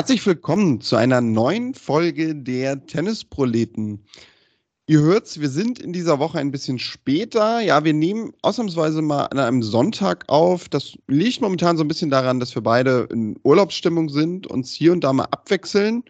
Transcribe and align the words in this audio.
Herzlich 0.00 0.24
willkommen 0.24 0.80
zu 0.80 0.96
einer 0.96 1.20
neuen 1.20 1.74
Folge 1.74 2.34
der 2.34 2.86
Tennisproleten. 2.86 4.02
Ihr 4.86 5.00
hört's, 5.00 5.40
wir 5.40 5.50
sind 5.50 5.78
in 5.78 5.92
dieser 5.92 6.18
Woche 6.18 6.38
ein 6.38 6.50
bisschen 6.50 6.78
später. 6.78 7.60
Ja, 7.60 7.84
wir 7.84 7.92
nehmen 7.92 8.32
ausnahmsweise 8.40 9.02
mal 9.02 9.26
an 9.26 9.38
einem 9.38 9.62
Sonntag 9.62 10.24
auf. 10.28 10.70
Das 10.70 10.96
liegt 11.06 11.42
momentan 11.42 11.76
so 11.76 11.84
ein 11.84 11.88
bisschen 11.88 12.08
daran, 12.08 12.40
dass 12.40 12.54
wir 12.54 12.62
beide 12.62 13.08
in 13.10 13.38
Urlaubsstimmung 13.42 14.08
sind, 14.08 14.46
uns 14.46 14.72
hier 14.72 14.92
und 14.92 15.04
da 15.04 15.12
mal 15.12 15.24
abwechseln. 15.24 16.02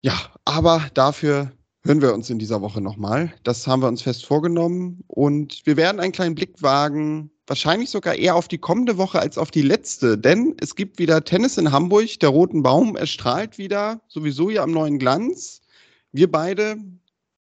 Ja, 0.00 0.14
aber 0.46 0.86
dafür 0.94 1.52
hören 1.84 2.00
wir 2.00 2.14
uns 2.14 2.30
in 2.30 2.38
dieser 2.38 2.62
Woche 2.62 2.80
nochmal. 2.80 3.34
Das 3.42 3.66
haben 3.66 3.82
wir 3.82 3.88
uns 3.88 4.00
fest 4.00 4.24
vorgenommen 4.24 5.04
und 5.08 5.60
wir 5.66 5.76
werden 5.76 6.00
einen 6.00 6.12
kleinen 6.12 6.34
Blick 6.34 6.62
wagen 6.62 7.30
wahrscheinlich 7.46 7.90
sogar 7.90 8.16
eher 8.16 8.34
auf 8.34 8.48
die 8.48 8.58
kommende 8.58 8.98
Woche 8.98 9.20
als 9.20 9.38
auf 9.38 9.50
die 9.50 9.62
letzte, 9.62 10.18
denn 10.18 10.56
es 10.60 10.74
gibt 10.74 10.98
wieder 10.98 11.24
Tennis 11.24 11.58
in 11.58 11.72
Hamburg. 11.72 12.18
Der 12.20 12.30
Roten 12.30 12.62
Baum 12.62 12.96
erstrahlt 12.96 13.58
wieder, 13.58 14.00
sowieso 14.08 14.50
ja 14.50 14.62
am 14.62 14.72
neuen 14.72 14.98
Glanz. 14.98 15.62
Wir 16.12 16.30
beide 16.30 16.76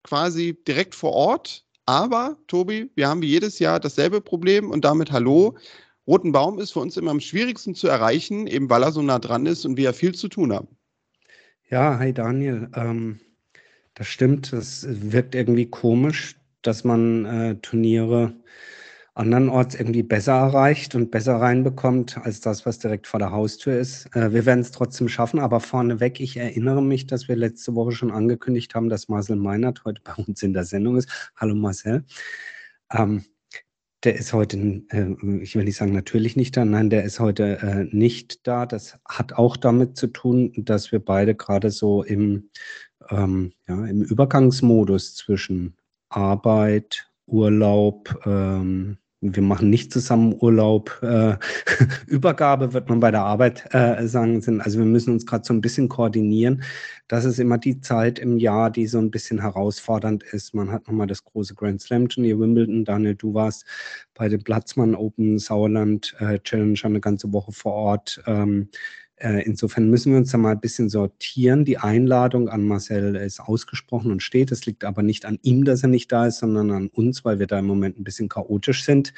quasi 0.03 0.57
direkt 0.67 0.95
vor 0.95 1.13
Ort. 1.13 1.63
Aber, 1.87 2.37
Tobi, 2.47 2.89
wir 2.95 3.07
haben 3.07 3.21
wie 3.21 3.27
jedes 3.27 3.59
Jahr 3.59 3.79
dasselbe 3.79 4.19
Problem 4.19 4.71
und 4.71 4.83
damit 4.83 5.11
Hallo. 5.11 5.55
Roten 6.07 6.31
Baum 6.31 6.59
ist 6.59 6.71
für 6.71 6.79
uns 6.79 6.97
immer 6.97 7.11
am 7.11 7.19
schwierigsten 7.19 7.75
zu 7.75 7.87
erreichen, 7.87 8.47
eben 8.47 8.69
weil 8.69 8.83
er 8.83 8.91
so 8.91 9.01
nah 9.01 9.19
dran 9.19 9.45
ist 9.45 9.65
und 9.65 9.77
wir 9.77 9.85
ja 9.85 9.93
viel 9.93 10.15
zu 10.15 10.27
tun 10.27 10.51
haben. 10.51 10.67
Ja, 11.69 11.97
hi 11.97 12.13
Daniel. 12.13 12.69
Ähm, 12.75 13.19
das 13.93 14.07
stimmt, 14.07 14.51
das 14.51 14.85
wirkt 14.87 15.35
irgendwie 15.35 15.67
komisch, 15.67 16.35
dass 16.61 16.83
man 16.83 17.25
äh, 17.25 17.55
Turniere 17.55 18.33
andernorts 19.15 19.75
irgendwie 19.75 20.03
besser 20.03 20.33
erreicht 20.33 20.93
und 20.93 21.09
besser 21.09 21.37
reinbekommt 21.37 22.17
als 22.17 22.41
das, 22.41 22.65
was 22.65 22.79
direkt 22.79 23.07
vor 23.07 23.19
der 23.19 23.31
Haustür 23.31 23.79
ist. 23.79 24.13
Äh, 24.13 24.33
wir 24.33 24.45
werden 24.45 24.59
es 24.59 24.71
trotzdem 24.71 25.07
schaffen, 25.07 25.39
aber 25.39 25.61
vorneweg, 25.61 26.19
ich 26.19 26.35
erinnere 26.37 26.83
mich, 26.83 27.07
dass 27.07 27.29
wir 27.29 27.37
letzte 27.37 27.75
Woche 27.75 27.93
schon 27.93 28.11
angekündigt 28.11 28.75
haben, 28.75 28.89
dass 28.89 29.07
Marcel 29.07 29.37
Meinert 29.37 29.85
heute 29.85 30.01
bei 30.03 30.13
uns 30.13 30.43
in 30.43 30.53
der 30.53 30.65
Sendung 30.65 30.97
ist. 30.97 31.31
Hallo 31.37 31.55
Marcel. 31.55 32.03
Ähm, 32.91 33.23
der 34.03 34.15
ist 34.15 34.33
heute, 34.33 34.57
äh, 34.89 35.15
ich 35.41 35.55
will 35.55 35.63
nicht 35.63 35.77
sagen 35.77 35.93
natürlich 35.93 36.35
nicht 36.35 36.57
da, 36.57 36.65
nein, 36.65 36.89
der 36.89 37.05
ist 37.05 37.21
heute 37.21 37.57
äh, 37.59 37.85
nicht 37.95 38.45
da. 38.45 38.65
Das 38.65 38.99
hat 39.07 39.33
auch 39.33 39.55
damit 39.55 39.95
zu 39.95 40.07
tun, 40.07 40.51
dass 40.57 40.91
wir 40.91 40.99
beide 40.99 41.35
gerade 41.35 41.71
so 41.71 42.03
im, 42.03 42.49
ähm, 43.09 43.53
ja, 43.67 43.85
im 43.85 44.01
Übergangsmodus 44.01 45.15
zwischen 45.15 45.77
Arbeit, 46.09 47.09
Urlaub, 47.27 48.13
ähm, 48.25 48.97
wir 49.33 49.43
machen 49.43 49.69
nicht 49.69 49.93
zusammen 49.93 50.35
Urlaub. 50.39 50.99
Äh, 51.01 51.37
Übergabe 52.07 52.73
wird 52.73 52.89
man 52.89 52.99
bei 52.99 53.11
der 53.11 53.21
Arbeit 53.21 53.73
äh, 53.73 54.05
sagen. 54.07 54.41
Sind, 54.41 54.61
also 54.61 54.79
wir 54.79 54.85
müssen 54.85 55.13
uns 55.13 55.25
gerade 55.25 55.45
so 55.45 55.53
ein 55.53 55.61
bisschen 55.61 55.87
koordinieren. 55.87 56.63
Das 57.07 57.23
ist 57.23 57.39
immer 57.39 57.57
die 57.57 57.79
Zeit 57.79 58.19
im 58.19 58.37
Jahr, 58.37 58.69
die 58.69 58.87
so 58.87 58.97
ein 58.97 59.11
bisschen 59.11 59.41
herausfordernd 59.41 60.23
ist. 60.23 60.53
Man 60.53 60.71
hat 60.71 60.87
nochmal 60.87 61.07
das 61.07 61.23
große 61.23 61.55
Grand 61.55 61.81
Slam 61.81 62.09
Turnier 62.09 62.39
Wimbledon. 62.39 62.83
Daniel, 62.83 63.15
du 63.15 63.33
warst 63.33 63.65
bei 64.13 64.27
dem 64.27 64.43
Platzmann 64.43 64.95
Open 64.95 65.39
Sauerland 65.39 66.15
äh, 66.19 66.39
Challenge 66.39 66.79
eine 66.83 66.99
ganze 66.99 67.31
Woche 67.31 67.51
vor 67.51 67.73
Ort. 67.73 68.23
Ähm, 68.25 68.69
äh, 69.17 69.43
insofern 69.43 69.89
müssen 69.89 70.11
wir 70.11 70.19
uns 70.19 70.31
da 70.31 70.37
mal 70.37 70.51
ein 70.51 70.59
bisschen 70.59 70.89
sortieren. 70.89 71.63
Die 71.63 71.77
Einladung 71.77 72.49
an 72.49 72.63
Marcel 72.63 73.15
ist 73.15 73.39
ausgesprochen 73.39 74.11
und 74.11 74.21
steht. 74.21 74.51
Es 74.51 74.65
liegt 74.65 74.83
aber 74.83 75.03
nicht 75.03 75.25
an 75.25 75.39
ihm, 75.41 75.63
dass 75.63 75.83
er 75.83 75.89
nicht 75.89 76.11
da 76.11 76.25
ist, 76.25 76.39
sondern 76.39 76.71
an 76.71 76.87
uns, 76.87 77.23
weil 77.23 77.39
wir 77.39 77.47
da 77.47 77.59
im 77.59 77.65
Moment 77.65 77.97
ein 77.97 78.03
bisschen 78.03 78.27
chaotisch 78.27 78.83
sind. 78.83 79.13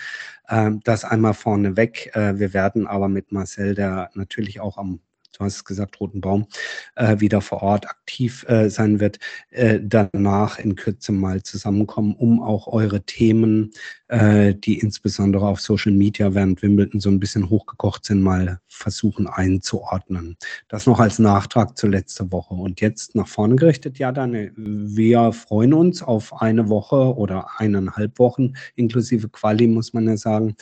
Ähm, 0.50 0.82
das 0.84 1.04
einmal 1.04 1.34
vorneweg. 1.34 2.12
Äh, 2.16 2.38
wir 2.38 2.54
werden 2.54 2.86
aber 2.86 3.10
mit 3.10 3.32
Marcel, 3.32 3.74
der 3.74 4.12
natürlich 4.14 4.60
auch 4.60 4.78
am 4.78 5.00
du 5.38 5.46
hast 5.46 5.56
es 5.56 5.66
gesagt, 5.66 6.00
Roten 6.00 6.22
Baum, 6.22 6.48
äh, 6.96 7.20
wieder 7.20 7.42
vor 7.42 7.62
Ort 7.62 7.90
aktiv 7.90 8.46
äh, 8.48 8.70
sein 8.70 9.00
wird, 9.00 9.20
äh, 9.50 9.80
danach 9.82 10.60
in 10.60 10.76
Kürze 10.76 11.12
mal 11.12 11.44
zusammenkommen, 11.44 12.16
um 12.16 12.42
auch 12.42 12.68
eure 12.68 13.02
Themen, 13.02 13.72
äh, 14.08 14.54
die 14.56 14.80
insbesondere 14.80 15.48
auf 15.48 15.60
Social 15.60 15.92
Media 15.92 16.34
während 16.34 16.62
Wimbledon 16.62 17.00
so 17.00 17.10
ein 17.10 17.20
bisschen 17.20 17.50
hochgekocht 17.50 18.06
sind, 18.06 18.22
mal 18.22 18.60
versuchen 18.68 19.28
einzuordnen. 19.28 20.38
Das 20.68 20.86
noch 20.86 21.00
als 21.00 21.20
Nachtrag 21.20 21.78
zur 21.78 21.90
letzten 21.90 22.32
Woche. 22.32 22.54
Und 22.54 22.82
jetzt 22.82 23.16
nach 23.16 23.28
vorne 23.28 23.56
gerichtet, 23.56 24.00
ja, 24.00 24.12
dann, 24.12 24.52
wir 24.56 25.34
freuen 25.34 25.74
uns 25.74 26.02
auf 26.02 26.42
eine 26.42 26.70
Woche 26.70 27.16
oder 27.16 27.48
eineinhalb 27.58 28.18
Wochen, 28.20 28.54
inklusive 28.76 29.30
Quali, 29.30 29.68
muss 29.68 29.94
man 29.94 30.08
ja 30.08 30.18
sagen. 30.18 30.56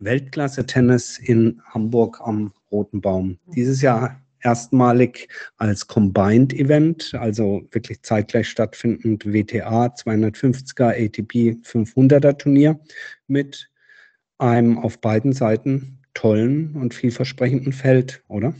Weltklasse-Tennis 0.00 1.18
in 1.18 1.60
Hamburg 1.72 2.20
am 2.20 2.52
Roten 2.70 3.00
Baum. 3.00 3.38
Dieses 3.54 3.82
Jahr 3.82 4.20
erstmalig 4.40 5.28
als 5.56 5.86
Combined 5.86 6.52
Event, 6.52 7.14
also 7.14 7.62
wirklich 7.72 8.02
zeitgleich 8.02 8.48
stattfindend 8.48 9.26
WTA 9.26 9.86
250er 9.86 10.90
ATP 10.90 11.58
500er 11.64 12.36
Turnier 12.38 12.78
mit 13.26 13.70
einem 14.38 14.78
auf 14.78 15.00
beiden 15.00 15.32
Seiten 15.32 15.98
tollen 16.14 16.74
und 16.76 16.94
vielversprechenden 16.94 17.72
Feld, 17.72 18.22
oder? 18.28 18.54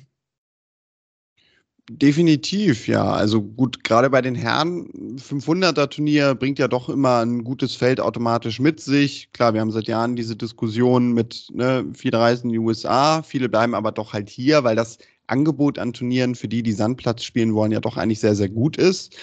Definitiv, 1.90 2.86
ja. 2.86 3.02
Also 3.12 3.42
gut, 3.42 3.82
gerade 3.82 4.10
bei 4.10 4.20
den 4.20 4.34
Herren, 4.34 4.90
500er 5.18 5.88
Turnier 5.88 6.34
bringt 6.34 6.58
ja 6.58 6.68
doch 6.68 6.90
immer 6.90 7.20
ein 7.20 7.44
gutes 7.44 7.76
Feld 7.76 7.98
automatisch 7.98 8.60
mit 8.60 8.78
sich. 8.80 9.32
Klar, 9.32 9.54
wir 9.54 9.62
haben 9.62 9.70
seit 9.70 9.86
Jahren 9.88 10.14
diese 10.14 10.36
Diskussion 10.36 11.12
mit, 11.12 11.48
ne, 11.50 11.86
viele 11.94 12.18
reisen 12.18 12.48
in 12.48 12.52
die 12.52 12.58
USA, 12.58 13.22
viele 13.22 13.48
bleiben 13.48 13.74
aber 13.74 13.90
doch 13.90 14.12
halt 14.12 14.28
hier, 14.28 14.64
weil 14.64 14.76
das 14.76 14.98
Angebot 15.28 15.78
an 15.78 15.94
Turnieren 15.94 16.34
für 16.34 16.48
die, 16.48 16.62
die 16.62 16.72
Sandplatz 16.72 17.22
spielen 17.24 17.54
wollen, 17.54 17.72
ja 17.72 17.80
doch 17.80 17.96
eigentlich 17.96 18.20
sehr, 18.20 18.34
sehr 18.34 18.50
gut 18.50 18.76
ist. 18.76 19.16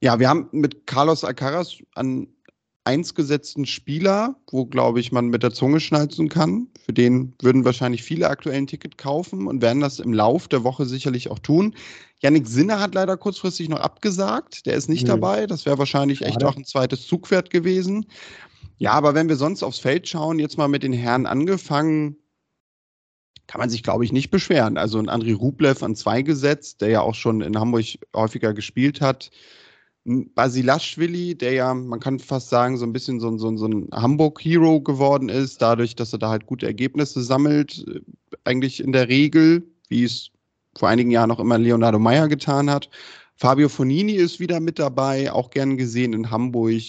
Ja, 0.00 0.18
wir 0.18 0.28
haben 0.30 0.48
mit 0.52 0.86
Carlos 0.86 1.22
Alcaraz 1.22 1.76
an 1.94 2.28
eins 2.86 3.14
gesetzten 3.14 3.66
Spieler, 3.66 4.36
wo, 4.50 4.64
glaube 4.64 5.00
ich, 5.00 5.10
man 5.10 5.28
mit 5.28 5.42
der 5.42 5.52
Zunge 5.52 5.80
schnalzen 5.80 6.28
kann. 6.28 6.68
Für 6.84 6.92
den 6.92 7.34
würden 7.42 7.64
wahrscheinlich 7.64 8.02
viele 8.02 8.28
aktuell 8.28 8.56
ein 8.56 8.66
Ticket 8.66 8.96
kaufen 8.96 9.48
und 9.48 9.60
werden 9.60 9.80
das 9.80 9.98
im 9.98 10.12
Lauf 10.12 10.46
der 10.48 10.62
Woche 10.62 10.86
sicherlich 10.86 11.30
auch 11.30 11.40
tun. 11.40 11.74
Yannick 12.20 12.46
Sinner 12.46 12.80
hat 12.80 12.94
leider 12.94 13.16
kurzfristig 13.16 13.68
noch 13.68 13.80
abgesagt. 13.80 14.66
Der 14.66 14.74
ist 14.74 14.88
nicht 14.88 15.02
mhm. 15.02 15.08
dabei. 15.08 15.46
Das 15.46 15.66
wäre 15.66 15.78
wahrscheinlich 15.78 16.22
echt 16.22 16.44
auch 16.44 16.56
ein 16.56 16.64
zweites 16.64 17.06
Zugpferd 17.06 17.50
gewesen. 17.50 18.06
Ja, 18.78 18.92
aber 18.92 19.14
wenn 19.14 19.28
wir 19.28 19.36
sonst 19.36 19.62
aufs 19.62 19.78
Feld 19.78 20.08
schauen, 20.08 20.38
jetzt 20.38 20.56
mal 20.56 20.68
mit 20.68 20.82
den 20.82 20.92
Herren 20.92 21.26
angefangen, 21.26 22.16
kann 23.48 23.60
man 23.60 23.70
sich, 23.70 23.82
glaube 23.82 24.04
ich, 24.04 24.12
nicht 24.12 24.30
beschweren. 24.30 24.78
Also 24.78 24.98
ein 24.98 25.08
André 25.08 25.34
Rublev 25.34 25.82
an 25.82 25.96
zwei 25.96 26.22
gesetzt, 26.22 26.80
der 26.80 26.88
ja 26.90 27.00
auch 27.00 27.14
schon 27.14 27.40
in 27.40 27.58
Hamburg 27.58 27.84
häufiger 28.14 28.54
gespielt 28.54 29.00
hat. 29.00 29.30
Basilashvili, 30.06 31.34
der 31.34 31.52
ja, 31.52 31.74
man 31.74 31.98
kann 31.98 32.20
fast 32.20 32.48
sagen, 32.48 32.76
so 32.76 32.86
ein 32.86 32.92
bisschen 32.92 33.18
so, 33.18 33.36
so, 33.38 33.56
so 33.56 33.66
ein 33.66 33.88
Hamburg-Hero 33.92 34.80
geworden 34.80 35.28
ist, 35.28 35.60
dadurch, 35.60 35.96
dass 35.96 36.12
er 36.12 36.20
da 36.20 36.30
halt 36.30 36.46
gute 36.46 36.66
Ergebnisse 36.66 37.22
sammelt, 37.22 37.84
äh, 37.88 38.00
eigentlich 38.44 38.80
in 38.80 38.92
der 38.92 39.08
Regel, 39.08 39.64
wie 39.88 40.04
es 40.04 40.30
vor 40.78 40.88
einigen 40.88 41.10
Jahren 41.10 41.32
auch 41.32 41.40
immer 41.40 41.58
Leonardo 41.58 41.98
Meyer 41.98 42.28
getan 42.28 42.70
hat. 42.70 42.88
Fabio 43.34 43.68
Fonini 43.68 44.12
ist 44.12 44.38
wieder 44.38 44.60
mit 44.60 44.78
dabei, 44.78 45.32
auch 45.32 45.50
gern 45.50 45.76
gesehen 45.76 46.12
in 46.12 46.30
Hamburg. 46.30 46.82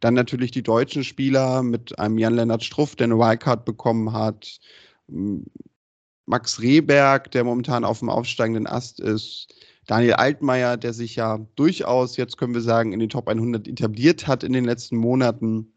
Dann 0.00 0.14
natürlich 0.14 0.50
die 0.50 0.62
deutschen 0.62 1.04
Spieler 1.04 1.62
mit 1.62 1.98
einem 1.98 2.18
Jan-Lennart 2.18 2.64
Struff, 2.64 2.96
der 2.96 3.04
eine 3.04 3.18
Wildcard 3.18 3.64
bekommen 3.64 4.12
hat. 4.12 4.58
Max 6.26 6.60
Rehberg, 6.60 7.30
der 7.32 7.44
momentan 7.44 7.84
auf 7.84 7.98
dem 7.98 8.08
aufsteigenden 8.08 8.66
Ast 8.66 8.98
ist. 8.98 9.54
Daniel 9.86 10.14
Altmaier, 10.14 10.76
der 10.76 10.92
sich 10.92 11.16
ja 11.16 11.38
durchaus, 11.56 12.16
jetzt 12.16 12.36
können 12.38 12.54
wir 12.54 12.60
sagen, 12.60 12.92
in 12.92 13.00
den 13.00 13.08
Top 13.08 13.28
100 13.28 13.66
etabliert 13.66 14.26
hat 14.26 14.44
in 14.44 14.52
den 14.52 14.64
letzten 14.64 14.96
Monaten. 14.96 15.72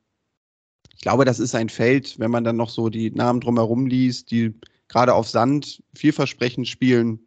Ich 0.94 1.02
glaube, 1.02 1.26
das 1.26 1.40
ist 1.40 1.56
ein 1.56 1.70
Feld, 1.70 2.20
wenn 2.20 2.32
man 2.32 2.44
dann 2.44 2.56
noch 2.56 2.70
so 2.70 2.90
die 2.90 3.12
Namen 3.12 3.42
drumherum 3.42 3.88
liest, 3.88 4.32
die 4.32 4.54
gerade 4.88 5.14
auf 5.14 5.28
Sand 5.28 5.84
vielversprechend 5.96 6.68
spielen, 6.68 7.20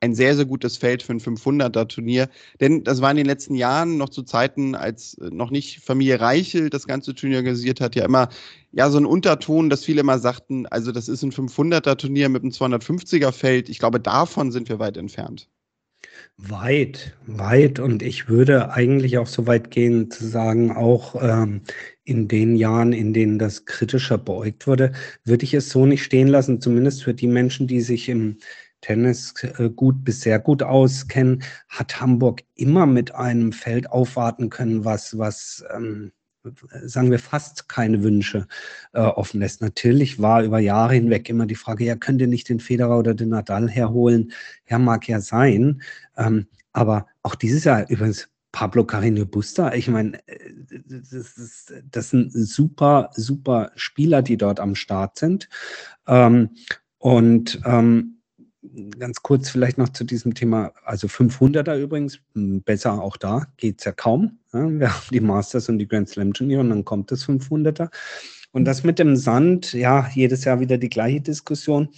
ein 0.00 0.14
sehr, 0.14 0.36
sehr 0.36 0.44
gutes 0.44 0.76
Feld 0.76 1.02
für 1.02 1.12
ein 1.12 1.20
500er-Turnier. 1.20 2.28
Denn 2.60 2.84
das 2.84 3.00
war 3.00 3.10
in 3.10 3.16
den 3.16 3.26
letzten 3.26 3.54
Jahren 3.54 3.96
noch 3.96 4.10
zu 4.10 4.22
Zeiten, 4.22 4.74
als 4.74 5.16
noch 5.18 5.50
nicht 5.50 5.80
Familie 5.80 6.20
Reichel 6.20 6.68
das 6.68 6.86
ganze 6.86 7.14
Turnier 7.14 7.38
organisiert 7.38 7.80
hat, 7.80 7.94
ja 7.94 8.04
immer 8.04 8.28
ja 8.72 8.90
so 8.90 8.98
ein 8.98 9.06
Unterton, 9.06 9.70
dass 9.70 9.84
viele 9.84 10.00
immer 10.00 10.18
sagten, 10.18 10.66
also 10.66 10.92
das 10.92 11.08
ist 11.08 11.22
ein 11.22 11.32
500er-Turnier 11.32 12.28
mit 12.28 12.42
einem 12.42 12.52
250er-Feld. 12.52 13.68
Ich 13.68 13.78
glaube, 13.78 14.00
davon 14.00 14.52
sind 14.52 14.68
wir 14.68 14.78
weit 14.78 14.96
entfernt. 14.96 15.48
Weit, 16.36 17.16
weit. 17.26 17.78
Und 17.78 18.02
ich 18.02 18.28
würde 18.28 18.72
eigentlich 18.72 19.18
auch 19.18 19.26
so 19.26 19.46
weit 19.46 19.70
gehen 19.70 20.10
zu 20.10 20.26
sagen, 20.26 20.72
auch 20.72 21.14
ähm, 21.20 21.62
in 22.04 22.28
den 22.28 22.56
Jahren, 22.56 22.92
in 22.92 23.12
denen 23.12 23.38
das 23.38 23.64
kritischer 23.64 24.18
beäugt 24.18 24.66
wurde, 24.66 24.92
würde 25.24 25.44
ich 25.44 25.54
es 25.54 25.70
so 25.70 25.86
nicht 25.86 26.04
stehen 26.04 26.28
lassen, 26.28 26.60
zumindest 26.60 27.04
für 27.04 27.14
die 27.14 27.26
Menschen, 27.26 27.66
die 27.66 27.80
sich 27.80 28.08
im 28.08 28.38
Tennis 28.80 29.32
äh, 29.58 29.70
gut 29.70 30.04
bis 30.04 30.20
sehr 30.20 30.38
gut 30.38 30.62
auskennen, 30.62 31.42
hat 31.68 32.00
Hamburg 32.00 32.42
immer 32.54 32.84
mit 32.86 33.14
einem 33.14 33.52
Feld 33.52 33.90
aufwarten 33.90 34.50
können, 34.50 34.84
was, 34.84 35.16
was 35.16 35.64
ähm, 35.74 36.12
sagen 36.82 37.10
wir, 37.10 37.18
fast 37.18 37.68
keine 37.68 38.02
Wünsche 38.02 38.46
äh, 38.92 39.00
offen 39.00 39.40
lässt. 39.40 39.60
Natürlich 39.60 40.20
war 40.20 40.42
über 40.42 40.58
Jahre 40.58 40.94
hinweg 40.94 41.28
immer 41.28 41.46
die 41.46 41.54
Frage, 41.54 41.84
ja, 41.84 41.96
könnt 41.96 42.20
ihr 42.20 42.26
nicht 42.26 42.48
den 42.48 42.60
Federer 42.60 42.98
oder 42.98 43.14
den 43.14 43.30
Nadal 43.30 43.68
herholen? 43.68 44.32
Ja, 44.68 44.78
mag 44.78 45.08
ja 45.08 45.20
sein. 45.20 45.82
Ähm, 46.16 46.46
aber 46.72 47.06
auch 47.22 47.34
dieses 47.34 47.64
Jahr 47.64 47.88
übrigens 47.88 48.28
Pablo 48.52 48.84
Carreño 48.84 49.24
Busta, 49.24 49.74
ich 49.74 49.88
meine, 49.88 50.18
äh, 50.28 50.38
das, 50.86 51.10
das, 51.10 51.72
das, 51.90 52.10
sind 52.10 52.30
super, 52.30 53.10
super 53.14 53.72
Spieler, 53.74 54.22
die 54.22 54.36
dort 54.36 54.60
am 54.60 54.74
Start 54.74 55.18
sind. 55.18 55.48
Ähm, 56.06 56.50
und 56.98 57.60
ähm, 57.64 58.13
ganz 58.98 59.22
kurz 59.22 59.50
vielleicht 59.50 59.78
noch 59.78 59.90
zu 59.90 60.04
diesem 60.04 60.34
Thema, 60.34 60.72
also 60.84 61.06
500er 61.06 61.76
übrigens, 61.76 62.20
hm, 62.34 62.62
besser 62.62 63.00
auch 63.00 63.16
da, 63.16 63.46
geht 63.56 63.80
es 63.80 63.84
ja 63.84 63.92
kaum. 63.92 64.38
Wir 64.52 64.94
haben 64.94 65.06
die 65.10 65.20
Masters 65.20 65.68
und 65.68 65.78
die 65.78 65.88
Grand 65.88 66.08
Slam 66.08 66.32
Turniere 66.32 66.60
und 66.60 66.70
dann 66.70 66.84
kommt 66.84 67.10
das 67.10 67.26
500er. 67.26 67.90
Und 68.52 68.64
das 68.64 68.84
mit 68.84 68.98
dem 68.98 69.16
Sand, 69.16 69.72
ja, 69.72 70.08
jedes 70.14 70.44
Jahr 70.44 70.60
wieder 70.60 70.78
die 70.78 70.88
gleiche 70.88 71.20
Diskussion. 71.20 71.88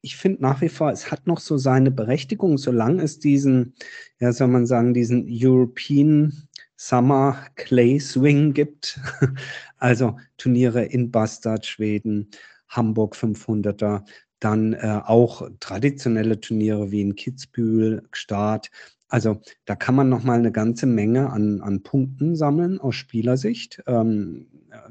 Ich 0.00 0.16
finde 0.16 0.40
nach 0.40 0.62
wie 0.62 0.70
vor, 0.70 0.90
es 0.90 1.10
hat 1.10 1.26
noch 1.26 1.38
so 1.38 1.58
seine 1.58 1.90
Berechtigung, 1.90 2.56
solange 2.56 3.02
es 3.02 3.18
diesen, 3.18 3.74
ja, 4.18 4.32
soll 4.32 4.48
man 4.48 4.66
sagen, 4.66 4.94
diesen 4.94 5.26
European 5.28 6.48
Summer 6.76 7.46
Clay 7.56 8.00
Swing 8.00 8.54
gibt. 8.54 8.98
Also 9.82 10.18
Turniere 10.36 10.84
in 10.84 11.10
Bastard, 11.10 11.64
Schweden, 11.64 12.30
Hamburg 12.68 13.16
500er, 13.16 14.04
dann 14.40 14.72
äh, 14.72 15.00
auch 15.04 15.48
traditionelle 15.60 16.40
Turniere 16.40 16.90
wie 16.90 17.02
in 17.02 17.14
Kitzbühel, 17.14 18.02
Start. 18.12 18.70
Also 19.08 19.40
da 19.64 19.74
kann 19.74 19.94
man 19.94 20.08
noch 20.08 20.22
mal 20.22 20.38
eine 20.38 20.52
ganze 20.52 20.86
Menge 20.86 21.30
an, 21.30 21.60
an 21.60 21.82
Punkten 21.82 22.36
sammeln 22.36 22.80
aus 22.80 22.94
Spielersicht. 22.94 23.82
Ähm, 23.86 24.46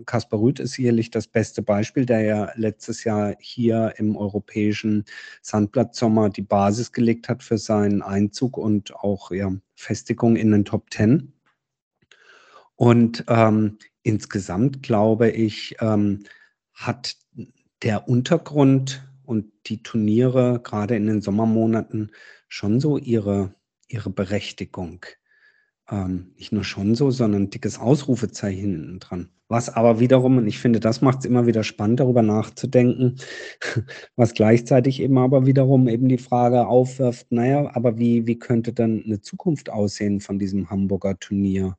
Kaspar 0.06 0.42
Rüth 0.42 0.60
ist 0.60 0.74
sicherlich 0.74 1.10
das 1.10 1.28
beste 1.28 1.62
Beispiel, 1.62 2.06
der 2.06 2.22
ja 2.22 2.52
letztes 2.56 3.06
Jahr 3.06 3.36
hier 3.40 3.94
im 3.98 4.18
europäischen 4.18 5.06
Sandplatzsommer 5.42 6.30
die 6.30 6.42
Basis 6.42 6.92
gelegt 6.92 7.30
hat 7.30 7.44
für 7.44 7.58
seinen 7.58 8.02
Einzug 8.02 8.58
und 8.58 8.94
auch 8.94 9.32
ja, 9.32 9.54
Festigung 9.76 10.36
in 10.36 10.52
den 10.52 10.66
Top 10.66 10.90
Ten. 10.90 11.34
Und 12.76 13.24
ähm, 13.28 13.78
insgesamt 14.04 14.84
glaube 14.84 15.30
ich, 15.30 15.78
ähm, 15.80 16.24
hat 16.74 17.16
der 17.84 18.08
Untergrund 18.10 19.09
und 19.30 19.52
die 19.68 19.84
Turniere 19.84 20.60
gerade 20.64 20.96
in 20.96 21.06
den 21.06 21.22
Sommermonaten 21.22 22.12
schon 22.48 22.80
so 22.80 22.98
ihre, 22.98 23.54
ihre 23.88 24.10
Berechtigung. 24.10 25.06
Ähm, 25.88 26.34
nicht 26.36 26.52
nur 26.52 26.64
schon 26.64 26.96
so, 26.96 27.12
sondern 27.12 27.44
ein 27.44 27.50
dickes 27.52 27.78
Ausrufezeichen 27.78 28.60
hinten 28.60 29.00
dran. 29.00 29.30
Was 29.48 29.70
aber 29.70 30.00
wiederum, 30.00 30.38
und 30.38 30.48
ich 30.48 30.58
finde, 30.58 30.80
das 30.80 31.02
macht 31.02 31.20
es 31.20 31.26
immer 31.26 31.46
wieder 31.46 31.64
spannend, 31.64 32.00
darüber 32.00 32.24
nachzudenken, 32.24 33.18
was 34.16 34.34
gleichzeitig 34.34 35.00
eben 35.00 35.20
aber 35.20 35.46
wiederum 35.46 35.88
eben 35.88 36.10
die 36.10 36.18
Frage 36.18 36.66
aufwirft, 36.66 37.32
naja, 37.32 37.70
aber 37.76 38.00
wie, 38.00 38.26
wie 38.26 38.40
könnte 38.40 38.74
dann 38.74 39.04
eine 39.06 39.22
Zukunft 39.22 39.70
aussehen 39.70 40.22
von 40.22 40.40
diesem 40.40 40.72
Hamburger 40.72 41.20
Turnier 41.20 41.78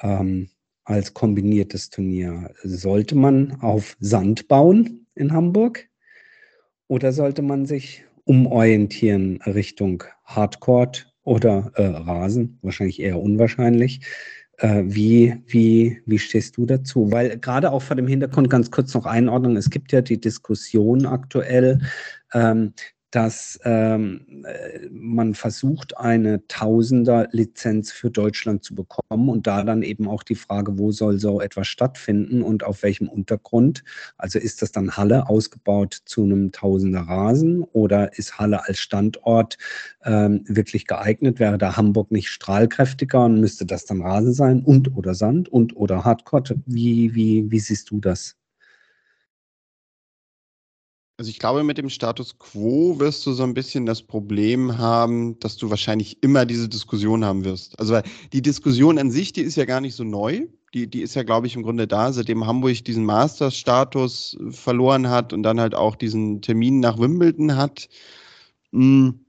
ähm, 0.00 0.48
als 0.84 1.12
kombiniertes 1.12 1.90
Turnier? 1.90 2.54
Sollte 2.62 3.14
man 3.14 3.60
auf 3.60 3.94
Sand 4.00 4.48
bauen 4.48 5.06
in 5.14 5.32
Hamburg? 5.34 5.91
Oder 6.92 7.10
sollte 7.10 7.40
man 7.40 7.64
sich 7.64 8.04
umorientieren 8.24 9.40
Richtung 9.46 10.04
Hardcore 10.26 10.90
oder 11.24 11.72
äh, 11.76 11.86
Rasen? 11.86 12.58
Wahrscheinlich 12.60 13.00
eher 13.00 13.18
unwahrscheinlich. 13.18 14.02
Äh, 14.58 14.82
wie, 14.84 15.42
wie, 15.46 16.02
wie 16.04 16.18
stehst 16.18 16.58
du 16.58 16.66
dazu? 16.66 17.10
Weil 17.10 17.38
gerade 17.38 17.72
auch 17.72 17.80
vor 17.80 17.96
dem 17.96 18.06
Hintergrund 18.06 18.50
ganz 18.50 18.70
kurz 18.70 18.92
noch 18.92 19.06
Einordnung, 19.06 19.56
es 19.56 19.70
gibt 19.70 19.90
ja 19.92 20.02
die 20.02 20.20
Diskussion 20.20 21.06
aktuell, 21.06 21.80
ähm, 22.34 22.74
dass 23.12 23.60
ähm, 23.64 24.44
äh, 24.44 24.88
man 24.90 25.34
versucht, 25.34 25.96
eine 25.98 26.46
Tausender-Lizenz 26.48 27.92
für 27.92 28.10
Deutschland 28.10 28.64
zu 28.64 28.74
bekommen 28.74 29.28
und 29.28 29.46
da 29.46 29.62
dann 29.62 29.82
eben 29.82 30.08
auch 30.08 30.22
die 30.22 30.34
Frage, 30.34 30.78
wo 30.78 30.92
soll 30.92 31.18
so 31.18 31.40
etwas 31.40 31.68
stattfinden 31.68 32.42
und 32.42 32.64
auf 32.64 32.82
welchem 32.82 33.08
Untergrund. 33.08 33.84
Also 34.16 34.38
ist 34.38 34.62
das 34.62 34.72
dann 34.72 34.96
Halle 34.96 35.28
ausgebaut 35.28 35.98
zu 36.06 36.24
einem 36.24 36.52
Tausender 36.52 37.02
Rasen 37.02 37.62
oder 37.62 38.16
ist 38.18 38.38
Halle 38.38 38.66
als 38.66 38.78
Standort 38.78 39.58
ähm, 40.04 40.44
wirklich 40.48 40.86
geeignet? 40.86 41.38
Wäre 41.38 41.58
da 41.58 41.76
Hamburg 41.76 42.10
nicht 42.10 42.30
strahlkräftiger 42.30 43.26
und 43.26 43.40
müsste 43.40 43.66
das 43.66 43.84
dann 43.84 44.00
Rasen 44.00 44.32
sein 44.32 44.62
und 44.62 44.96
oder 44.96 45.14
Sand 45.14 45.50
und 45.50 45.76
oder 45.76 46.04
Hardcore? 46.04 46.62
Wie, 46.64 47.14
wie, 47.14 47.50
wie 47.50 47.60
siehst 47.60 47.90
du 47.90 48.00
das? 48.00 48.36
Also 51.22 51.30
ich 51.30 51.38
glaube, 51.38 51.62
mit 51.62 51.78
dem 51.78 51.88
Status 51.88 52.36
quo 52.36 52.98
wirst 52.98 53.24
du 53.26 53.32
so 53.32 53.44
ein 53.44 53.54
bisschen 53.54 53.86
das 53.86 54.02
Problem 54.02 54.78
haben, 54.78 55.38
dass 55.38 55.56
du 55.56 55.70
wahrscheinlich 55.70 56.20
immer 56.20 56.46
diese 56.46 56.68
Diskussion 56.68 57.24
haben 57.24 57.44
wirst. 57.44 57.78
Also 57.78 58.00
die 58.32 58.42
Diskussion 58.42 58.98
an 58.98 59.12
sich, 59.12 59.32
die 59.32 59.42
ist 59.42 59.54
ja 59.54 59.64
gar 59.64 59.80
nicht 59.80 59.94
so 59.94 60.02
neu. 60.02 60.48
Die, 60.74 60.88
die 60.88 61.00
ist 61.00 61.14
ja, 61.14 61.22
glaube 61.22 61.46
ich, 61.46 61.54
im 61.54 61.62
Grunde 61.62 61.86
da, 61.86 62.12
seitdem 62.12 62.44
Hamburg 62.44 62.84
diesen 62.84 63.04
Masters-Status 63.04 64.36
verloren 64.50 65.10
hat 65.10 65.32
und 65.32 65.44
dann 65.44 65.60
halt 65.60 65.76
auch 65.76 65.94
diesen 65.94 66.42
Termin 66.42 66.80
nach 66.80 66.98
Wimbledon 66.98 67.54
hat. 67.54 67.88
Hm. 68.72 69.20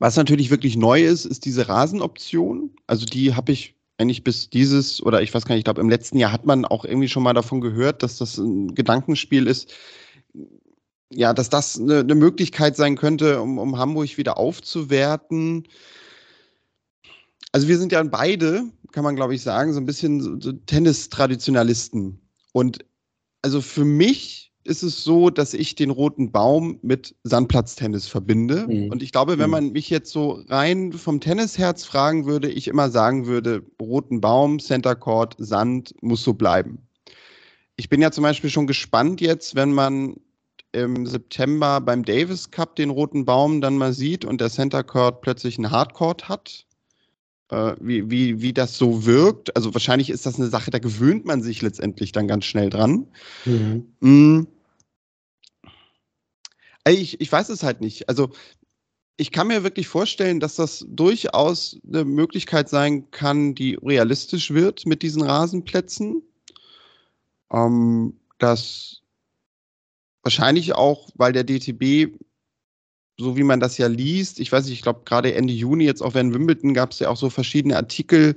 Was 0.00 0.16
natürlich 0.16 0.50
wirklich 0.50 0.76
neu 0.76 1.04
ist, 1.04 1.26
ist 1.26 1.44
diese 1.44 1.68
Rasenoption. 1.68 2.74
Also 2.88 3.06
die 3.06 3.36
habe 3.36 3.52
ich 3.52 3.76
eigentlich 3.98 4.24
bis 4.24 4.50
dieses, 4.50 5.00
oder 5.00 5.22
ich 5.22 5.32
weiß 5.32 5.44
gar 5.44 5.54
nicht, 5.54 5.60
ich 5.60 5.64
glaube, 5.64 5.80
im 5.80 5.90
letzten 5.90 6.18
Jahr 6.18 6.32
hat 6.32 6.44
man 6.44 6.64
auch 6.64 6.84
irgendwie 6.84 7.08
schon 7.08 7.22
mal 7.22 7.34
davon 7.34 7.60
gehört, 7.60 8.02
dass 8.02 8.18
das 8.18 8.36
ein 8.36 8.74
Gedankenspiel 8.74 9.46
ist 9.46 9.72
ja, 11.14 11.32
dass 11.32 11.50
das 11.50 11.78
eine, 11.78 12.00
eine 12.00 12.14
Möglichkeit 12.14 12.76
sein 12.76 12.96
könnte, 12.96 13.40
um, 13.40 13.58
um 13.58 13.78
Hamburg 13.78 14.16
wieder 14.16 14.38
aufzuwerten. 14.38 15.68
Also 17.52 17.68
wir 17.68 17.78
sind 17.78 17.92
ja 17.92 18.02
beide, 18.02 18.64
kann 18.92 19.04
man 19.04 19.16
glaube 19.16 19.34
ich 19.34 19.42
sagen, 19.42 19.72
so 19.72 19.80
ein 19.80 19.86
bisschen 19.86 20.20
so, 20.20 20.40
so 20.40 20.52
Tennis-Traditionalisten. 20.52 22.20
Und 22.52 22.84
also 23.42 23.60
für 23.60 23.84
mich 23.84 24.52
ist 24.64 24.82
es 24.82 25.02
so, 25.02 25.30
dass 25.30 25.54
ich 25.54 25.74
den 25.74 25.90
roten 25.90 26.30
Baum 26.30 26.78
mit 26.82 27.16
Sandplatztennis 27.24 28.06
verbinde. 28.06 28.66
Mhm. 28.68 28.90
Und 28.90 29.02
ich 29.02 29.12
glaube, 29.12 29.38
wenn 29.38 29.46
mhm. 29.46 29.50
man 29.50 29.72
mich 29.72 29.90
jetzt 29.90 30.12
so 30.12 30.42
rein 30.48 30.92
vom 30.92 31.20
Tennisherz 31.20 31.84
fragen 31.84 32.26
würde, 32.26 32.48
ich 32.48 32.68
immer 32.68 32.90
sagen 32.90 33.26
würde, 33.26 33.64
roten 33.80 34.20
Baum, 34.20 34.60
Center 34.60 34.94
Court, 34.94 35.34
Sand 35.38 35.94
muss 36.00 36.22
so 36.22 36.34
bleiben. 36.34 36.78
Ich 37.76 37.88
bin 37.88 38.00
ja 38.00 38.12
zum 38.12 38.22
Beispiel 38.22 38.50
schon 38.50 38.66
gespannt 38.66 39.20
jetzt, 39.20 39.54
wenn 39.56 39.72
man 39.72 40.16
im 40.72 41.06
September 41.06 41.80
beim 41.80 42.04
Davis 42.04 42.50
Cup 42.50 42.76
den 42.76 42.90
roten 42.90 43.24
Baum 43.24 43.60
dann 43.60 43.76
mal 43.76 43.92
sieht 43.92 44.24
und 44.24 44.40
der 44.40 44.50
Center 44.50 44.82
Court 44.82 45.20
plötzlich 45.20 45.58
einen 45.58 45.70
Hardcourt 45.70 46.28
hat, 46.28 46.66
äh, 47.50 47.74
wie, 47.80 48.10
wie, 48.10 48.40
wie 48.40 48.52
das 48.52 48.76
so 48.78 49.04
wirkt. 49.04 49.54
Also 49.54 49.74
wahrscheinlich 49.74 50.10
ist 50.10 50.26
das 50.26 50.36
eine 50.36 50.48
Sache, 50.48 50.70
da 50.70 50.78
gewöhnt 50.78 51.26
man 51.26 51.42
sich 51.42 51.60
letztendlich 51.62 52.12
dann 52.12 52.26
ganz 52.26 52.46
schnell 52.46 52.70
dran. 52.70 53.06
Mhm. 53.44 53.92
Mhm. 54.00 54.46
Ich, 56.88 57.20
ich 57.20 57.30
weiß 57.30 57.50
es 57.50 57.62
halt 57.62 57.80
nicht. 57.80 58.08
Also 58.08 58.30
ich 59.18 59.30
kann 59.30 59.46
mir 59.46 59.62
wirklich 59.62 59.86
vorstellen, 59.86 60.40
dass 60.40 60.56
das 60.56 60.84
durchaus 60.88 61.78
eine 61.86 62.04
Möglichkeit 62.04 62.68
sein 62.68 63.10
kann, 63.10 63.54
die 63.54 63.74
realistisch 63.74 64.52
wird 64.52 64.86
mit 64.86 65.02
diesen 65.02 65.22
Rasenplätzen. 65.22 66.22
Ähm, 67.52 68.18
dass 68.38 69.01
Wahrscheinlich 70.22 70.74
auch, 70.74 71.10
weil 71.14 71.32
der 71.32 71.44
DTB, 71.44 72.16
so 73.18 73.36
wie 73.36 73.42
man 73.42 73.60
das 73.60 73.78
ja 73.78 73.88
liest, 73.88 74.40
ich 74.40 74.52
weiß 74.52 74.64
nicht, 74.64 74.74
ich 74.74 74.82
glaube 74.82 75.02
gerade 75.04 75.34
Ende 75.34 75.52
Juni, 75.52 75.84
jetzt 75.84 76.02
auch 76.02 76.14
während 76.14 76.34
Wimbledon, 76.34 76.74
gab 76.74 76.92
es 76.92 77.00
ja 77.00 77.08
auch 77.08 77.16
so 77.16 77.30
verschiedene 77.30 77.76
Artikel, 77.76 78.36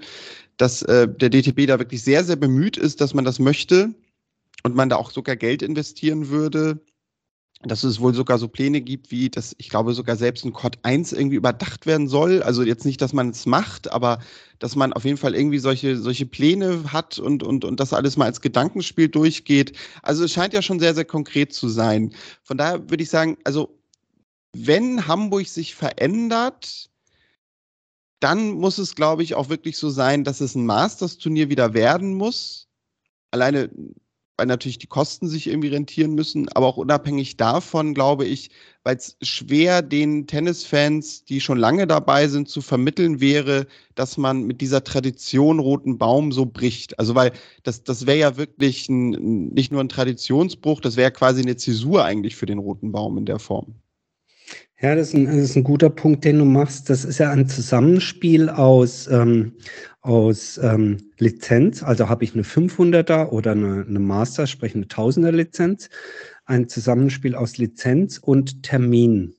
dass 0.58 0.82
äh, 0.84 1.08
der 1.08 1.30
DTB 1.30 1.68
da 1.68 1.80
wirklich 1.80 2.04
sehr, 2.04 2.24
sehr 2.24 2.38
bemüht 2.38 2.78
ist, 2.78 3.02
dass 3.02 3.14
man 3.14 3.26
das 3.26 3.40
möchte 3.40 3.94
und 4.64 4.76
man 4.76 4.90
da 4.90 4.96
auch 4.96 5.12
sogar 5.12 5.36
Geld 5.36 5.62
investieren 5.62 6.30
würde 6.30 6.80
dass 7.64 7.84
es 7.84 8.00
wohl 8.00 8.14
sogar 8.14 8.38
so 8.38 8.48
Pläne 8.48 8.82
gibt, 8.82 9.12
wie 9.12 9.30
dass 9.30 9.56
ich 9.58 9.70
glaube 9.70 9.94
sogar 9.94 10.16
selbst 10.16 10.46
ein 10.46 10.54
Code 10.54 10.78
1 10.84 11.14
irgendwie 11.14 11.38
überdacht 11.38 11.86
werden 11.86 12.08
soll. 12.08 12.44
Also 12.44 12.64
jetzt 12.64 12.86
nicht, 12.86 13.02
dass 13.02 13.14
man 13.14 13.30
es 13.30 13.46
macht, 13.46 13.92
aber 13.92 14.20
dass 14.60 14.76
man 14.76 14.94
auf 14.94 15.06
jeden 15.06 15.18
Fall 15.18 15.36
irgendwie 15.36 15.60
solche, 15.60 15.98
solche 15.98 16.26
Pläne 16.26 16.92
hat 16.92 17.18
und, 17.18 17.44
und, 17.44 17.66
und 17.66 17.80
das 17.80 17.94
alles 17.94 18.18
mal 18.18 18.26
als 18.26 18.42
Gedankenspiel 18.42 19.10
durchgeht. 19.10 19.74
Also 20.04 20.24
es 20.26 20.34
scheint 20.34 20.54
ja 20.54 20.62
schon 20.62 20.80
sehr, 20.80 20.94
sehr 20.94 21.06
konkret 21.06 21.54
zu 21.54 21.68
sein. 21.68 22.14
Von 22.44 22.58
daher 22.58 22.90
würde 22.90 23.04
ich 23.04 23.10
sagen, 23.10 23.38
also 23.44 23.80
wenn 24.54 25.08
Hamburg 25.08 25.48
sich 25.48 25.76
verändert, 25.76 26.90
dann 28.20 28.52
muss 28.52 28.78
es, 28.78 28.96
glaube 28.96 29.24
ich, 29.24 29.36
auch 29.36 29.50
wirklich 29.50 29.78
so 29.78 29.90
sein, 29.90 30.24
dass 30.24 30.40
es 30.42 30.56
ein 30.56 30.66
Masters-Turnier 30.66 31.50
wieder 31.50 31.74
werden 31.74 32.14
muss. 32.16 32.68
Alleine 33.32 33.70
weil 34.38 34.48
natürlich 34.48 34.80
die 34.80 34.88
Kosten 34.88 35.28
sich 35.28 35.48
irgendwie 35.48 35.70
rentieren 35.70 36.14
müssen, 36.14 36.50
aber 36.50 36.68
auch 36.68 36.78
unabhängig 36.78 37.38
davon, 37.38 37.94
glaube 37.94 38.26
ich, 38.26 38.50
weil 38.84 38.98
es 38.98 39.18
schwer 39.22 39.82
den 39.82 40.28
Tennisfans, 40.28 41.24
die 41.24 41.42
schon 41.42 41.58
lange 41.58 41.88
dabei 41.88 42.28
sind, 42.28 42.50
zu 42.50 42.62
vermitteln 42.62 43.22
wäre, 43.22 43.68
dass 43.96 44.18
man 44.18 44.44
mit 44.44 44.62
dieser 44.62 44.84
Tradition 44.84 45.60
Roten 45.60 45.98
Baum 45.98 46.32
so 46.32 46.46
bricht. 46.46 47.00
Also 47.00 47.16
weil 47.16 47.32
das, 47.64 47.84
das 47.84 48.06
wäre 48.06 48.18
ja 48.18 48.38
wirklich 48.38 48.90
ein, 48.90 49.50
nicht 49.54 49.72
nur 49.72 49.82
ein 49.82 49.90
Traditionsbruch, 49.90 50.82
das 50.82 50.98
wäre 50.98 51.12
quasi 51.12 51.42
eine 51.42 51.56
Zäsur 51.56 52.04
eigentlich 52.04 52.36
für 52.36 52.46
den 52.46 52.60
Roten 52.60 52.92
Baum 52.92 53.18
in 53.18 53.26
der 53.26 53.40
Form. 53.40 53.76
Ja, 54.82 54.94
das 54.94 55.10
ist, 55.10 55.14
ein, 55.14 55.26
das 55.26 55.36
ist 55.36 55.56
ein 55.56 55.64
guter 55.64 55.90
Punkt, 55.90 56.26
den 56.26 56.38
du 56.38 56.46
machst. 56.46 56.90
Das 56.90 57.06
ist 57.06 57.18
ja 57.18 57.32
ein 57.32 57.48
Zusammenspiel 57.48 58.50
aus, 58.50 59.08
ähm, 59.08 59.54
aus 60.06 60.60
ähm, 60.62 61.12
Lizenz. 61.18 61.82
Also 61.82 62.08
habe 62.08 62.24
ich 62.24 62.34
eine 62.34 62.44
500er 62.44 63.30
oder 63.30 63.52
eine, 63.52 63.86
eine 63.88 64.00
Master, 64.00 64.46
sprich 64.46 64.76
eine 64.76 64.86
1000er 64.86 65.32
Lizenz. 65.32 65.90
Ein 66.46 66.70
Zusammenspiel 66.70 67.34
aus 67.34 67.58
Lizenz 67.58 68.20
und 68.20 68.62
Termin. 68.62 69.36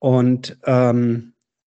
Und 0.00 0.58
ähm, 0.64 1.34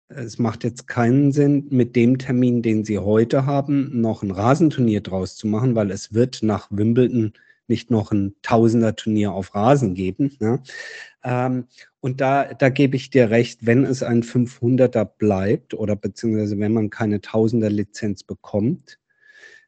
es 0.08 0.38
macht 0.38 0.62
jetzt 0.62 0.86
keinen 0.86 1.32
Sinn, 1.32 1.66
mit 1.70 1.96
dem 1.96 2.18
Termin, 2.18 2.62
den 2.62 2.84
Sie 2.84 2.98
heute 2.98 3.46
haben, 3.46 4.00
noch 4.00 4.22
ein 4.22 4.30
Rasenturnier 4.30 5.00
draus 5.00 5.34
zu 5.34 5.48
machen, 5.48 5.74
weil 5.74 5.90
es 5.90 6.14
wird 6.14 6.42
nach 6.42 6.68
Wimbledon 6.70 7.32
nicht 7.68 7.90
noch 7.90 8.12
ein 8.12 8.34
Tausender-Turnier 8.42 9.32
auf 9.32 9.54
Rasen 9.54 9.94
geben. 9.94 10.36
Ne? 10.40 10.62
Ähm, 11.22 11.66
und 12.00 12.20
da, 12.20 12.52
da 12.52 12.68
gebe 12.68 12.96
ich 12.96 13.10
dir 13.10 13.30
recht, 13.30 13.64
wenn 13.66 13.84
es 13.84 14.02
ein 14.02 14.22
500er 14.22 15.04
bleibt 15.04 15.74
oder 15.74 15.96
beziehungsweise 15.96 16.58
wenn 16.58 16.72
man 16.72 16.90
keine 16.90 17.20
Tausender-Lizenz 17.20 18.24
bekommt, 18.24 18.98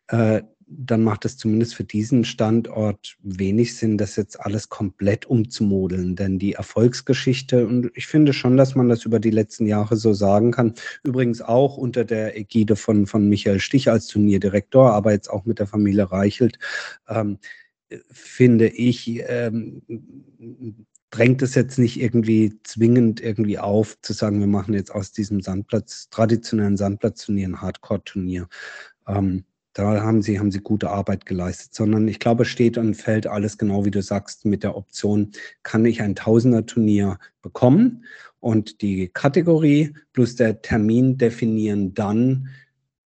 äh, 0.08 0.42
dann 0.68 1.04
macht 1.04 1.24
es 1.24 1.38
zumindest 1.38 1.76
für 1.76 1.84
diesen 1.84 2.24
Standort 2.24 3.16
wenig 3.22 3.76
Sinn, 3.76 3.98
das 3.98 4.16
jetzt 4.16 4.40
alles 4.40 4.68
komplett 4.68 5.24
umzumodeln. 5.24 6.16
Denn 6.16 6.38
die 6.40 6.54
Erfolgsgeschichte, 6.54 7.66
und 7.66 7.90
ich 7.94 8.08
finde 8.08 8.32
schon, 8.32 8.56
dass 8.56 8.74
man 8.74 8.88
das 8.88 9.04
über 9.04 9.20
die 9.20 9.30
letzten 9.30 9.66
Jahre 9.66 9.96
so 9.96 10.12
sagen 10.12 10.50
kann, 10.50 10.74
übrigens 11.04 11.40
auch 11.40 11.76
unter 11.76 12.04
der 12.04 12.36
Ägide 12.36 12.74
von, 12.74 13.06
von 13.06 13.28
Michael 13.28 13.60
Stich 13.60 13.88
als 13.88 14.08
Turnierdirektor, 14.08 14.92
aber 14.92 15.12
jetzt 15.12 15.30
auch 15.30 15.44
mit 15.44 15.60
der 15.60 15.68
Familie 15.68 16.10
Reichelt, 16.10 16.58
ähm, 17.08 17.38
finde 18.10 18.68
ich, 18.68 19.22
ähm, 19.26 19.82
drängt 21.10 21.42
es 21.42 21.54
jetzt 21.54 21.78
nicht 21.78 22.00
irgendwie 22.00 22.58
zwingend 22.64 23.20
irgendwie 23.20 23.58
auf, 23.58 24.00
zu 24.02 24.12
sagen, 24.12 24.40
wir 24.40 24.46
machen 24.46 24.74
jetzt 24.74 24.90
aus 24.90 25.12
diesem 25.12 25.40
Sandplatz, 25.40 26.08
traditionellen 26.10 26.76
Sandplatzturnier 26.76 27.48
ein 27.48 27.60
Hardcore-Turnier. 27.62 28.48
Ähm, 29.06 29.44
da 29.72 30.02
haben 30.02 30.22
sie, 30.22 30.38
haben 30.38 30.50
sie 30.50 30.60
gute 30.60 30.88
Arbeit 30.90 31.26
geleistet, 31.26 31.74
sondern 31.74 32.08
ich 32.08 32.18
glaube, 32.18 32.44
steht 32.46 32.78
und 32.78 32.94
fällt 32.94 33.26
alles 33.26 33.58
genau 33.58 33.84
wie 33.84 33.90
du 33.90 34.02
sagst 34.02 34.46
mit 34.46 34.62
der 34.62 34.74
Option, 34.74 35.32
kann 35.62 35.84
ich 35.84 36.00
ein 36.00 36.14
Tausender-Turnier 36.14 37.18
bekommen 37.42 38.04
und 38.40 38.80
die 38.80 39.08
Kategorie 39.08 39.94
plus 40.12 40.34
der 40.34 40.62
Termin 40.62 41.18
definieren 41.18 41.94
dann, 41.94 42.48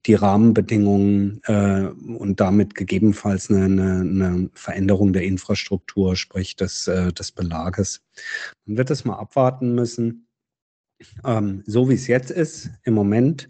die 0.07 0.15
Rahmenbedingungen 0.15 1.41
äh, 1.45 1.87
und 1.89 2.41
damit 2.41 2.75
gegebenenfalls 2.75 3.51
eine, 3.51 3.65
eine, 3.65 4.01
eine, 4.01 4.51
Veränderung 4.55 5.13
der 5.13 5.25
Infrastruktur, 5.25 6.17
sprich 6.17 6.57
des, 6.57 6.89
äh, 6.89 7.13
des 7.13 7.33
Belages. 7.33 8.03
Man 8.65 8.79
wird 8.79 8.91
das 8.91 9.05
mal 9.05 9.17
abwarten 9.17 9.75
müssen. 9.75 10.27
Ähm, 11.25 11.63
so 11.67 11.89
wie 11.89 11.95
es 11.95 12.07
jetzt 12.07 12.31
ist, 12.31 12.71
im 12.85 12.95
Moment, 12.95 13.49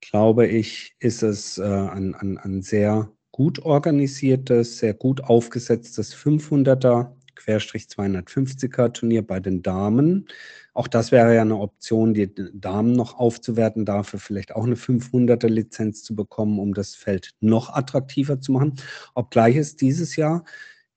glaube 0.00 0.46
ich, 0.46 0.94
ist 0.98 1.22
es 1.22 1.58
äh, 1.58 1.62
ein, 1.62 2.14
ein, 2.14 2.38
ein 2.38 2.62
sehr 2.62 3.10
gut 3.30 3.60
organisiertes, 3.60 4.78
sehr 4.78 4.94
gut 4.94 5.22
aufgesetztes 5.22 6.14
500er 6.14 6.76
Querstrich 6.84 7.21
250er 7.46 8.92
Turnier 8.92 9.26
bei 9.26 9.40
den 9.40 9.62
Damen. 9.62 10.26
Auch 10.74 10.88
das 10.88 11.12
wäre 11.12 11.34
ja 11.34 11.42
eine 11.42 11.58
Option, 11.58 12.14
die 12.14 12.32
Damen 12.52 12.92
noch 12.92 13.18
aufzuwerten, 13.18 13.84
dafür 13.84 14.18
vielleicht 14.18 14.54
auch 14.54 14.64
eine 14.64 14.76
500er 14.76 15.48
Lizenz 15.48 16.02
zu 16.02 16.14
bekommen, 16.14 16.58
um 16.58 16.74
das 16.74 16.94
Feld 16.94 17.32
noch 17.40 17.70
attraktiver 17.74 18.40
zu 18.40 18.52
machen. 18.52 18.74
Obgleich 19.14 19.56
es 19.56 19.76
dieses 19.76 20.16
Jahr 20.16 20.44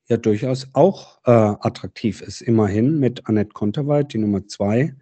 ja 0.08 0.16
durchaus 0.16 0.68
auch 0.72 1.18
äh, 1.24 1.30
attraktiv 1.30 2.22
ist. 2.22 2.40
Immerhin 2.40 2.98
mit 2.98 3.26
Annette 3.26 3.52
Konterweit, 3.52 4.12
die 4.12 4.18
Nummer 4.18 4.46
zwei. 4.46 4.94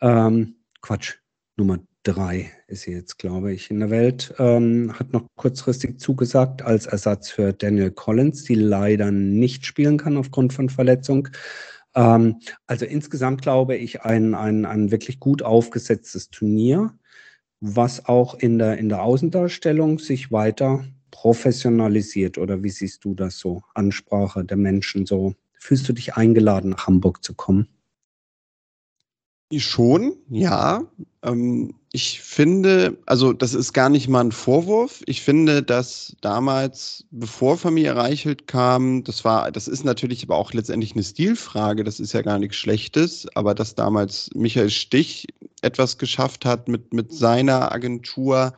Ähm, 0.00 0.56
Quatsch, 0.80 1.18
Nummer 1.56 1.78
drei 2.02 2.50
ist 2.66 2.82
sie 2.82 2.92
jetzt, 2.92 3.18
glaube 3.18 3.52
ich, 3.52 3.70
in 3.70 3.80
der 3.80 3.90
Welt. 3.90 4.34
Ähm, 4.38 4.92
hat 4.98 5.12
noch 5.12 5.26
kurzfristig 5.36 5.98
zugesagt 6.00 6.62
als 6.62 6.86
Ersatz 6.86 7.30
für 7.30 7.52
Daniel 7.52 7.90
Collins, 7.90 8.44
die 8.44 8.54
leider 8.54 9.10
nicht 9.10 9.66
spielen 9.66 9.98
kann 9.98 10.16
aufgrund 10.16 10.52
von 10.52 10.68
Verletzung. 10.68 11.28
Ähm, 11.94 12.40
also 12.66 12.84
insgesamt 12.84 13.42
glaube 13.42 13.76
ich 13.76 14.02
ein, 14.02 14.34
ein, 14.34 14.64
ein 14.64 14.90
wirklich 14.90 15.20
gut 15.20 15.42
aufgesetztes 15.42 16.30
Turnier, 16.30 16.94
was 17.60 18.06
auch 18.06 18.34
in 18.34 18.58
der, 18.58 18.78
in 18.78 18.88
der 18.88 19.02
Außendarstellung 19.02 19.98
sich 19.98 20.32
weiter 20.32 20.84
professionalisiert. 21.10 22.38
Oder 22.38 22.62
wie 22.62 22.70
siehst 22.70 23.04
du 23.04 23.14
das 23.14 23.38
so? 23.38 23.62
Ansprache 23.74 24.44
der 24.44 24.56
Menschen 24.56 25.06
so. 25.06 25.34
Fühlst 25.58 25.88
du 25.88 25.92
dich 25.92 26.14
eingeladen, 26.14 26.70
nach 26.70 26.88
Hamburg 26.88 27.22
zu 27.22 27.34
kommen? 27.34 27.68
Schon, 29.60 30.14
ja. 30.30 30.84
Ähm, 31.22 31.74
ich 31.92 32.22
finde, 32.22 32.98
also 33.04 33.34
das 33.34 33.52
ist 33.52 33.74
gar 33.74 33.90
nicht 33.90 34.08
mal 34.08 34.24
ein 34.24 34.32
Vorwurf. 34.32 35.02
Ich 35.06 35.20
finde, 35.20 35.62
dass 35.62 36.16
damals, 36.22 37.04
bevor 37.10 37.58
Familie 37.58 37.94
Reichelt 37.94 38.46
kam, 38.46 39.04
das 39.04 39.24
war, 39.24 39.52
das 39.52 39.68
ist 39.68 39.84
natürlich 39.84 40.22
aber 40.24 40.36
auch 40.36 40.54
letztendlich 40.54 40.92
eine 40.92 41.02
Stilfrage, 41.02 41.84
das 41.84 42.00
ist 42.00 42.14
ja 42.14 42.22
gar 42.22 42.38
nichts 42.38 42.56
Schlechtes, 42.56 43.26
aber 43.34 43.54
dass 43.54 43.74
damals 43.74 44.30
Michael 44.34 44.70
Stich 44.70 45.26
etwas 45.60 45.98
geschafft 45.98 46.46
hat 46.46 46.68
mit, 46.68 46.94
mit 46.94 47.12
seiner 47.12 47.72
Agentur, 47.72 48.54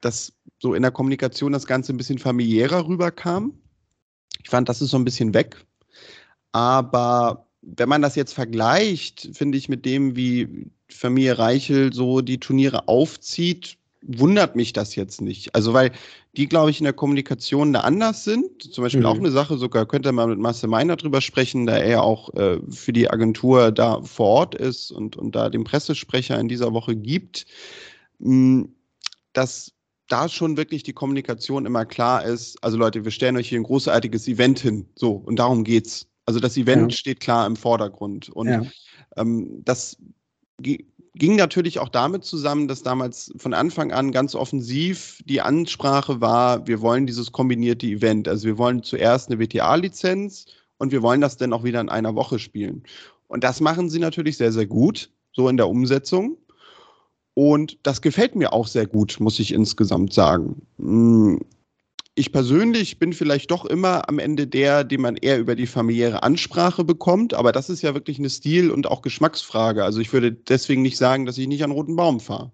dass 0.00 0.32
so 0.60 0.74
in 0.74 0.82
der 0.82 0.92
Kommunikation 0.92 1.52
das 1.52 1.66
Ganze 1.66 1.92
ein 1.92 1.96
bisschen 1.96 2.18
familiärer 2.18 2.86
rüberkam. 2.86 3.58
Ich 4.42 4.50
fand, 4.50 4.68
das 4.68 4.80
ist 4.80 4.90
so 4.90 4.98
ein 4.98 5.04
bisschen 5.04 5.34
weg. 5.34 5.66
Aber 6.52 7.45
wenn 7.66 7.88
man 7.88 8.02
das 8.02 8.14
jetzt 8.14 8.32
vergleicht, 8.32 9.30
finde 9.32 9.58
ich, 9.58 9.68
mit 9.68 9.84
dem, 9.84 10.16
wie 10.16 10.70
Familie 10.88 11.38
Reichel 11.38 11.92
so 11.92 12.20
die 12.20 12.38
Turniere 12.38 12.88
aufzieht, 12.88 13.76
wundert 14.02 14.54
mich 14.54 14.72
das 14.72 14.94
jetzt 14.94 15.20
nicht. 15.20 15.54
Also, 15.54 15.72
weil 15.72 15.90
die, 16.36 16.46
glaube 16.46 16.70
ich, 16.70 16.78
in 16.78 16.84
der 16.84 16.92
Kommunikation 16.92 17.72
da 17.72 17.80
anders 17.80 18.24
sind. 18.24 18.62
Zum 18.62 18.84
Beispiel 18.84 19.00
mhm. 19.00 19.06
auch 19.06 19.16
eine 19.16 19.30
Sache, 19.30 19.58
sogar 19.58 19.86
könnte 19.86 20.12
man 20.12 20.30
mit 20.30 20.38
Marcel 20.38 20.68
Meiner 20.68 20.96
drüber 20.96 21.20
sprechen, 21.20 21.66
da 21.66 21.76
er 21.76 22.02
auch 22.02 22.32
äh, 22.34 22.60
für 22.70 22.92
die 22.92 23.10
Agentur 23.10 23.72
da 23.72 24.00
vor 24.02 24.26
Ort 24.26 24.54
ist 24.54 24.92
und, 24.92 25.16
und 25.16 25.34
da 25.34 25.48
den 25.48 25.64
Pressesprecher 25.64 26.38
in 26.38 26.48
dieser 26.48 26.72
Woche 26.72 26.94
gibt, 26.94 27.46
mh, 28.18 28.28
hm, 28.28 28.74
dass 29.32 29.72
da 30.08 30.28
schon 30.28 30.56
wirklich 30.56 30.82
die 30.84 30.92
Kommunikation 30.92 31.66
immer 31.66 31.84
klar 31.84 32.24
ist. 32.24 32.62
Also 32.62 32.76
Leute, 32.76 33.04
wir 33.04 33.10
stellen 33.10 33.36
euch 33.36 33.48
hier 33.48 33.58
ein 33.58 33.64
großartiges 33.64 34.28
Event 34.28 34.60
hin. 34.60 34.88
So, 34.94 35.12
und 35.12 35.36
darum 35.36 35.64
geht's. 35.64 36.06
Also 36.26 36.40
das 36.40 36.56
Event 36.56 36.92
ja. 36.92 36.98
steht 36.98 37.20
klar 37.20 37.46
im 37.46 37.56
Vordergrund. 37.56 38.28
Und 38.28 38.48
ja. 38.48 38.62
ähm, 39.16 39.62
das 39.64 39.96
ging 41.16 41.36
natürlich 41.36 41.78
auch 41.78 41.88
damit 41.88 42.24
zusammen, 42.24 42.68
dass 42.68 42.82
damals 42.82 43.32
von 43.36 43.54
Anfang 43.54 43.92
an 43.92 44.12
ganz 44.12 44.34
offensiv 44.34 45.22
die 45.24 45.40
Ansprache 45.40 46.20
war, 46.20 46.66
wir 46.66 46.80
wollen 46.80 47.06
dieses 47.06 47.32
kombinierte 47.32 47.86
Event. 47.86 48.28
Also 48.28 48.46
wir 48.46 48.58
wollen 48.58 48.82
zuerst 48.82 49.30
eine 49.30 49.40
WTA-Lizenz 49.40 50.46
und 50.78 50.92
wir 50.92 51.02
wollen 51.02 51.20
das 51.20 51.36
dann 51.36 51.52
auch 51.52 51.64
wieder 51.64 51.80
in 51.80 51.88
einer 51.88 52.14
Woche 52.14 52.38
spielen. 52.38 52.82
Und 53.28 53.44
das 53.44 53.60
machen 53.60 53.88
sie 53.88 53.98
natürlich 53.98 54.36
sehr, 54.36 54.52
sehr 54.52 54.66
gut, 54.66 55.10
so 55.32 55.48
in 55.48 55.56
der 55.56 55.68
Umsetzung. 55.68 56.36
Und 57.34 57.78
das 57.82 58.00
gefällt 58.00 58.34
mir 58.34 58.52
auch 58.52 58.66
sehr 58.66 58.86
gut, 58.86 59.16
muss 59.20 59.38
ich 59.38 59.52
insgesamt 59.52 60.12
sagen. 60.12 60.62
Ich 62.18 62.32
persönlich 62.32 62.98
bin 62.98 63.12
vielleicht 63.12 63.50
doch 63.50 63.66
immer 63.66 64.08
am 64.08 64.18
Ende 64.18 64.46
der, 64.46 64.84
den 64.84 65.02
man 65.02 65.16
eher 65.16 65.38
über 65.38 65.54
die 65.54 65.66
familiäre 65.66 66.22
Ansprache 66.22 66.82
bekommt, 66.82 67.34
aber 67.34 67.52
das 67.52 67.68
ist 67.68 67.82
ja 67.82 67.92
wirklich 67.92 68.18
eine 68.18 68.30
Stil- 68.30 68.70
und 68.70 68.86
auch 68.86 69.02
Geschmacksfrage. 69.02 69.84
Also 69.84 70.00
ich 70.00 70.14
würde 70.14 70.32
deswegen 70.32 70.80
nicht 70.80 70.96
sagen, 70.96 71.26
dass 71.26 71.36
ich 71.36 71.46
nicht 71.46 71.62
an 71.62 71.72
roten 71.72 71.94
Baum 71.94 72.20
fahre. 72.20 72.52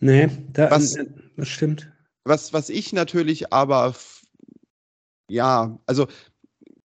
Nee, 0.00 0.28
da, 0.52 0.70
was, 0.70 0.96
äh, 0.96 1.06
das 1.38 1.48
stimmt. 1.48 1.90
Was, 2.24 2.52
was 2.52 2.68
ich 2.68 2.92
natürlich 2.92 3.54
aber, 3.54 3.94
ja, 5.30 5.78
also 5.86 6.06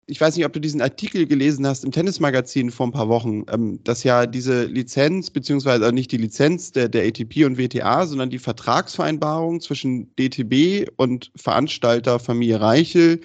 ich 0.09 0.19
weiß 0.19 0.35
nicht, 0.35 0.45
ob 0.45 0.53
du 0.53 0.59
diesen 0.59 0.81
Artikel 0.81 1.27
gelesen 1.27 1.67
hast 1.67 1.85
im 1.85 1.91
Tennismagazin 1.91 2.71
vor 2.71 2.87
ein 2.87 2.91
paar 2.91 3.09
Wochen, 3.09 3.45
ähm, 3.49 3.79
dass 3.83 4.03
ja 4.03 4.25
diese 4.25 4.65
Lizenz, 4.65 5.29
beziehungsweise 5.29 5.91
nicht 5.93 6.11
die 6.11 6.17
Lizenz 6.17 6.71
der, 6.71 6.89
der 6.89 7.05
ATP 7.05 7.45
und 7.45 7.57
WTA, 7.59 8.07
sondern 8.07 8.31
die 8.31 8.39
Vertragsvereinbarung 8.39 9.61
zwischen 9.61 10.13
DTB 10.15 10.89
und 10.97 11.31
Veranstalter 11.35 12.19
Familie 12.19 12.59
Reichel 12.59 13.21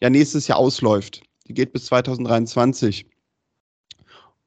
ja 0.00 0.10
nächstes 0.10 0.46
Jahr 0.46 0.58
ausläuft. 0.58 1.22
Die 1.48 1.54
geht 1.54 1.72
bis 1.72 1.86
2023. 1.86 3.06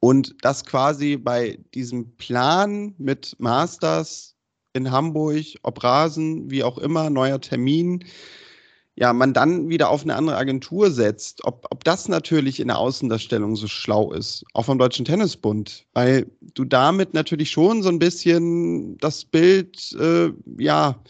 Und 0.00 0.34
das 0.40 0.64
quasi 0.64 1.18
bei 1.18 1.58
diesem 1.74 2.16
Plan 2.16 2.94
mit 2.96 3.36
Masters 3.38 4.34
in 4.72 4.90
Hamburg, 4.90 5.44
ob 5.62 5.84
Rasen, 5.84 6.50
wie 6.50 6.64
auch 6.64 6.78
immer, 6.78 7.10
neuer 7.10 7.40
Termin, 7.40 8.02
ja, 8.94 9.12
man 9.12 9.32
dann 9.32 9.70
wieder 9.70 9.88
auf 9.88 10.02
eine 10.02 10.14
andere 10.16 10.36
Agentur 10.36 10.90
setzt, 10.90 11.44
ob, 11.44 11.66
ob 11.70 11.82
das 11.84 12.08
natürlich 12.08 12.60
in 12.60 12.68
der 12.68 12.78
Außendarstellung 12.78 13.56
so 13.56 13.66
schlau 13.66 14.12
ist, 14.12 14.44
auch 14.52 14.66
vom 14.66 14.78
Deutschen 14.78 15.06
Tennisbund, 15.06 15.86
weil 15.94 16.26
du 16.54 16.64
damit 16.64 17.14
natürlich 17.14 17.50
schon 17.50 17.82
so 17.82 17.88
ein 17.88 17.98
bisschen 17.98 18.98
das 18.98 19.24
Bild, 19.24 19.96
äh, 19.98 20.30
ja, 20.58 21.02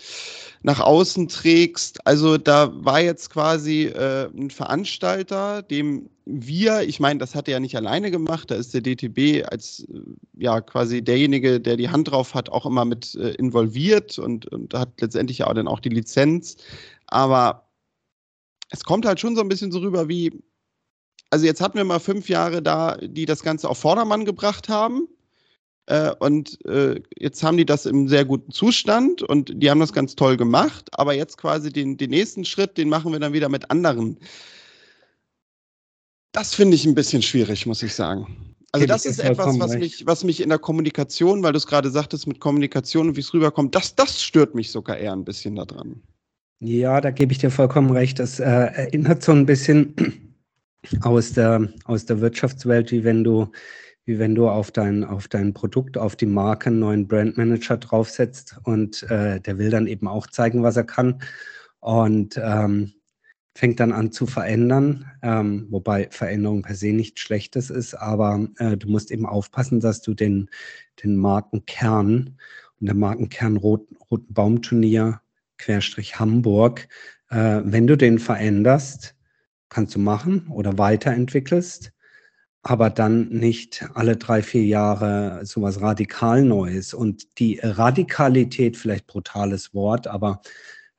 nach 0.63 0.79
außen 0.79 1.27
trägst. 1.27 2.07
Also 2.07 2.39
da 2.39 2.71
war 2.73 3.01
jetzt 3.01 3.31
quasi 3.31 3.87
äh, 3.87 4.29
ein 4.33 4.51
Veranstalter, 4.51 5.63
dem 5.63 6.09
wir, 6.25 6.83
ich 6.83 7.01
meine, 7.01 7.19
das 7.19 7.35
hat 7.35 7.49
er 7.49 7.55
ja 7.55 7.61
nicht 7.61 7.77
alleine 7.77 8.13
gemacht, 8.13 8.53
da 8.53 8.55
ist 8.55 8.73
der 8.75 8.81
DTB 8.81 9.45
als 9.51 9.81
äh, 9.93 9.99
ja 10.39 10.61
quasi 10.61 11.03
derjenige, 11.03 11.61
der 11.61 11.77
die 11.77 11.91
Hand 11.91 12.13
drauf 12.13 12.35
hat, 12.35 12.49
auch 12.49 12.65
immer 12.65 12.85
mit 12.85 13.17
äh, 13.17 13.31
involviert 13.31 14.21
und, 14.21 14.47
und 14.47 14.73
hat 14.73 15.01
letztendlich 15.01 15.39
ja 15.39 15.49
auch 15.49 15.55
dann 15.55 15.67
auch 15.67 15.81
die 15.81 15.89
Lizenz. 15.89 16.59
Aber 17.09 17.67
es 18.73 18.85
kommt 18.85 19.07
halt 19.07 19.21
schon 19.21 19.37
so 19.37 19.43
ein 19.43 19.49
bisschen 19.49 19.71
so 19.71 19.79
rüber 19.81 20.09
wie, 20.09 20.33
also 21.31 21.45
jetzt 21.45 21.61
hatten 21.61 21.77
wir 21.77 21.85
mal 21.85 22.01
fünf 22.01 22.29
Jahre 22.29 22.63
da, 22.63 22.97
die 22.97 23.27
das 23.27 23.43
Ganze 23.43 23.69
auf 23.69 23.79
Vordermann 23.79 24.25
gebracht 24.25 24.69
haben. 24.69 25.09
Äh, 25.87 26.15
und 26.21 26.65
äh, 26.65 27.01
jetzt 27.19 27.43
haben 27.43 27.57
die 27.57 27.67
das 27.67 27.87
im 27.87 28.09
sehr 28.09 28.25
guten 28.25 28.51
Zustand 28.51 29.23
und 29.23 29.53
die 29.55 29.71
haben 29.71 29.81
das 29.81 29.93
ganz 29.93 30.15
toll 30.15 30.37
gemacht. 30.37 30.89
Aber 30.93 31.13
jetzt 31.13 31.37
quasi 31.37 31.71
den, 31.71 31.99
den 31.99 32.11
nächsten 32.11 32.45
Schritt, 32.45 32.79
den 32.79 32.89
machen 32.89 33.13
wir 33.13 33.21
dann 33.21 33.35
wieder 33.35 33.49
mit 33.49 33.71
anderen. 33.71 34.19
Das 36.33 36.55
finde 36.55 36.75
ich 36.77 36.87
ein 36.87 36.95
bisschen 36.95 37.21
schwierig, 37.21 37.67
muss 37.67 37.83
ich 37.83 37.95
sagen. 37.95 38.55
Also 38.75 38.87
das 38.87 39.05
ist 39.05 39.19
etwas, 39.19 39.59
was 39.59 39.75
mich, 39.75 40.07
was 40.07 40.25
mich 40.25 40.41
in 40.41 40.49
der 40.49 40.59
Kommunikation, 40.59 41.43
weil 41.43 41.53
du 41.53 41.59
es 41.59 41.67
gerade 41.67 41.91
sagtest 41.91 42.27
mit 42.27 42.41
Kommunikation 42.41 43.09
und 43.09 43.17
wie 43.17 43.21
es 43.21 43.35
rüberkommt, 43.35 43.75
das, 43.75 43.95
das 43.97 44.23
stört 44.23 44.55
mich 44.55 44.71
sogar 44.71 44.97
eher 44.97 45.13
ein 45.13 45.27
bisschen 45.27 45.57
daran. 45.57 46.03
Ja, 46.65 47.01
da 47.01 47.11
gebe 47.11 47.33
ich 47.33 47.39
dir 47.39 47.51
vollkommen 47.51 47.91
recht. 47.91 48.21
Das 48.21 48.39
äh, 48.39 48.45
erinnert 48.45 49.25
so 49.25 49.33
ein 49.33 49.47
bisschen 49.47 50.37
aus 51.03 51.33
der, 51.33 51.69
aus 51.87 52.07
der 52.07 52.21
Wirtschaftswelt, 52.21 52.93
wie 52.93 53.03
wenn 53.03 53.25
du, 53.25 53.51
wie 54.05 54.21
wenn 54.21 54.37
du 54.37 54.49
auf 54.49 54.71
dein, 54.71 55.03
auf 55.03 55.27
dein 55.27 55.55
Produkt, 55.55 55.99
auf 55.99 56.15
die 56.15 56.27
Marke 56.27 56.69
einen 56.69 56.79
neuen 56.79 57.09
Brandmanager 57.09 57.79
draufsetzt 57.79 58.61
und 58.63 59.03
äh, 59.11 59.41
der 59.41 59.59
will 59.59 59.71
dann 59.71 59.89
eben 59.89 60.07
auch 60.07 60.29
zeigen, 60.29 60.63
was 60.63 60.77
er 60.77 60.85
kann 60.85 61.21
und 61.81 62.41
ähm, 62.41 62.93
fängt 63.57 63.81
dann 63.81 63.91
an 63.91 64.13
zu 64.13 64.27
verändern, 64.27 65.11
ähm, 65.23 65.67
wobei 65.69 66.09
Veränderung 66.13 66.63
per 66.63 66.77
se 66.77 66.93
nichts 66.93 67.23
Schlechtes 67.23 67.71
ist, 67.71 67.95
aber 67.95 68.49
äh, 68.59 68.77
du 68.77 68.89
musst 68.89 69.11
eben 69.11 69.27
aufpassen, 69.27 69.81
dass 69.81 70.01
du 70.01 70.15
den, 70.15 70.49
den 71.03 71.17
Markenkern 71.17 72.39
und 72.81 72.87
der 72.87 72.95
Markenkern 72.95 73.57
Rot, 73.57 73.89
Roten 74.13 74.33
Baumturnier 74.33 75.22
Hamburg. 75.69 76.89
Äh, 77.31 77.61
wenn 77.65 77.87
du 77.87 77.97
den 77.97 78.19
veränderst, 78.19 79.15
kannst 79.69 79.95
du 79.95 79.99
machen 79.99 80.49
oder 80.49 80.77
weiterentwickelst, 80.79 81.93
aber 82.63 82.91
dann 82.91 83.29
nicht 83.29 83.87
alle 83.95 84.17
drei, 84.17 84.43
vier 84.43 84.65
Jahre 84.65 85.41
sowas 85.45 85.81
radikal 85.81 86.45
Neues. 86.45 86.95
Und 86.95 87.39
die 87.39 87.59
Radikalität, 87.63 88.77
vielleicht 88.77 89.07
brutales 89.07 89.75
Wort, 89.75 90.07
aber 90.07 90.43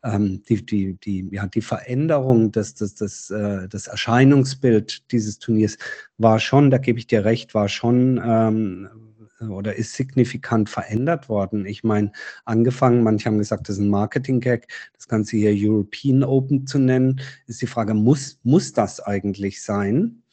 ähm, 0.03 0.43
die, 0.43 0.65
die, 0.65 0.99
die, 0.99 1.29
ja, 1.31 1.47
die 1.47 1.61
Veränderung 1.61 2.51
des, 2.51 2.75
des, 2.75 2.95
des, 2.95 3.29
äh, 3.29 3.67
des 3.69 3.87
Erscheinungsbild 3.87 5.11
dieses 5.11 5.39
Turniers 5.39 5.77
war 6.17 6.39
schon, 6.39 6.71
da 6.71 6.77
gebe 6.77 6.99
ich 6.99 7.07
dir 7.07 7.23
recht, 7.23 7.53
war 7.53 7.69
schon 7.69 8.21
ähm, 8.23 8.89
oder 9.49 9.75
ist 9.75 9.93
signifikant 9.93 10.69
verändert 10.69 11.29
worden. 11.29 11.65
Ich 11.65 11.83
meine, 11.83 12.11
angefangen, 12.45 13.03
manche 13.03 13.25
haben 13.25 13.37
gesagt, 13.37 13.69
das 13.69 13.77
ist 13.77 13.81
ein 13.81 13.89
Marketing-Gag, 13.89 14.67
das 14.93 15.07
Ganze 15.07 15.37
hier 15.37 15.53
European 15.53 16.23
Open 16.23 16.67
zu 16.67 16.79
nennen, 16.79 17.21
ist 17.47 17.61
die 17.61 17.67
Frage, 17.67 17.93
muss, 17.93 18.39
muss 18.43 18.73
das 18.73 18.99
eigentlich 18.99 19.63
sein? 19.63 20.23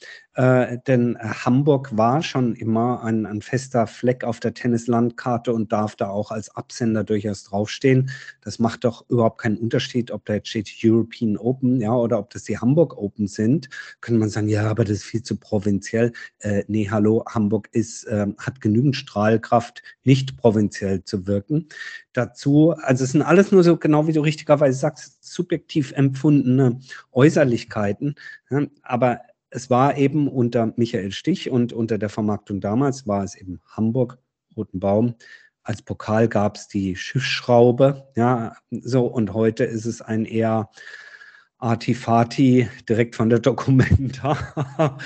Äh, 0.40 0.78
denn 0.86 1.16
äh, 1.16 1.28
Hamburg 1.44 1.94
war 1.98 2.22
schon 2.22 2.54
immer 2.54 3.04
ein, 3.04 3.26
ein, 3.26 3.42
fester 3.42 3.86
Fleck 3.86 4.24
auf 4.24 4.40
der 4.40 4.54
Tennislandkarte 4.54 5.52
und 5.52 5.70
darf 5.70 5.96
da 5.96 6.08
auch 6.08 6.30
als 6.30 6.56
Absender 6.56 7.04
durchaus 7.04 7.44
draufstehen. 7.44 8.10
Das 8.40 8.58
macht 8.58 8.84
doch 8.84 9.04
überhaupt 9.10 9.42
keinen 9.42 9.58
Unterschied, 9.58 10.10
ob 10.10 10.24
da 10.24 10.32
jetzt 10.32 10.48
steht 10.48 10.72
European 10.82 11.36
Open, 11.36 11.78
ja, 11.82 11.92
oder 11.92 12.18
ob 12.18 12.30
das 12.30 12.44
die 12.44 12.56
Hamburg 12.56 12.96
Open 12.96 13.26
sind. 13.26 13.68
Könnte 14.00 14.18
man 14.18 14.30
sagen, 14.30 14.48
ja, 14.48 14.70
aber 14.70 14.84
das 14.84 14.98
ist 14.98 15.04
viel 15.04 15.22
zu 15.22 15.36
provinziell. 15.36 16.14
Äh, 16.38 16.64
nee, 16.68 16.88
hallo, 16.90 17.22
Hamburg 17.28 17.68
ist, 17.72 18.04
äh, 18.04 18.26
hat 18.38 18.62
genügend 18.62 18.96
Strahlkraft, 18.96 19.82
nicht 20.04 20.38
provinziell 20.38 21.04
zu 21.04 21.26
wirken. 21.26 21.68
Dazu, 22.14 22.70
also 22.70 23.04
es 23.04 23.12
sind 23.12 23.20
alles 23.20 23.52
nur 23.52 23.62
so, 23.62 23.76
genau 23.76 24.06
wie 24.06 24.14
du 24.14 24.22
richtigerweise 24.22 24.78
sagst, 24.78 25.22
subjektiv 25.22 25.92
empfundene 25.92 26.80
Äußerlichkeiten. 27.12 28.14
Ja, 28.48 28.62
aber 28.82 29.20
es 29.50 29.68
war 29.68 29.96
eben 29.96 30.28
unter 30.28 30.72
Michael 30.76 31.12
Stich 31.12 31.50
und 31.50 31.72
unter 31.72 31.98
der 31.98 32.08
Vermarktung 32.08 32.60
damals 32.60 33.06
war 33.06 33.24
es 33.24 33.34
eben 33.34 33.60
Hamburg, 33.66 34.18
Roten 34.56 34.80
Baum. 34.80 35.14
Als 35.62 35.82
Pokal 35.82 36.28
gab 36.28 36.56
es 36.56 36.68
die 36.68 36.96
Schiffsschraube, 36.96 38.08
ja, 38.16 38.56
so 38.70 39.06
und 39.06 39.34
heute 39.34 39.64
ist 39.64 39.84
es 39.84 40.00
ein 40.00 40.24
eher 40.24 40.70
Artifati 41.58 42.68
direkt 42.88 43.14
von 43.14 43.28
der 43.28 43.38
Dokumenta, 43.38 44.38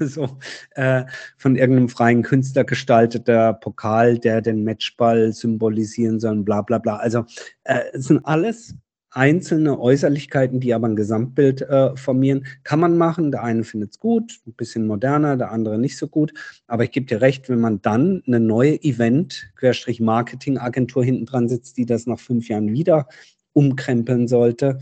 so, 0.00 0.38
äh, 0.72 1.04
von 1.38 1.56
irgendeinem 1.56 1.88
freien 1.88 2.22
Künstler 2.22 2.64
gestalteter 2.64 3.54
Pokal, 3.54 4.18
der 4.18 4.42
den 4.42 4.62
Matchball 4.62 5.32
symbolisieren 5.32 6.20
soll, 6.20 6.42
bla 6.42 6.60
bla 6.60 6.78
bla. 6.78 6.96
Also 6.96 7.24
äh, 7.64 7.80
es 7.94 8.04
sind 8.06 8.24
alles 8.26 8.74
einzelne 9.16 9.80
Äußerlichkeiten, 9.80 10.60
die 10.60 10.74
aber 10.74 10.88
ein 10.88 10.96
Gesamtbild 10.96 11.62
äh, 11.62 11.96
formieren. 11.96 12.46
Kann 12.64 12.80
man 12.80 12.98
machen. 12.98 13.32
Der 13.32 13.42
eine 13.42 13.64
findet 13.64 13.92
es 13.92 13.98
gut, 13.98 14.40
ein 14.46 14.52
bisschen 14.52 14.86
moderner, 14.86 15.38
der 15.38 15.50
andere 15.50 15.78
nicht 15.78 15.96
so 15.96 16.06
gut. 16.06 16.34
Aber 16.66 16.84
ich 16.84 16.90
gebe 16.90 17.06
dir 17.06 17.22
recht, 17.22 17.48
wenn 17.48 17.60
man 17.60 17.80
dann 17.80 18.22
eine 18.26 18.40
neue 18.40 18.74
Event-Marketing-Agentur 18.82 21.02
hinten 21.02 21.24
dran 21.24 21.48
sitzt, 21.48 21.78
die 21.78 21.86
das 21.86 22.04
nach 22.06 22.20
fünf 22.20 22.48
Jahren 22.48 22.72
wieder 22.72 23.08
umkrempeln 23.54 24.28
sollte, 24.28 24.80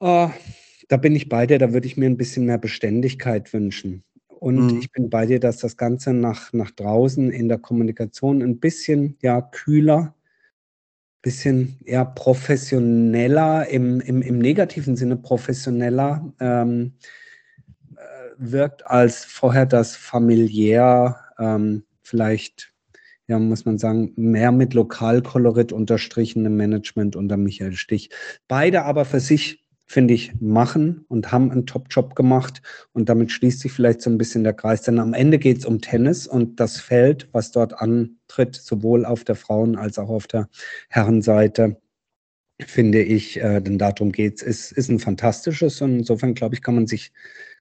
äh, 0.00 0.28
da 0.88 0.96
bin 0.96 1.14
ich 1.14 1.28
bei 1.28 1.46
dir, 1.46 1.58
da 1.58 1.74
würde 1.74 1.86
ich 1.86 1.98
mir 1.98 2.06
ein 2.06 2.16
bisschen 2.16 2.46
mehr 2.46 2.58
Beständigkeit 2.58 3.52
wünschen. 3.52 4.04
Und 4.26 4.72
mhm. 4.72 4.80
ich 4.80 4.90
bin 4.90 5.10
bei 5.10 5.26
dir, 5.26 5.38
dass 5.38 5.58
das 5.58 5.76
Ganze 5.76 6.14
nach, 6.14 6.52
nach 6.52 6.70
draußen 6.70 7.30
in 7.30 7.48
der 7.48 7.58
Kommunikation 7.58 8.42
ein 8.42 8.58
bisschen 8.58 9.16
ja, 9.22 9.40
kühler 9.40 10.14
bisschen 11.22 11.78
eher 11.84 12.04
professioneller, 12.04 13.68
im, 13.68 14.00
im, 14.00 14.22
im 14.22 14.38
negativen 14.38 14.96
Sinne 14.96 15.16
professioneller 15.16 16.32
ähm, 16.40 16.94
äh, 17.94 18.00
wirkt 18.36 18.86
als 18.86 19.24
vorher 19.24 19.64
das 19.64 19.94
familiär, 19.94 21.20
ähm, 21.38 21.84
vielleicht, 22.02 22.72
ja, 23.28 23.38
muss 23.38 23.64
man 23.64 23.78
sagen, 23.78 24.12
mehr 24.16 24.50
mit 24.50 24.74
Lokalkolorit 24.74 25.72
unterstrichene 25.72 26.50
Management 26.50 27.14
unter 27.14 27.36
Michael 27.36 27.74
Stich. 27.74 28.10
Beide 28.48 28.82
aber 28.82 29.04
für 29.04 29.20
sich 29.20 29.61
finde 29.86 30.14
ich, 30.14 30.32
machen 30.40 31.04
und 31.08 31.32
haben 31.32 31.50
einen 31.50 31.66
Top-Job 31.66 32.14
gemacht. 32.14 32.62
Und 32.92 33.08
damit 33.08 33.30
schließt 33.30 33.60
sich 33.60 33.72
vielleicht 33.72 34.00
so 34.00 34.10
ein 34.10 34.18
bisschen 34.18 34.44
der 34.44 34.54
Kreis. 34.54 34.82
Denn 34.82 34.98
am 34.98 35.14
Ende 35.14 35.38
geht 35.38 35.58
es 35.58 35.66
um 35.66 35.80
Tennis 35.80 36.26
und 36.26 36.60
das 36.60 36.80
Feld, 36.80 37.28
was 37.32 37.50
dort 37.50 37.74
antritt, 37.74 38.54
sowohl 38.54 39.04
auf 39.04 39.24
der 39.24 39.36
Frauen- 39.36 39.76
als 39.76 39.98
auch 39.98 40.08
auf 40.08 40.26
der 40.26 40.48
Herrenseite, 40.88 41.80
finde 42.60 43.02
ich, 43.02 43.40
äh, 43.40 43.60
denn 43.60 43.78
darum 43.78 44.12
geht 44.12 44.36
es, 44.36 44.42
ist, 44.42 44.72
ist 44.72 44.88
ein 44.88 44.98
fantastisches. 44.98 45.80
Und 45.80 45.98
insofern, 45.98 46.34
glaube 46.34 46.54
ich, 46.54 46.62
kann 46.62 46.74
man 46.74 46.86
sich, 46.86 47.12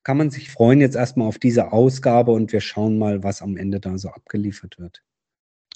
kann 0.04 0.18
man 0.18 0.30
sich 0.30 0.50
freuen 0.50 0.82
jetzt 0.82 0.96
erstmal 0.96 1.28
auf 1.28 1.40
diese 1.40 1.72
Ausgabe 1.72 2.32
und 2.32 2.52
wir 2.52 2.62
schauen 2.62 2.98
mal, 2.98 3.24
was 3.24 3.42
am 3.42 3.58
Ende 3.58 3.80
da 3.80 3.98
so 3.98 4.10
abgeliefert 4.10 4.80
wird. 4.80 5.04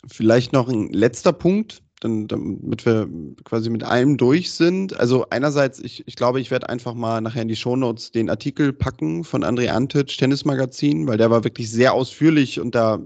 Vielleicht 0.07 0.53
noch 0.53 0.69
ein 0.69 0.89
letzter 0.91 1.33
Punkt, 1.33 1.83
dann, 2.01 2.27
damit 2.27 2.85
wir 2.85 3.07
quasi 3.43 3.69
mit 3.69 3.83
allem 3.83 4.17
durch 4.17 4.51
sind. 4.51 4.99
Also 4.99 5.25
einerseits, 5.29 5.79
ich, 5.79 6.07
ich 6.07 6.15
glaube, 6.15 6.41
ich 6.41 6.51
werde 6.51 6.69
einfach 6.69 6.93
mal 6.93 7.21
nachher 7.21 7.41
in 7.41 7.47
die 7.47 7.55
Shownotes 7.55 8.11
den 8.11 8.29
Artikel 8.29 8.73
packen 8.73 9.23
von 9.23 9.43
André 9.43 9.69
Antic, 9.69 10.07
Tennismagazin, 10.17 11.07
weil 11.07 11.17
der 11.17 11.31
war 11.31 11.43
wirklich 11.43 11.71
sehr 11.71 11.93
ausführlich 11.93 12.59
und 12.59 12.75
da 12.75 12.99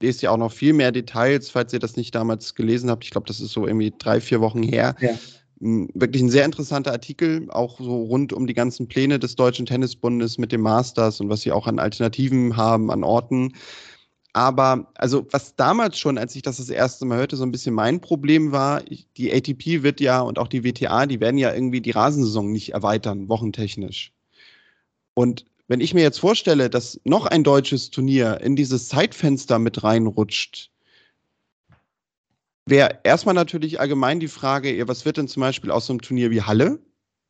lest 0.00 0.22
ihr 0.22 0.30
auch 0.30 0.36
noch 0.36 0.52
viel 0.52 0.72
mehr 0.72 0.92
Details, 0.92 1.50
falls 1.50 1.72
ihr 1.72 1.78
das 1.78 1.96
nicht 1.96 2.14
damals 2.14 2.54
gelesen 2.54 2.90
habt. 2.90 3.04
Ich 3.04 3.10
glaube, 3.10 3.26
das 3.26 3.40
ist 3.40 3.52
so 3.52 3.66
irgendwie 3.66 3.92
drei, 3.98 4.20
vier 4.20 4.40
Wochen 4.40 4.62
her. 4.62 4.94
Ja. 5.00 5.10
Wirklich 5.60 6.22
ein 6.22 6.30
sehr 6.30 6.44
interessanter 6.44 6.92
Artikel, 6.92 7.50
auch 7.50 7.80
so 7.80 8.04
rund 8.04 8.32
um 8.32 8.46
die 8.46 8.54
ganzen 8.54 8.86
Pläne 8.86 9.18
des 9.18 9.34
Deutschen 9.34 9.66
Tennisbundes 9.66 10.38
mit 10.38 10.52
dem 10.52 10.60
Masters 10.60 11.20
und 11.20 11.30
was 11.30 11.40
sie 11.40 11.50
auch 11.50 11.66
an 11.66 11.80
Alternativen 11.80 12.56
haben, 12.56 12.92
an 12.92 13.02
Orten. 13.02 13.54
Aber 14.38 14.86
also 14.94 15.26
was 15.32 15.56
damals 15.56 15.98
schon, 15.98 16.16
als 16.16 16.36
ich 16.36 16.42
das 16.42 16.58
das 16.58 16.70
erste 16.70 17.04
Mal 17.04 17.18
hörte, 17.18 17.34
so 17.34 17.42
ein 17.42 17.50
bisschen 17.50 17.74
mein 17.74 18.00
Problem 18.00 18.52
war, 18.52 18.84
die 19.16 19.32
ATP 19.32 19.82
wird 19.82 20.00
ja 20.00 20.20
und 20.20 20.38
auch 20.38 20.46
die 20.46 20.62
WTA, 20.62 21.06
die 21.06 21.18
werden 21.18 21.38
ja 21.38 21.52
irgendwie 21.52 21.80
die 21.80 21.90
Rasensaison 21.90 22.52
nicht 22.52 22.72
erweitern, 22.72 23.28
wochentechnisch. 23.28 24.12
Und 25.14 25.44
wenn 25.66 25.80
ich 25.80 25.92
mir 25.92 26.02
jetzt 26.02 26.20
vorstelle, 26.20 26.70
dass 26.70 27.00
noch 27.02 27.26
ein 27.26 27.42
deutsches 27.42 27.90
Turnier 27.90 28.40
in 28.40 28.54
dieses 28.54 28.86
Zeitfenster 28.86 29.58
mit 29.58 29.82
reinrutscht, 29.82 30.70
wäre 32.64 33.00
erstmal 33.02 33.34
natürlich 33.34 33.80
allgemein 33.80 34.20
die 34.20 34.28
Frage, 34.28 34.86
was 34.86 35.04
wird 35.04 35.16
denn 35.16 35.26
zum 35.26 35.40
Beispiel 35.40 35.72
aus 35.72 35.86
so 35.86 35.92
einem 35.92 36.00
Turnier 36.00 36.30
wie 36.30 36.42
Halle? 36.42 36.78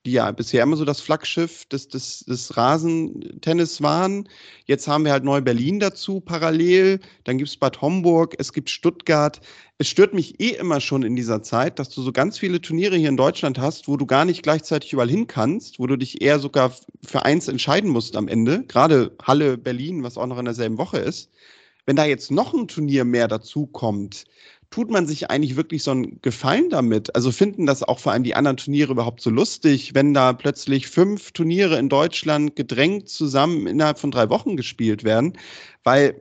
Die 0.06 0.12
ja 0.12 0.30
bisher 0.30 0.62
immer 0.62 0.76
so 0.76 0.84
das 0.84 1.00
Flaggschiff 1.00 1.64
des, 1.66 1.88
des, 1.88 2.20
des 2.20 2.56
Rasentennis 2.56 3.82
waren. 3.82 4.28
Jetzt 4.64 4.86
haben 4.88 5.04
wir 5.04 5.12
halt 5.12 5.24
Neu-Berlin 5.24 5.80
dazu 5.80 6.20
parallel, 6.20 7.00
dann 7.24 7.38
gibt 7.38 7.50
es 7.50 7.56
Bad 7.56 7.80
Homburg, 7.80 8.34
es 8.38 8.52
gibt 8.52 8.70
Stuttgart. 8.70 9.40
Es 9.78 9.88
stört 9.88 10.14
mich 10.14 10.40
eh 10.40 10.50
immer 10.50 10.80
schon 10.80 11.02
in 11.02 11.14
dieser 11.14 11.42
Zeit, 11.42 11.78
dass 11.78 11.88
du 11.90 12.02
so 12.02 12.12
ganz 12.12 12.38
viele 12.38 12.60
Turniere 12.60 12.96
hier 12.96 13.08
in 13.08 13.16
Deutschland 13.16 13.58
hast, 13.58 13.86
wo 13.86 13.96
du 13.96 14.06
gar 14.06 14.24
nicht 14.24 14.42
gleichzeitig 14.42 14.92
überall 14.92 15.10
hin 15.10 15.26
kannst, 15.26 15.78
wo 15.78 15.86
du 15.86 15.96
dich 15.96 16.20
eher 16.20 16.38
sogar 16.38 16.72
für 17.06 17.24
eins 17.24 17.46
entscheiden 17.48 17.90
musst 17.90 18.16
am 18.16 18.28
Ende. 18.28 18.64
Gerade 18.64 19.12
Halle, 19.22 19.58
Berlin, 19.58 20.02
was 20.02 20.16
auch 20.16 20.26
noch 20.26 20.38
in 20.38 20.46
derselben 20.46 20.78
Woche 20.78 20.98
ist. 20.98 21.30
Wenn 21.86 21.96
da 21.96 22.04
jetzt 22.04 22.30
noch 22.30 22.52
ein 22.52 22.68
Turnier 22.68 23.04
mehr 23.04 23.28
dazu 23.28 23.66
kommt, 23.66 24.24
tut 24.70 24.90
man 24.90 25.06
sich 25.06 25.30
eigentlich 25.30 25.56
wirklich 25.56 25.82
so 25.82 25.92
einen 25.92 26.20
Gefallen 26.22 26.70
damit? 26.70 27.14
Also 27.14 27.32
finden 27.32 27.66
das 27.66 27.82
auch 27.82 27.98
vor 27.98 28.12
allem 28.12 28.24
die 28.24 28.34
anderen 28.34 28.56
Turniere 28.58 28.92
überhaupt 28.92 29.20
so 29.20 29.30
lustig, 29.30 29.94
wenn 29.94 30.14
da 30.14 30.32
plötzlich 30.32 30.88
fünf 30.88 31.32
Turniere 31.32 31.78
in 31.78 31.88
Deutschland 31.88 32.54
gedrängt 32.56 33.08
zusammen 33.08 33.66
innerhalb 33.66 33.98
von 33.98 34.10
drei 34.10 34.28
Wochen 34.28 34.56
gespielt 34.56 35.04
werden? 35.04 35.38
Weil 35.84 36.20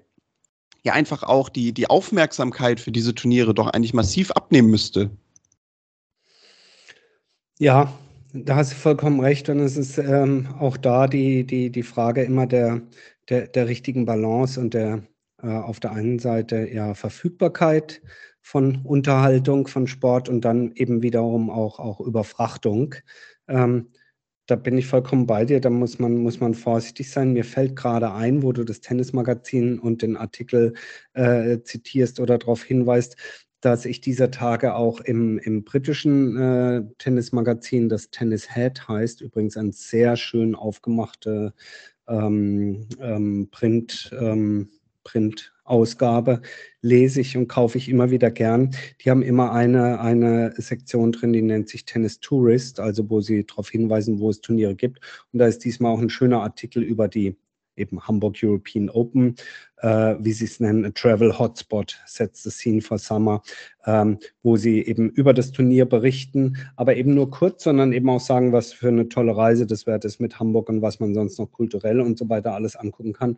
ja 0.84 0.94
einfach 0.94 1.24
auch 1.24 1.50
die, 1.50 1.74
die 1.74 1.90
Aufmerksamkeit 1.90 2.80
für 2.80 2.92
diese 2.92 3.14
Turniere 3.14 3.54
doch 3.54 3.68
eigentlich 3.68 3.94
massiv 3.94 4.32
abnehmen 4.32 4.70
müsste. 4.70 5.12
Ja, 7.60 7.92
da 8.34 8.56
hast 8.56 8.72
du 8.72 8.76
vollkommen 8.76 9.20
recht. 9.20 9.50
Und 9.50 9.60
es 9.60 9.76
ist 9.76 9.98
ähm, 9.98 10.48
auch 10.60 10.78
da 10.78 11.08
die, 11.08 11.44
die, 11.44 11.72
die 11.72 11.84
Frage 11.84 12.24
immer 12.24 12.48
der, 12.48 12.82
der, 13.30 13.48
der 13.48 13.68
richtigen 13.68 14.06
Balance 14.06 14.60
und 14.60 14.74
der 14.74 15.04
äh, 15.42 15.48
auf 15.48 15.80
der 15.80 15.92
einen 15.92 16.20
Seite 16.20 16.68
ja 16.72 16.94
Verfügbarkeit 16.94 18.02
von 18.48 18.80
Unterhaltung, 18.86 19.68
von 19.68 19.88
Sport 19.88 20.30
und 20.30 20.46
dann 20.46 20.72
eben 20.76 21.02
wiederum 21.02 21.50
auch, 21.50 21.80
auch 21.80 22.00
Überfrachtung. 22.00 22.96
Ähm, 23.50 23.90
da 24.46 24.56
bin 24.56 24.78
ich 24.78 24.88
vollkommen 24.88 25.28
bei 25.28 25.44
dir, 25.44 25.60
da 25.60 25.70
muss 25.70 26.00
man, 26.00 26.16
muss 26.16 26.40
man 26.40 26.54
vorsichtig 26.54 27.12
sein. 27.12 27.34
Mir 27.34 27.44
fällt 27.44 27.76
gerade 27.76 28.14
ein, 28.14 28.44
wo 28.44 28.54
du 28.54 28.64
das 28.64 28.80
Tennismagazin 28.80 29.80
und 29.80 30.02
den 30.02 30.16
Artikel 30.16 30.76
äh, 31.12 31.60
zitierst 31.62 32.22
oder 32.22 32.38
darauf 32.38 32.64
hinweist, 32.64 33.18
dass 33.60 33.84
ich 33.84 34.00
dieser 34.00 34.32
Tage 34.32 34.76
auch 34.76 35.02
im, 35.02 35.40
im 35.40 35.66
britischen 35.66 36.38
äh, 36.38 36.84
Tennismagazin, 37.00 37.90
das 37.90 38.12
Tennis 38.12 38.56
Head 38.56 38.88
heißt, 38.88 39.20
übrigens 39.20 39.58
ein 39.58 39.74
sehr 39.74 40.16
schön 40.16 40.56
aufgemachte 40.56 41.54
ähm, 42.08 42.88
ähm, 43.02 43.50
Print, 43.52 44.10
ähm, 44.18 44.70
Print-Ausgabe 45.68 46.42
lese 46.82 47.22
ich 47.22 47.36
und 47.38 47.48
kaufe 47.48 47.78
ich 47.78 47.90
immer 47.90 48.10
wieder 48.10 48.32
gern. 48.32 48.72
Die 49.04 49.10
haben 49.10 49.22
immer 49.22 49.52
eine, 49.52 50.00
eine 50.00 50.54
Sektion 50.58 51.12
drin, 51.12 51.34
die 51.34 51.42
nennt 51.42 51.70
sich 51.70 51.86
Tennis 51.86 52.20
Tourist, 52.20 52.80
also 52.80 53.10
wo 53.10 53.22
sie 53.22 53.46
darauf 53.46 53.70
hinweisen, 53.70 54.20
wo 54.20 54.30
es 54.30 54.42
Turniere 54.42 54.76
gibt. 54.76 55.00
Und 55.34 55.40
da 55.40 55.48
ist 55.48 55.64
diesmal 55.66 55.92
auch 55.94 56.00
ein 56.00 56.10
schöner 56.10 56.42
Artikel 56.42 56.82
über 56.84 57.08
die 57.08 57.38
eben 57.78 58.08
Hamburg 58.08 58.38
European 58.42 58.90
Open, 58.90 59.36
äh, 59.82 60.16
wie 60.20 60.32
sie 60.32 60.46
es 60.46 60.60
nennen, 60.60 60.86
a 60.86 60.90
Travel 60.90 61.38
Hotspot, 61.38 62.00
sets 62.06 62.44
the 62.44 62.50
scene 62.50 62.82
for 62.82 62.98
summer, 62.98 63.42
ähm, 63.86 64.18
wo 64.44 64.58
sie 64.58 64.82
eben 64.82 65.10
über 65.10 65.34
das 65.34 65.52
Turnier 65.52 65.86
berichten, 65.86 66.58
aber 66.76 66.96
eben 66.96 67.14
nur 67.14 67.30
kurz, 67.30 67.64
sondern 67.64 67.94
eben 67.94 68.10
auch 68.10 68.20
sagen, 68.20 68.52
was 68.52 68.74
für 68.74 68.88
eine 68.88 69.10
tolle 69.10 69.38
Reise 69.38 69.66
das 69.66 69.86
wert 69.86 70.06
ist 70.06 70.20
mit 70.20 70.40
Hamburg 70.40 70.70
und 70.70 70.82
was 70.82 71.00
man 71.00 71.14
sonst 71.14 71.38
noch 71.38 71.52
kulturell 71.52 72.02
und 72.02 72.18
so 72.18 72.28
weiter 72.30 72.54
alles 72.54 72.76
angucken 72.76 73.14
kann. 73.14 73.38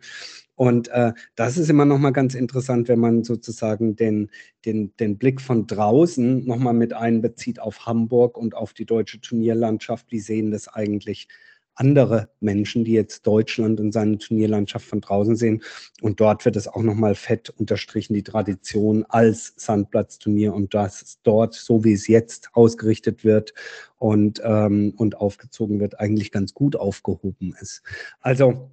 Und 0.54 0.88
äh, 0.88 1.12
das 1.36 1.56
ist 1.56 1.70
immer 1.70 1.84
nochmal 1.84 2.12
ganz 2.12 2.34
interessant, 2.34 2.88
wenn 2.88 2.98
man 2.98 3.24
sozusagen 3.24 3.96
den, 3.96 4.30
den, 4.66 4.94
den 4.98 5.16
Blick 5.16 5.40
von 5.40 5.66
draußen 5.66 6.44
nochmal 6.44 6.74
mit 6.74 6.92
einbezieht 6.92 7.60
auf 7.60 7.86
Hamburg 7.86 8.36
und 8.36 8.54
auf 8.54 8.74
die 8.74 8.84
deutsche 8.84 9.20
Turnierlandschaft. 9.20 10.10
Wie 10.10 10.20
sehen 10.20 10.50
das 10.50 10.68
eigentlich 10.68 11.28
andere 11.74 12.28
Menschen, 12.40 12.84
die 12.84 12.92
jetzt 12.92 13.26
Deutschland 13.26 13.80
und 13.80 13.92
seine 13.92 14.18
Turnierlandschaft 14.18 14.86
von 14.86 15.00
draußen 15.00 15.36
sehen. 15.36 15.62
Und 16.02 16.20
dort 16.20 16.44
wird 16.44 16.56
es 16.56 16.68
auch 16.68 16.82
nochmal 16.82 17.14
fett 17.14 17.50
unterstrichen, 17.50 18.14
die 18.14 18.22
Tradition 18.22 19.04
als 19.08 19.54
Sandplatzturnier 19.56 20.54
und 20.54 20.74
das 20.74 21.18
dort, 21.22 21.54
so 21.54 21.84
wie 21.84 21.92
es 21.92 22.06
jetzt 22.06 22.50
ausgerichtet 22.52 23.24
wird 23.24 23.54
und, 23.98 24.40
ähm, 24.44 24.92
und 24.96 25.16
aufgezogen 25.16 25.80
wird, 25.80 25.98
eigentlich 25.98 26.32
ganz 26.32 26.54
gut 26.54 26.76
aufgehoben 26.76 27.54
ist. 27.60 27.82
Also 28.20 28.70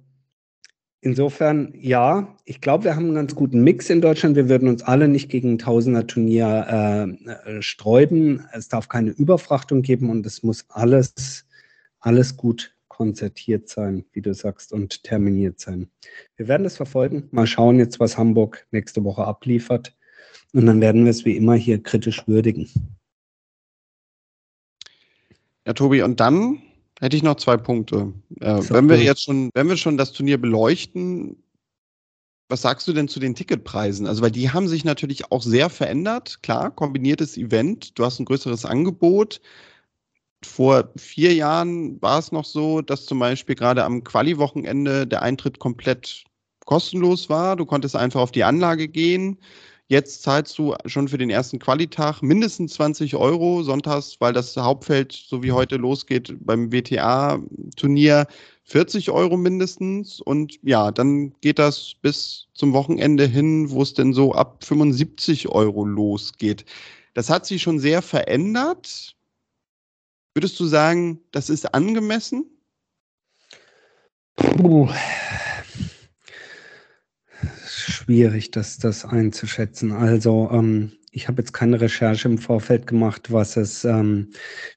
Insofern, 1.00 1.72
ja, 1.78 2.36
ich 2.44 2.60
glaube, 2.60 2.82
wir 2.82 2.96
haben 2.96 3.04
einen 3.04 3.14
ganz 3.14 3.36
guten 3.36 3.62
Mix 3.62 3.88
in 3.88 4.00
Deutschland. 4.00 4.34
Wir 4.34 4.48
würden 4.48 4.68
uns 4.68 4.82
alle 4.82 5.06
nicht 5.06 5.28
gegen 5.28 5.52
ein 5.52 5.58
Tausender-Turnier 5.58 6.66
äh, 6.68 7.58
äh, 7.58 7.62
sträuben. 7.62 8.44
Es 8.52 8.66
darf 8.66 8.88
keine 8.88 9.10
Überfrachtung 9.10 9.82
geben 9.82 10.10
und 10.10 10.26
es 10.26 10.42
muss 10.42 10.64
alles, 10.70 11.46
alles 12.00 12.36
gut 12.36 12.74
konzertiert 12.98 13.68
sein, 13.68 14.04
wie 14.10 14.22
du 14.22 14.34
sagst, 14.34 14.72
und 14.72 15.04
terminiert 15.04 15.60
sein. 15.60 15.88
Wir 16.36 16.48
werden 16.48 16.64
das 16.64 16.76
verfolgen. 16.76 17.28
Mal 17.30 17.46
schauen 17.46 17.78
jetzt, 17.78 18.00
was 18.00 18.18
Hamburg 18.18 18.66
nächste 18.72 19.04
Woche 19.04 19.24
abliefert. 19.24 19.96
Und 20.52 20.66
dann 20.66 20.80
werden 20.80 21.04
wir 21.04 21.12
es 21.12 21.24
wie 21.24 21.36
immer 21.36 21.54
hier 21.54 21.80
kritisch 21.80 22.26
würdigen. 22.26 22.68
Ja, 25.64 25.74
Tobi, 25.74 26.02
und 26.02 26.18
dann 26.18 26.60
hätte 26.98 27.16
ich 27.16 27.22
noch 27.22 27.36
zwei 27.36 27.56
Punkte. 27.56 28.12
Äh, 28.40 28.62
wenn 28.68 28.88
wir 28.88 29.00
jetzt 29.00 29.22
schon, 29.22 29.50
wenn 29.54 29.68
wir 29.68 29.76
schon 29.76 29.96
das 29.96 30.10
Turnier 30.10 30.38
beleuchten, 30.38 31.40
was 32.48 32.62
sagst 32.62 32.88
du 32.88 32.92
denn 32.92 33.06
zu 33.06 33.20
den 33.20 33.36
Ticketpreisen? 33.36 34.08
Also, 34.08 34.22
weil 34.22 34.32
die 34.32 34.50
haben 34.50 34.66
sich 34.66 34.84
natürlich 34.84 35.30
auch 35.30 35.42
sehr 35.42 35.70
verändert. 35.70 36.42
Klar, 36.42 36.72
kombiniertes 36.72 37.36
Event, 37.36 37.96
du 37.96 38.04
hast 38.04 38.18
ein 38.18 38.24
größeres 38.24 38.64
Angebot 38.64 39.40
vor 40.44 40.90
vier 40.96 41.34
Jahren 41.34 42.00
war 42.00 42.18
es 42.18 42.32
noch 42.32 42.44
so, 42.44 42.80
dass 42.80 43.06
zum 43.06 43.18
Beispiel 43.18 43.54
gerade 43.54 43.84
am 43.84 44.04
Quali-Wochenende 44.04 45.06
der 45.06 45.22
Eintritt 45.22 45.58
komplett 45.58 46.24
kostenlos 46.64 47.28
war. 47.28 47.56
Du 47.56 47.66
konntest 47.66 47.96
einfach 47.96 48.20
auf 48.20 48.30
die 48.30 48.44
Anlage 48.44 48.88
gehen. 48.88 49.38
Jetzt 49.90 50.22
zahlst 50.22 50.58
du 50.58 50.74
schon 50.84 51.08
für 51.08 51.16
den 51.16 51.30
ersten 51.30 51.58
Qualitag 51.58 52.20
mindestens 52.20 52.74
20 52.74 53.16
Euro 53.16 53.62
sonntags, 53.62 54.16
weil 54.20 54.34
das 54.34 54.54
Hauptfeld, 54.54 55.12
so 55.12 55.42
wie 55.42 55.52
heute 55.52 55.76
losgeht, 55.76 56.34
beim 56.40 56.70
WTA-Turnier 56.70 58.26
40 58.64 59.10
Euro 59.10 59.38
mindestens. 59.38 60.20
Und 60.20 60.58
ja, 60.62 60.90
dann 60.92 61.32
geht 61.40 61.58
das 61.58 61.94
bis 62.02 62.48
zum 62.52 62.74
Wochenende 62.74 63.26
hin, 63.26 63.70
wo 63.70 63.80
es 63.80 63.94
denn 63.94 64.12
so 64.12 64.34
ab 64.34 64.62
75 64.62 65.48
Euro 65.48 65.86
losgeht. 65.86 66.66
Das 67.14 67.30
hat 67.30 67.46
sich 67.46 67.62
schon 67.62 67.78
sehr 67.78 68.02
verändert. 68.02 69.16
Würdest 70.34 70.58
du 70.60 70.66
sagen, 70.66 71.20
das 71.32 71.50
ist 71.50 71.74
angemessen? 71.74 72.44
Puh. 74.36 74.88
Schwierig, 77.66 78.50
das, 78.50 78.78
das 78.78 79.04
einzuschätzen. 79.04 79.92
Also, 79.92 80.48
ähm, 80.52 80.92
ich 81.10 81.26
habe 81.26 81.42
jetzt 81.42 81.52
keine 81.52 81.80
Recherche 81.80 82.28
im 82.28 82.38
Vorfeld 82.38 82.86
gemacht, 82.86 83.32
was 83.32 83.56
es, 83.56 83.84
ähm, 83.84 84.30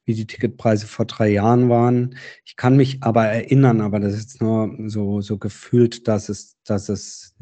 wie 0.05 0.15
die 0.15 0.25
Ticketpreise 0.25 0.87
vor 0.87 1.05
drei 1.05 1.29
Jahren 1.29 1.69
waren. 1.69 2.15
Ich 2.45 2.55
kann 2.55 2.77
mich 2.77 3.03
aber 3.03 3.25
erinnern, 3.25 3.81
aber 3.81 3.99
das 3.99 4.13
ist 4.13 4.21
jetzt 4.21 4.41
nur 4.41 4.75
so, 4.87 5.21
so 5.21 5.37
gefühlt, 5.37 6.07
dass 6.07 6.29
es, 6.29 6.57
dass 6.63 6.89
es 6.89 7.35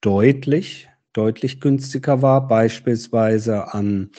deutlich, 0.00 0.88
deutlich 1.12 1.60
günstiger 1.60 2.22
war, 2.22 2.48
beispielsweise 2.48 3.72
an 3.72 4.10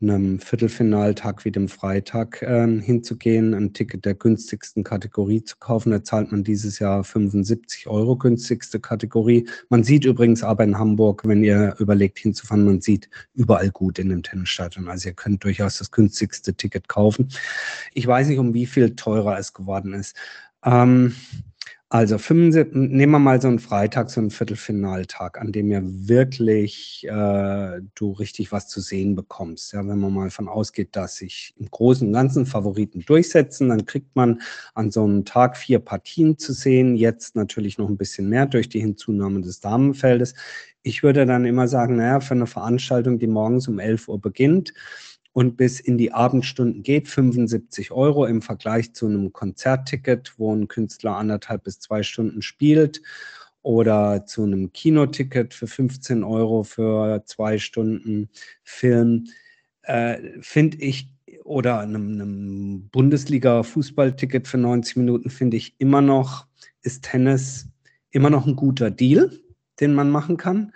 einem 0.00 0.38
Viertelfinaltag 0.38 1.44
wie 1.44 1.50
dem 1.50 1.68
Freitag 1.68 2.40
äh, 2.42 2.80
hinzugehen, 2.80 3.52
ein 3.52 3.72
Ticket 3.72 4.04
der 4.04 4.14
günstigsten 4.14 4.84
Kategorie 4.84 5.42
zu 5.42 5.56
kaufen. 5.58 5.90
Da 5.90 6.04
zahlt 6.04 6.30
man 6.30 6.44
dieses 6.44 6.78
Jahr 6.78 7.02
75 7.02 7.88
Euro 7.88 8.16
günstigste 8.16 8.78
Kategorie. 8.78 9.48
Man 9.68 9.82
sieht 9.82 10.04
übrigens 10.04 10.44
aber 10.44 10.62
in 10.64 10.78
Hamburg, 10.78 11.26
wenn 11.26 11.42
ihr 11.42 11.74
überlegt 11.78 12.18
hinzufahren, 12.18 12.64
man 12.64 12.80
sieht 12.80 13.10
überall 13.34 13.70
gut 13.70 13.98
in 13.98 14.08
dem 14.10 14.22
Tennisstadion. 14.22 14.88
Also 14.88 15.08
ihr 15.08 15.14
könnt 15.14 15.42
durchaus 15.42 15.78
das 15.78 15.90
günstigste 15.90 16.54
Ticket 16.54 16.88
kaufen. 16.88 17.28
Ich 17.92 18.06
weiß 18.06 18.28
nicht, 18.28 18.38
um 18.38 18.54
wie 18.54 18.66
viel 18.66 18.94
teurer 18.94 19.38
es 19.38 19.52
geworden 19.52 19.94
ist. 19.94 20.16
Ähm, 20.64 21.14
also 21.90 22.18
75, 22.18 22.74
nehmen 22.74 23.12
wir 23.12 23.18
mal 23.18 23.40
so 23.40 23.48
einen 23.48 23.58
Freitag, 23.58 24.10
so 24.10 24.20
einen 24.20 24.30
Viertelfinaltag, 24.30 25.40
an 25.40 25.52
dem 25.52 25.70
ja 25.70 25.80
wirklich 25.82 27.06
äh, 27.08 27.80
du 27.94 28.12
richtig 28.12 28.52
was 28.52 28.68
zu 28.68 28.82
sehen 28.82 29.14
bekommst. 29.16 29.72
Ja, 29.72 29.80
wenn 29.88 29.98
man 29.98 30.12
mal 30.12 30.28
von 30.28 30.48
ausgeht, 30.48 30.94
dass 30.96 31.16
sich 31.16 31.54
im 31.58 31.70
Großen 31.70 32.06
und 32.06 32.12
Ganzen 32.12 32.44
Favoriten 32.44 33.00
durchsetzen, 33.06 33.70
dann 33.70 33.86
kriegt 33.86 34.14
man 34.16 34.42
an 34.74 34.90
so 34.90 35.02
einem 35.02 35.24
Tag 35.24 35.56
vier 35.56 35.78
Partien 35.78 36.36
zu 36.36 36.52
sehen. 36.52 36.94
Jetzt 36.94 37.36
natürlich 37.36 37.78
noch 37.78 37.88
ein 37.88 37.96
bisschen 37.96 38.28
mehr 38.28 38.44
durch 38.44 38.68
die 38.68 38.80
Hinzunahme 38.80 39.40
des 39.40 39.60
Damenfeldes. 39.60 40.34
Ich 40.82 41.02
würde 41.02 41.24
dann 41.24 41.46
immer 41.46 41.68
sagen, 41.68 41.96
naja, 41.96 42.20
für 42.20 42.34
eine 42.34 42.46
Veranstaltung, 42.46 43.18
die 43.18 43.26
morgens 43.26 43.66
um 43.66 43.78
11 43.78 44.08
Uhr 44.08 44.20
beginnt, 44.20 44.74
und 45.32 45.56
bis 45.56 45.80
in 45.80 45.98
die 45.98 46.12
Abendstunden 46.12 46.82
geht, 46.82 47.08
75 47.08 47.92
Euro 47.92 48.26
im 48.26 48.42
Vergleich 48.42 48.92
zu 48.94 49.06
einem 49.06 49.32
Konzertticket, 49.32 50.34
wo 50.36 50.54
ein 50.54 50.68
Künstler 50.68 51.16
anderthalb 51.16 51.64
bis 51.64 51.80
zwei 51.80 52.02
Stunden 52.02 52.42
spielt 52.42 53.02
oder 53.62 54.24
zu 54.26 54.44
einem 54.44 54.72
Kinoticket 54.72 55.54
für 55.54 55.66
15 55.66 56.24
Euro 56.24 56.62
für 56.62 57.22
zwei 57.26 57.58
Stunden 57.58 58.30
Film, 58.62 59.26
äh, 59.82 60.18
finde 60.40 60.78
ich 60.78 61.10
oder 61.44 61.80
einem, 61.80 62.12
einem 62.12 62.88
Bundesliga-Fußballticket 62.90 64.46
für 64.46 64.58
90 64.58 64.96
Minuten 64.96 65.30
finde 65.30 65.56
ich 65.56 65.74
immer 65.78 66.00
noch, 66.00 66.46
ist 66.82 67.04
Tennis 67.04 67.68
immer 68.10 68.30
noch 68.30 68.46
ein 68.46 68.56
guter 68.56 68.90
Deal, 68.90 69.30
den 69.80 69.94
man 69.94 70.10
machen 70.10 70.36
kann. 70.36 70.72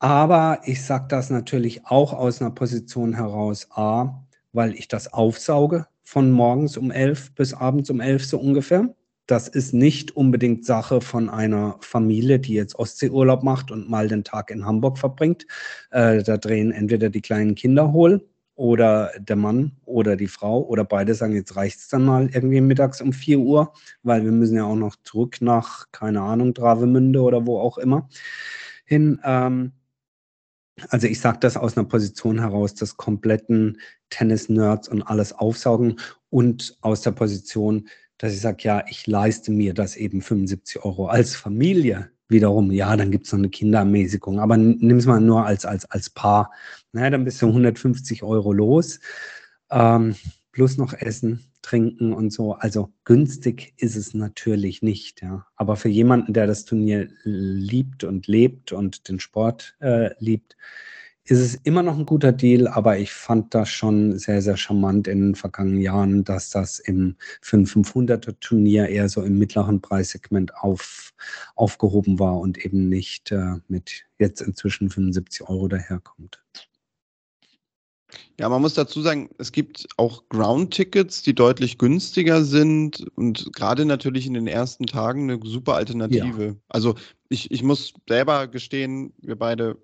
Aber 0.00 0.60
ich 0.64 0.84
sage 0.84 1.06
das 1.08 1.28
natürlich 1.30 1.86
auch 1.86 2.12
aus 2.12 2.40
einer 2.40 2.52
Position 2.52 3.14
heraus, 3.14 3.66
A, 3.70 4.24
weil 4.52 4.74
ich 4.74 4.88
das 4.88 5.12
aufsauge 5.12 5.86
von 6.04 6.30
morgens 6.30 6.76
um 6.76 6.90
11 6.90 7.34
bis 7.34 7.52
abends 7.52 7.90
um 7.90 8.00
11 8.00 8.24
so 8.24 8.38
ungefähr. 8.38 8.94
Das 9.26 9.46
ist 9.48 9.74
nicht 9.74 10.16
unbedingt 10.16 10.64
Sache 10.64 11.00
von 11.00 11.28
einer 11.28 11.76
Familie, 11.80 12.38
die 12.38 12.54
jetzt 12.54 12.78
Ostseeurlaub 12.78 13.42
macht 13.42 13.70
und 13.70 13.90
mal 13.90 14.08
den 14.08 14.24
Tag 14.24 14.50
in 14.50 14.64
Hamburg 14.64 14.98
verbringt. 14.98 15.46
Äh, 15.90 16.22
da 16.22 16.38
drehen 16.38 16.72
entweder 16.72 17.10
die 17.10 17.20
kleinen 17.20 17.54
Kinder 17.54 17.92
hohl 17.92 18.26
oder 18.54 19.12
der 19.18 19.36
Mann 19.36 19.72
oder 19.84 20.16
die 20.16 20.28
Frau 20.28 20.62
oder 20.62 20.84
beide 20.84 21.14
sagen, 21.14 21.34
jetzt 21.34 21.56
reicht 21.56 21.78
es 21.78 21.88
dann 21.88 22.04
mal 22.04 22.30
irgendwie 22.32 22.60
mittags 22.60 23.02
um 23.02 23.12
4 23.12 23.38
Uhr, 23.38 23.72
weil 24.02 24.24
wir 24.24 24.32
müssen 24.32 24.56
ja 24.56 24.64
auch 24.64 24.76
noch 24.76 24.96
zurück 25.04 25.42
nach, 25.42 25.86
keine 25.92 26.22
Ahnung, 26.22 26.54
Travemünde 26.54 27.20
oder 27.20 27.46
wo 27.46 27.58
auch 27.58 27.78
immer 27.78 28.08
hin. 28.86 29.20
Ähm, 29.24 29.72
also 30.90 31.06
ich 31.06 31.20
sage 31.20 31.38
das 31.40 31.56
aus 31.56 31.76
einer 31.76 31.86
Position 31.86 32.40
heraus 32.40 32.74
des 32.74 32.96
kompletten 32.96 33.78
Tennis-Nerds 34.10 34.88
und 34.88 35.02
alles 35.02 35.32
aufsaugen 35.32 35.98
und 36.30 36.76
aus 36.80 37.02
der 37.02 37.12
Position, 37.12 37.88
dass 38.18 38.32
ich 38.32 38.40
sage, 38.40 38.58
ja, 38.62 38.84
ich 38.88 39.06
leiste 39.06 39.50
mir 39.50 39.74
das 39.74 39.96
eben 39.96 40.22
75 40.22 40.84
Euro 40.84 41.06
als 41.06 41.36
Familie 41.36 42.10
wiederum. 42.28 42.70
Ja, 42.72 42.96
dann 42.96 43.10
gibt 43.10 43.26
es 43.26 43.32
noch 43.32 43.38
eine 43.38 43.48
Kinderermäßigung, 43.48 44.40
aber 44.40 44.56
nimm 44.56 44.98
es 44.98 45.06
mal 45.06 45.20
nur 45.20 45.46
als, 45.46 45.64
als, 45.64 45.84
als 45.90 46.10
Paar. 46.10 46.50
Na, 46.92 47.08
dann 47.08 47.24
bist 47.24 47.40
du 47.42 47.46
150 47.46 48.22
Euro 48.22 48.52
los. 48.52 49.00
Ähm, 49.70 50.14
plus 50.52 50.76
noch 50.76 50.92
Essen, 50.92 51.47
Trinken 51.62 52.12
und 52.12 52.32
so. 52.32 52.54
Also 52.54 52.92
günstig 53.04 53.74
ist 53.76 53.96
es 53.96 54.14
natürlich 54.14 54.82
nicht. 54.82 55.22
Ja. 55.22 55.46
Aber 55.56 55.76
für 55.76 55.88
jemanden, 55.88 56.32
der 56.32 56.46
das 56.46 56.64
Turnier 56.64 57.08
liebt 57.24 58.04
und 58.04 58.26
lebt 58.26 58.72
und 58.72 59.08
den 59.08 59.20
Sport 59.20 59.76
äh, 59.80 60.10
liebt, 60.18 60.56
ist 61.30 61.40
es 61.40 61.54
immer 61.56 61.82
noch 61.82 61.98
ein 61.98 62.06
guter 62.06 62.32
Deal, 62.32 62.66
aber 62.66 62.98
ich 62.98 63.12
fand 63.12 63.54
das 63.54 63.68
schon 63.68 64.18
sehr, 64.18 64.40
sehr 64.40 64.56
charmant 64.56 65.06
in 65.08 65.20
den 65.20 65.34
vergangenen 65.34 65.82
Jahren, 65.82 66.24
dass 66.24 66.48
das 66.48 66.78
im 66.78 67.16
für 67.42 67.58
ein 67.58 67.66
500er 67.66 68.34
Turnier 68.40 68.88
eher 68.88 69.10
so 69.10 69.22
im 69.22 69.38
mittleren 69.38 69.82
Preissegment 69.82 70.56
auf, 70.56 71.12
aufgehoben 71.54 72.18
war 72.18 72.38
und 72.38 72.64
eben 72.64 72.88
nicht 72.88 73.30
äh, 73.30 73.56
mit 73.68 74.06
jetzt 74.18 74.40
inzwischen 74.40 74.88
75 74.88 75.48
Euro 75.48 75.68
daherkommt. 75.68 76.42
Ja, 78.38 78.48
man 78.48 78.62
muss 78.62 78.74
dazu 78.74 79.02
sagen, 79.02 79.28
es 79.38 79.52
gibt 79.52 79.86
auch 79.96 80.28
Ground-Tickets, 80.28 81.22
die 81.22 81.34
deutlich 81.34 81.76
günstiger 81.76 82.44
sind 82.44 83.06
und 83.16 83.52
gerade 83.52 83.84
natürlich 83.84 84.26
in 84.26 84.34
den 84.34 84.46
ersten 84.46 84.86
Tagen 84.86 85.30
eine 85.30 85.40
super 85.44 85.74
Alternative. 85.74 86.44
Ja. 86.46 86.54
Also 86.68 86.94
ich, 87.28 87.50
ich 87.50 87.62
muss 87.62 87.92
selber 88.08 88.46
gestehen, 88.46 89.12
wir 89.18 89.36
beide 89.36 89.76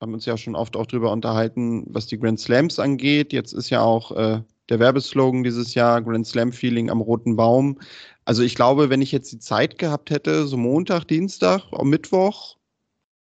haben 0.00 0.14
uns 0.14 0.26
ja 0.26 0.36
schon 0.36 0.56
oft 0.56 0.76
auch 0.76 0.86
drüber 0.86 1.12
unterhalten, 1.12 1.84
was 1.88 2.06
die 2.06 2.18
Grand 2.18 2.40
Slams 2.40 2.80
angeht. 2.80 3.32
Jetzt 3.32 3.52
ist 3.52 3.70
ja 3.70 3.82
auch 3.82 4.10
äh, 4.10 4.42
der 4.68 4.80
Werbeslogan 4.80 5.44
dieses 5.44 5.74
Jahr 5.74 6.02
Grand 6.02 6.26
Slam 6.26 6.52
Feeling 6.52 6.90
am 6.90 7.00
roten 7.00 7.36
Baum. 7.36 7.78
Also 8.24 8.42
ich 8.42 8.56
glaube, 8.56 8.90
wenn 8.90 9.02
ich 9.02 9.12
jetzt 9.12 9.32
die 9.32 9.38
Zeit 9.38 9.78
gehabt 9.78 10.10
hätte, 10.10 10.46
so 10.46 10.56
Montag, 10.56 11.04
Dienstag, 11.04 11.62
Mittwoch, 11.84 12.56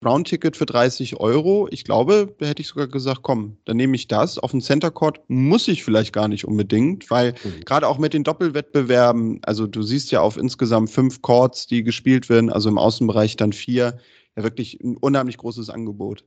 Roundticket 0.06 0.58
für 0.58 0.66
30 0.66 1.20
Euro, 1.20 1.68
ich 1.72 1.84
glaube, 1.84 2.36
da 2.40 2.46
hätte 2.46 2.62
ich 2.62 2.68
sogar 2.68 2.88
gesagt, 2.88 3.22
komm, 3.24 3.58
dann 3.66 3.78
nehme 3.78 3.96
ich 3.96 4.08
das. 4.08 4.38
Auf 4.38 4.52
den 4.52 4.62
Center 4.62 4.92
Court 4.92 5.22
muss 5.28 5.68
ich 5.68 5.84
vielleicht 5.84 6.14
gar 6.14 6.28
nicht 6.28 6.46
unbedingt, 6.46 7.10
weil 7.10 7.34
mhm. 7.44 7.66
gerade 7.66 7.88
auch 7.88 7.98
mit 7.98 8.14
den 8.14 8.24
Doppelwettbewerben, 8.24 9.40
also 9.44 9.68
du 9.68 9.82
siehst 9.82 10.12
ja 10.12 10.22
auf 10.22 10.38
insgesamt 10.38 10.90
fünf 10.90 11.22
Courts, 11.22 11.68
die 11.68 11.84
gespielt 11.84 12.30
werden, 12.30 12.52
also 12.52 12.70
im 12.70 12.78
Außenbereich 12.78 13.38
dann 13.38 13.54
vier, 13.54 13.98
ja 14.36 14.44
wirklich 14.44 14.80
ein 14.82 14.98
unheimlich 14.98 15.38
großes 15.38 15.70
Angebot. 15.70 16.26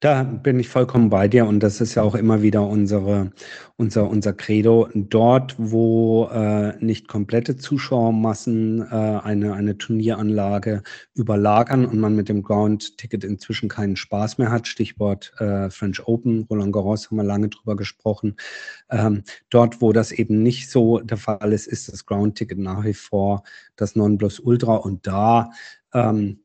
Da 0.00 0.22
bin 0.22 0.60
ich 0.60 0.68
vollkommen 0.68 1.08
bei 1.10 1.28
dir 1.28 1.46
und 1.46 1.60
das 1.60 1.80
ist 1.80 1.94
ja 1.94 2.02
auch 2.02 2.14
immer 2.14 2.42
wieder 2.42 2.66
unsere, 2.66 3.32
unser, 3.76 4.08
unser 4.08 4.32
Credo. 4.32 4.88
Dort, 4.94 5.56
wo 5.58 6.26
äh, 6.26 6.76
nicht 6.84 7.08
komplette 7.08 7.56
Zuschauermassen 7.56 8.82
äh, 8.82 8.84
eine, 8.94 9.54
eine 9.54 9.78
Turnieranlage 9.78 10.82
überlagern 11.14 11.86
und 11.86 11.98
man 11.98 12.14
mit 12.14 12.28
dem 12.28 12.42
Ground-Ticket 12.42 13.24
inzwischen 13.24 13.68
keinen 13.68 13.96
Spaß 13.96 14.38
mehr 14.38 14.50
hat, 14.50 14.68
Stichwort 14.68 15.32
äh, 15.38 15.70
French 15.70 16.06
Open, 16.06 16.46
Roland 16.50 16.72
Garros 16.72 17.10
haben 17.10 17.16
wir 17.16 17.24
lange 17.24 17.48
drüber 17.48 17.76
gesprochen. 17.76 18.36
Ähm, 18.90 19.22
dort, 19.50 19.80
wo 19.80 19.92
das 19.92 20.12
eben 20.12 20.42
nicht 20.42 20.70
so 20.70 21.00
der 21.00 21.18
Fall 21.18 21.52
ist, 21.52 21.66
ist 21.66 21.92
das 21.92 22.06
Ground-Ticket 22.06 22.58
nach 22.58 22.84
wie 22.84 22.94
vor 22.94 23.42
das 23.76 23.96
Nonplusultra 23.96 24.76
und 24.76 25.06
da 25.06 25.50
ähm, 25.94 26.43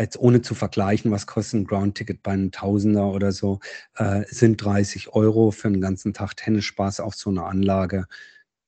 jetzt 0.00 0.18
ohne 0.18 0.42
zu 0.42 0.54
vergleichen, 0.54 1.10
was 1.10 1.26
kostet 1.26 1.60
ein 1.60 1.66
Ground-Ticket 1.66 2.22
bei 2.22 2.32
einem 2.32 2.52
Tausender 2.52 3.12
oder 3.12 3.32
so, 3.32 3.60
äh, 3.96 4.24
sind 4.28 4.62
30 4.64 5.12
Euro 5.14 5.50
für 5.50 5.68
einen 5.68 5.80
ganzen 5.80 6.12
Tag 6.12 6.36
Tennisspaß 6.36 7.00
auf 7.00 7.14
so 7.14 7.30
einer 7.30 7.46
Anlage. 7.46 8.06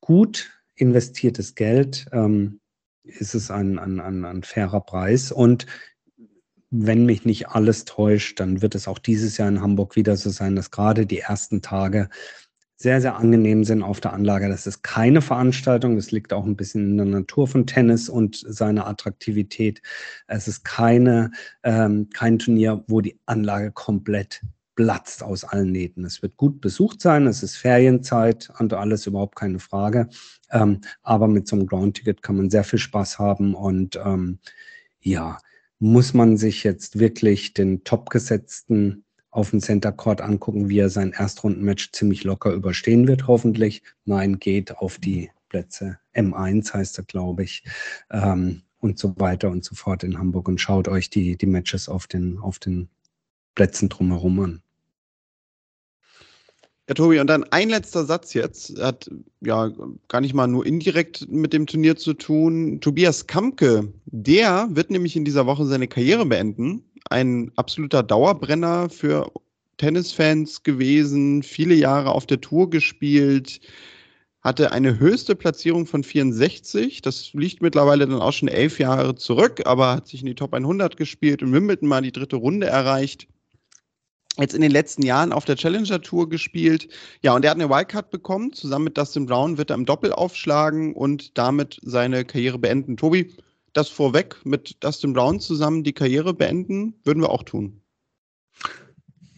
Gut 0.00 0.50
investiertes 0.74 1.54
Geld 1.54 2.06
ähm, 2.12 2.60
ist 3.04 3.34
es 3.34 3.50
ein, 3.50 3.78
ein, 3.78 4.00
ein, 4.00 4.24
ein 4.24 4.42
fairer 4.42 4.80
Preis 4.80 5.32
und 5.32 5.66
wenn 6.74 7.04
mich 7.04 7.26
nicht 7.26 7.48
alles 7.48 7.84
täuscht, 7.84 8.40
dann 8.40 8.62
wird 8.62 8.74
es 8.74 8.88
auch 8.88 8.98
dieses 8.98 9.36
Jahr 9.36 9.48
in 9.48 9.60
Hamburg 9.60 9.94
wieder 9.94 10.16
so 10.16 10.30
sein, 10.30 10.56
dass 10.56 10.70
gerade 10.70 11.04
die 11.04 11.18
ersten 11.18 11.60
Tage 11.60 12.08
sehr, 12.82 13.00
sehr 13.00 13.16
angenehm 13.16 13.64
sind 13.64 13.82
auf 13.82 14.00
der 14.00 14.12
Anlage. 14.12 14.48
Das 14.48 14.66
ist 14.66 14.82
keine 14.82 15.22
Veranstaltung. 15.22 15.96
Das 15.96 16.10
liegt 16.10 16.32
auch 16.32 16.44
ein 16.44 16.56
bisschen 16.56 16.90
in 16.90 16.96
der 16.96 17.06
Natur 17.06 17.46
von 17.46 17.66
Tennis 17.66 18.08
und 18.08 18.44
seiner 18.46 18.88
Attraktivität. 18.88 19.80
Es 20.26 20.48
ist 20.48 20.64
keine, 20.64 21.30
ähm, 21.62 22.08
kein 22.12 22.38
Turnier, 22.38 22.84
wo 22.88 23.00
die 23.00 23.18
Anlage 23.24 23.70
komplett 23.70 24.42
platzt 24.74 25.22
aus 25.22 25.44
allen 25.44 25.70
Nähten. 25.70 26.04
Es 26.04 26.22
wird 26.22 26.36
gut 26.36 26.60
besucht 26.60 27.00
sein. 27.00 27.26
Es 27.26 27.42
ist 27.42 27.56
Ferienzeit 27.56 28.50
und 28.58 28.72
alles 28.72 29.06
überhaupt 29.06 29.36
keine 29.36 29.60
Frage. 29.60 30.08
Ähm, 30.50 30.80
aber 31.02 31.28
mit 31.28 31.46
so 31.46 31.56
einem 31.56 31.66
Ground-Ticket 31.66 32.22
kann 32.22 32.36
man 32.36 32.50
sehr 32.50 32.64
viel 32.64 32.80
Spaß 32.80 33.18
haben 33.18 33.54
und 33.54 33.98
ähm, 34.04 34.38
ja, 35.00 35.38
muss 35.78 36.14
man 36.14 36.36
sich 36.36 36.64
jetzt 36.64 36.98
wirklich 36.98 37.54
den 37.54 37.84
topgesetzten 37.84 39.04
auf 39.32 39.50
dem 39.50 39.60
Center 39.60 39.90
Court 39.90 40.20
angucken, 40.20 40.68
wie 40.68 40.78
er 40.78 40.90
sein 40.90 41.12
Erstrundenmatch 41.12 41.90
ziemlich 41.92 42.22
locker 42.22 42.52
überstehen 42.52 43.08
wird, 43.08 43.26
hoffentlich. 43.26 43.82
Nein, 44.04 44.38
geht 44.38 44.76
auf 44.76 44.98
die 44.98 45.30
Plätze 45.48 45.98
M1 46.14 46.72
heißt 46.72 46.98
er, 46.98 47.04
glaube 47.04 47.42
ich, 47.42 47.64
ähm, 48.10 48.62
und 48.78 48.98
so 48.98 49.14
weiter 49.18 49.50
und 49.50 49.64
so 49.64 49.74
fort 49.74 50.02
in 50.02 50.18
Hamburg 50.18 50.48
und 50.48 50.60
schaut 50.60 50.88
euch 50.88 51.08
die, 51.08 51.36
die 51.36 51.46
Matches 51.46 51.88
auf 51.88 52.06
den, 52.06 52.38
auf 52.38 52.58
den 52.58 52.88
Plätzen 53.54 53.88
drumherum 53.88 54.40
an. 54.40 54.62
Ja, 56.88 56.94
Tobi, 56.94 57.20
und 57.20 57.28
dann 57.28 57.44
ein 57.44 57.68
letzter 57.68 58.04
Satz 58.04 58.34
jetzt, 58.34 58.78
hat 58.80 59.08
ja 59.40 59.70
gar 60.08 60.20
nicht 60.20 60.34
mal 60.34 60.48
nur 60.48 60.66
indirekt 60.66 61.30
mit 61.30 61.52
dem 61.52 61.66
Turnier 61.66 61.96
zu 61.96 62.12
tun. 62.14 62.80
Tobias 62.80 63.28
Kamke, 63.28 63.92
der 64.06 64.68
wird 64.72 64.90
nämlich 64.90 65.14
in 65.16 65.24
dieser 65.24 65.46
Woche 65.46 65.64
seine 65.64 65.86
Karriere 65.86 66.26
beenden 66.26 66.84
ein 67.10 67.52
absoluter 67.56 68.02
Dauerbrenner 68.02 68.88
für 68.90 69.30
Tennisfans 69.76 70.62
gewesen, 70.62 71.42
viele 71.42 71.74
Jahre 71.74 72.12
auf 72.12 72.26
der 72.26 72.40
Tour 72.40 72.70
gespielt, 72.70 73.60
hatte 74.42 74.72
eine 74.72 74.98
höchste 74.98 75.36
Platzierung 75.36 75.86
von 75.86 76.02
64. 76.02 77.00
Das 77.02 77.32
liegt 77.32 77.62
mittlerweile 77.62 78.06
dann 78.06 78.20
auch 78.20 78.32
schon 78.32 78.48
elf 78.48 78.78
Jahre 78.78 79.14
zurück, 79.14 79.62
aber 79.66 79.92
hat 79.96 80.08
sich 80.08 80.20
in 80.20 80.26
die 80.26 80.34
Top 80.34 80.52
100 80.52 80.96
gespielt 80.96 81.42
und 81.42 81.52
Wimbledon 81.52 81.88
mal 81.88 82.02
die 82.02 82.12
dritte 82.12 82.36
Runde 82.36 82.66
erreicht. 82.66 83.28
Jetzt 84.38 84.54
in 84.54 84.62
den 84.62 84.70
letzten 84.70 85.02
Jahren 85.02 85.32
auf 85.32 85.44
der 85.44 85.56
Challenger 85.56 86.00
Tour 86.00 86.28
gespielt. 86.28 86.88
Ja, 87.20 87.34
und 87.34 87.44
er 87.44 87.50
hat 87.50 87.58
eine 87.58 87.68
Wildcard 87.68 88.10
bekommen. 88.10 88.52
Zusammen 88.52 88.86
mit 88.86 88.96
Dustin 88.96 89.26
Brown 89.26 89.58
wird 89.58 89.70
er 89.70 89.76
im 89.76 89.84
Doppel 89.84 90.12
aufschlagen 90.12 90.94
und 90.94 91.36
damit 91.36 91.78
seine 91.82 92.24
Karriere 92.24 92.58
beenden. 92.58 92.96
Tobi, 92.96 93.34
das 93.72 93.88
vorweg 93.88 94.36
mit 94.44 94.82
Dustin 94.84 95.12
Brown 95.12 95.40
zusammen 95.40 95.84
die 95.84 95.92
Karriere 95.92 96.34
beenden, 96.34 96.94
würden 97.04 97.22
wir 97.22 97.30
auch 97.30 97.42
tun. 97.42 97.80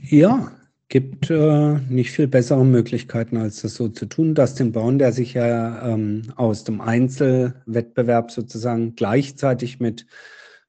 Ja, 0.01 0.53
gibt 0.88 1.31
äh, 1.31 1.79
nicht 1.88 2.11
viel 2.11 2.29
bessere 2.29 2.64
Möglichkeiten, 2.64 3.37
als 3.37 3.62
das 3.62 3.75
so 3.75 3.88
zu 3.88 4.07
tun. 4.07 4.35
Dustin 4.35 4.73
Brown, 4.73 4.99
der 4.99 5.12
sich 5.12 5.35
ja 5.35 5.88
ähm, 5.88 6.33
aus 6.37 6.64
dem 6.64 6.81
Einzelwettbewerb 6.81 8.31
sozusagen 8.31 8.94
gleichzeitig 8.94 9.81
mit 9.81 10.07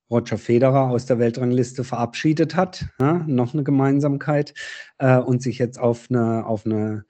Roger 0.10 0.38
Federer 0.38 0.89
aus 0.89 1.06
der 1.06 1.19
Weltrangliste 1.19 1.84
verabschiedet 1.84 2.56
hat, 2.56 2.86
ja, 2.99 3.23
noch 3.28 3.54
eine 3.54 3.63
Gemeinsamkeit, 3.63 4.54
äh, 4.99 5.17
und 5.17 5.41
sich 5.41 5.58
jetzt 5.58 5.80
auf 5.80 6.08
eine, 6.10 6.45
auf 6.45 6.65
eine 6.65 7.06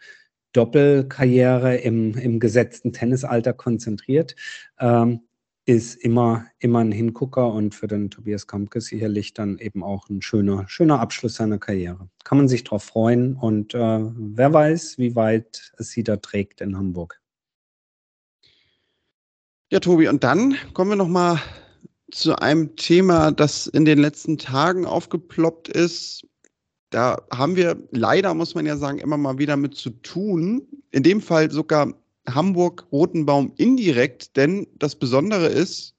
Doppelkarriere 0.53 1.75
im, 1.77 2.15
im 2.17 2.39
gesetzten 2.39 2.93
Tennisalter 2.93 3.53
konzentriert. 3.53 4.35
Ähm, 4.79 5.21
ist 5.65 5.95
immer, 5.95 6.45
immer 6.59 6.79
ein 6.79 6.91
Hingucker 6.91 7.51
und 7.51 7.73
für 7.73 7.87
den 7.87 8.11
Tobias 8.11 8.45
Kampke 8.45 8.81
sicherlich 8.81 9.33
dann 9.33 9.57
eben 9.57 9.83
auch 9.83 10.09
ein 10.09 10.21
schöner, 10.21 10.67
schöner 10.67 10.99
Abschluss 10.99 11.35
seiner 11.35 11.57
Karriere. 11.57 12.07
Kann 12.23 12.37
man 12.37 12.47
sich 12.47 12.63
darauf 12.63 12.83
freuen 12.83 13.35
und 13.35 13.73
äh, 13.73 13.79
wer 13.79 14.53
weiß, 14.53 14.99
wie 14.99 15.15
weit 15.15 15.73
es 15.77 15.89
sie 15.89 16.03
da 16.03 16.17
trägt 16.17 16.61
in 16.61 16.77
Hamburg. 16.77 17.19
Ja, 19.71 19.79
Tobi, 19.79 20.07
und 20.07 20.23
dann 20.23 20.55
kommen 20.73 20.91
wir 20.91 20.95
nochmal 20.95 21.41
zu 22.11 22.35
einem 22.37 22.75
Thema, 22.75 23.31
das 23.31 23.65
in 23.65 23.85
den 23.85 23.97
letzten 23.97 24.37
Tagen 24.37 24.85
aufgeploppt 24.85 25.67
ist. 25.67 26.27
Da 26.91 27.25
haben 27.33 27.55
wir 27.55 27.75
leider, 27.89 28.35
muss 28.35 28.53
man 28.53 28.67
ja 28.67 28.77
sagen, 28.77 28.99
immer 28.99 29.17
mal 29.17 29.39
wieder 29.39 29.57
mit 29.57 29.75
zu 29.75 29.89
tun. 29.89 30.67
In 30.91 31.01
dem 31.01 31.19
Fall 31.19 31.49
sogar 31.49 31.93
Hamburg-Rotenbaum 32.27 33.53
indirekt, 33.57 34.35
denn 34.35 34.67
das 34.77 34.95
Besondere 34.95 35.47
ist, 35.47 35.95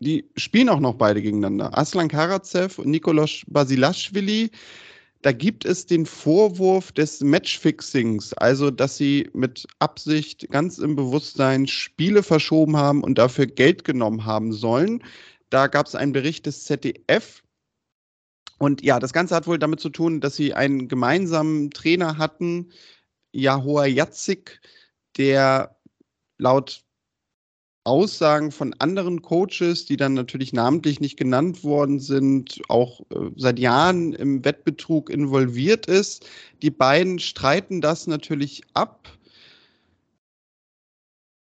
die 0.00 0.28
spielen 0.36 0.68
auch 0.68 0.80
noch 0.80 0.94
beide 0.94 1.22
gegeneinander. 1.22 1.76
Aslan 1.76 2.08
Karatsev 2.08 2.78
und 2.78 2.90
Nikolaus 2.90 3.42
Basilashvili. 3.46 4.50
Da 5.22 5.32
gibt 5.32 5.64
es 5.64 5.86
den 5.86 6.04
Vorwurf 6.04 6.92
des 6.92 7.22
Matchfixings, 7.22 8.34
also 8.34 8.70
dass 8.70 8.98
sie 8.98 9.30
mit 9.32 9.66
Absicht 9.78 10.46
ganz 10.50 10.76
im 10.76 10.96
Bewusstsein 10.96 11.66
Spiele 11.66 12.22
verschoben 12.22 12.76
haben 12.76 13.02
und 13.02 13.16
dafür 13.16 13.46
Geld 13.46 13.84
genommen 13.84 14.26
haben 14.26 14.52
sollen. 14.52 15.02
Da 15.48 15.68
gab 15.68 15.86
es 15.86 15.94
einen 15.94 16.12
Bericht 16.12 16.44
des 16.44 16.64
ZDF. 16.64 17.42
Und 18.58 18.82
ja, 18.82 19.00
das 19.00 19.14
Ganze 19.14 19.34
hat 19.34 19.46
wohl 19.46 19.58
damit 19.58 19.80
zu 19.80 19.88
tun, 19.88 20.20
dass 20.20 20.36
sie 20.36 20.52
einen 20.52 20.88
gemeinsamen 20.88 21.70
Trainer 21.70 22.18
hatten, 22.18 22.70
Jahoa 23.32 23.86
Jatzik, 23.86 24.60
der 25.16 25.76
laut 26.38 26.84
Aussagen 27.84 28.50
von 28.50 28.72
anderen 28.78 29.20
Coaches, 29.20 29.84
die 29.84 29.98
dann 29.98 30.14
natürlich 30.14 30.54
namentlich 30.54 31.00
nicht 31.00 31.18
genannt 31.18 31.64
worden 31.64 32.00
sind, 32.00 32.62
auch 32.68 33.00
äh, 33.10 33.30
seit 33.36 33.58
Jahren 33.58 34.14
im 34.14 34.42
Wettbetrug 34.42 35.10
involviert 35.10 35.86
ist. 35.86 36.26
Die 36.62 36.70
beiden 36.70 37.18
streiten 37.18 37.82
das 37.82 38.06
natürlich 38.06 38.62
ab. 38.72 39.08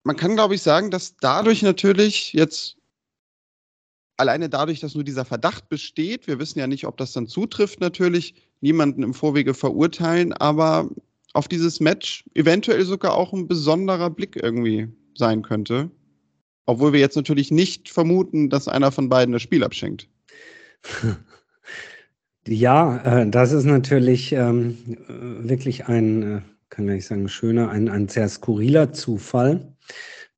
Man 0.03 0.15
kann, 0.15 0.35
glaube 0.35 0.55
ich, 0.55 0.61
sagen, 0.61 0.89
dass 0.89 1.17
dadurch 1.17 1.61
natürlich 1.61 2.31
jetzt 2.31 2.77
alleine 4.15 4.49
dadurch, 4.49 4.79
dass 4.79 4.95
nur 4.95 5.03
dieser 5.03 5.25
Verdacht 5.25 5.67
besteht, 5.67 6.27
wir 6.27 6.39
wissen 6.39 6.59
ja 6.59 6.67
nicht, 6.67 6.85
ob 6.85 6.95
das 6.95 7.11
dann 7.11 7.27
zutrifft, 7.27 7.81
natürlich, 7.81 8.35
niemanden 8.61 9.03
im 9.03 9.13
Vorwege 9.13 9.53
verurteilen, 9.53 10.31
aber 10.31 10.89
auf 11.33 11.47
dieses 11.47 11.79
Match 11.79 12.23
eventuell 12.33 12.83
sogar 12.83 13.15
auch 13.15 13.33
ein 13.33 13.47
besonderer 13.47 14.09
Blick 14.09 14.35
irgendwie 14.41 14.89
sein 15.15 15.41
könnte. 15.41 15.89
Obwohl 16.65 16.93
wir 16.93 16.99
jetzt 16.99 17.15
natürlich 17.15 17.51
nicht 17.51 17.89
vermuten, 17.89 18.49
dass 18.49 18.67
einer 18.67 18.91
von 18.91 19.09
beiden 19.09 19.33
das 19.33 19.41
Spiel 19.41 19.63
abschenkt. 19.63 20.07
Ja, 22.47 23.21
äh, 23.21 23.29
das 23.29 23.51
ist 23.51 23.65
natürlich 23.65 24.31
ähm, 24.33 24.77
wirklich 25.07 25.85
ein, 25.85 26.23
äh, 26.23 26.41
kann 26.69 26.89
ich 26.89 27.05
sagen, 27.05 27.29
schöner, 27.29 27.69
ein, 27.69 27.87
ein 27.87 28.07
sehr 28.07 28.27
skurriler 28.29 28.91
Zufall, 28.93 29.75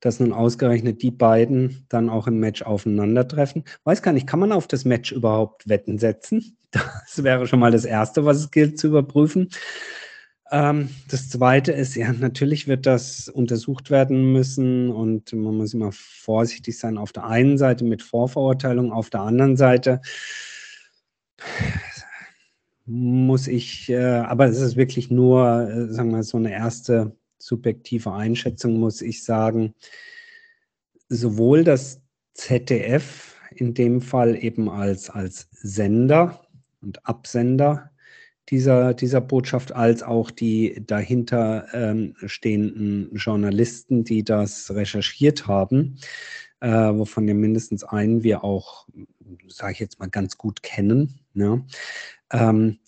dass 0.02 0.20
nun 0.20 0.34
ausgerechnet 0.34 1.02
die 1.02 1.12
beiden 1.12 1.86
dann 1.88 2.10
auch 2.10 2.28
im 2.28 2.40
Match 2.40 2.62
aufeinandertreffen. 2.62 3.64
Weiß 3.86 4.02
gar 4.02 4.12
nicht, 4.12 4.28
kann 4.28 4.42
man 4.42 4.52
auf 4.52 4.68
das 4.68 4.84
Match 4.84 5.14
überhaupt 5.14 5.68
Wetten 5.70 5.98
setzen? 5.98 6.58
Das 7.06 7.24
wäre 7.24 7.46
schon 7.46 7.60
mal 7.60 7.72
das 7.72 7.86
Erste, 7.86 8.26
was 8.26 8.38
es 8.38 8.50
gilt 8.50 8.80
zu 8.80 8.88
überprüfen. 8.88 9.50
Ähm, 10.54 10.90
das 11.10 11.30
Zweite 11.30 11.72
ist, 11.72 11.96
ja, 11.96 12.14
natürlich 12.14 12.68
wird 12.68 12.86
das 12.86 13.28
untersucht 13.28 13.90
werden 13.90 14.32
müssen 14.34 14.92
und 14.92 15.34
man 15.34 15.58
muss 15.58 15.74
immer 15.74 15.92
vorsichtig 15.92 16.78
sein. 16.78 17.00
Auf 17.00 17.12
der 17.12 17.26
einen 17.26 17.58
Seite 17.58 17.84
mit 17.84 18.04
Vorverurteilung, 18.04 18.92
auf 18.92 19.10
der 19.10 19.22
anderen 19.22 19.58
Seite 19.58 20.00
muss 22.86 23.48
ich, 23.48 23.90
äh, 23.90 23.98
aber 23.98 24.46
es 24.46 24.62
ist 24.62 24.76
wirklich 24.76 25.10
nur, 25.10 25.68
äh, 25.70 25.92
sagen 25.92 26.10
wir 26.10 26.18
mal, 26.18 26.24
so 26.24 26.38
eine 26.38 26.52
erste 26.52 27.18
subjektive 27.40 28.14
Einschätzung, 28.14 28.80
muss 28.80 29.02
ich 29.02 29.24
sagen. 29.24 29.74
Sowohl 31.10 31.64
das 31.64 32.00
ZDF 32.36 33.38
in 33.56 33.74
dem 33.74 34.02
Fall 34.02 34.36
eben 34.36 34.70
als, 34.70 35.10
als 35.10 35.48
Sender 35.52 36.46
und 36.82 37.08
Absender 37.08 37.90
dieser, 38.50 38.94
dieser 38.94 39.22
Botschaft, 39.22 39.72
als 39.74 40.04
auch 40.04 40.32
die 40.32 40.84
dahinter 40.86 41.68
ähm, 41.74 42.16
stehenden 42.26 43.16
Journalisten, 43.16 44.04
die 44.04 44.24
das 44.24 44.74
recherchiert 44.74 45.48
haben, 45.48 45.98
äh, 46.60 46.70
wovon 46.70 47.28
ja 47.28 47.34
mindestens 47.34 47.84
einen 47.84 48.24
wir 48.24 48.44
auch, 48.44 48.88
sage 49.48 49.74
ich 49.74 49.80
jetzt 49.80 50.00
mal, 50.00 50.10
ganz 50.10 50.38
gut 50.38 50.64
kennen. 50.64 51.20
Ne? 51.34 51.66
Ähm, 52.32 52.80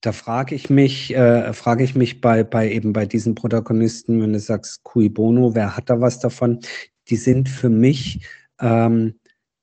da 0.00 0.12
frage 0.12 0.54
ich 0.54 0.68
mich, 0.68 1.14
äh, 1.14 1.52
frage 1.54 1.84
ich 1.84 1.94
mich 1.94 2.20
bei, 2.20 2.44
bei 2.44 2.70
eben 2.70 2.92
bei 2.92 3.06
diesen 3.06 3.34
Protagonisten, 3.34 4.20
wenn 4.20 4.32
du 4.34 4.38
sagst, 4.38 4.84
cui 4.84 5.08
bono, 5.08 5.54
wer 5.54 5.76
hat 5.76 5.88
da 5.88 6.00
was 6.00 6.18
davon? 6.20 6.60
Die 7.08 7.16
sind 7.16 7.48
für 7.48 7.70
mich 7.70 8.26
ähm, 8.60 9.14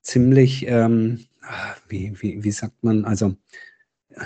ziemlich, 0.02 0.66
ähm, 0.66 1.26
wie, 1.88 2.12
wie, 2.20 2.42
wie 2.42 2.50
sagt 2.50 2.82
man, 2.82 3.04
also 3.04 3.36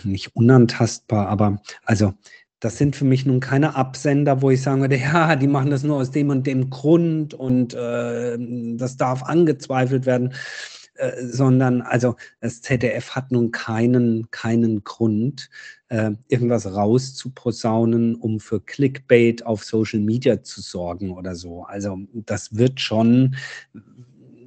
nicht 0.04 0.34
unantastbar, 0.34 1.28
aber 1.28 1.60
also 1.84 2.14
das 2.60 2.78
sind 2.78 2.96
für 2.96 3.04
mich 3.04 3.26
nun 3.26 3.40
keine 3.40 3.76
Absender, 3.76 4.42
wo 4.42 4.50
ich 4.50 4.62
sagen 4.62 4.80
würde, 4.80 4.96
ja, 5.00 5.36
die 5.36 5.46
machen 5.46 5.70
das 5.70 5.82
nur 5.82 5.96
aus 5.96 6.10
dem 6.10 6.30
und 6.30 6.46
dem 6.46 6.70
Grund 6.70 7.34
und 7.34 7.74
äh, 7.74 8.38
das 8.76 8.96
darf 8.96 9.22
angezweifelt 9.22 10.06
werden, 10.06 10.34
äh, 10.94 11.22
sondern 11.22 11.82
also 11.82 12.16
das 12.40 12.62
ZDF 12.62 13.10
hat 13.10 13.30
nun 13.30 13.50
keinen, 13.50 14.30
keinen 14.30 14.84
Grund, 14.84 15.50
äh, 15.88 16.12
irgendwas 16.28 16.66
rauszuposaunen, 16.66 18.16
um 18.16 18.40
für 18.40 18.60
Clickbait 18.60 19.44
auf 19.44 19.64
Social 19.64 20.00
Media 20.00 20.42
zu 20.42 20.60
sorgen 20.60 21.12
oder 21.12 21.34
so. 21.34 21.64
Also 21.64 21.98
das 22.12 22.56
wird 22.56 22.80
schon 22.80 23.36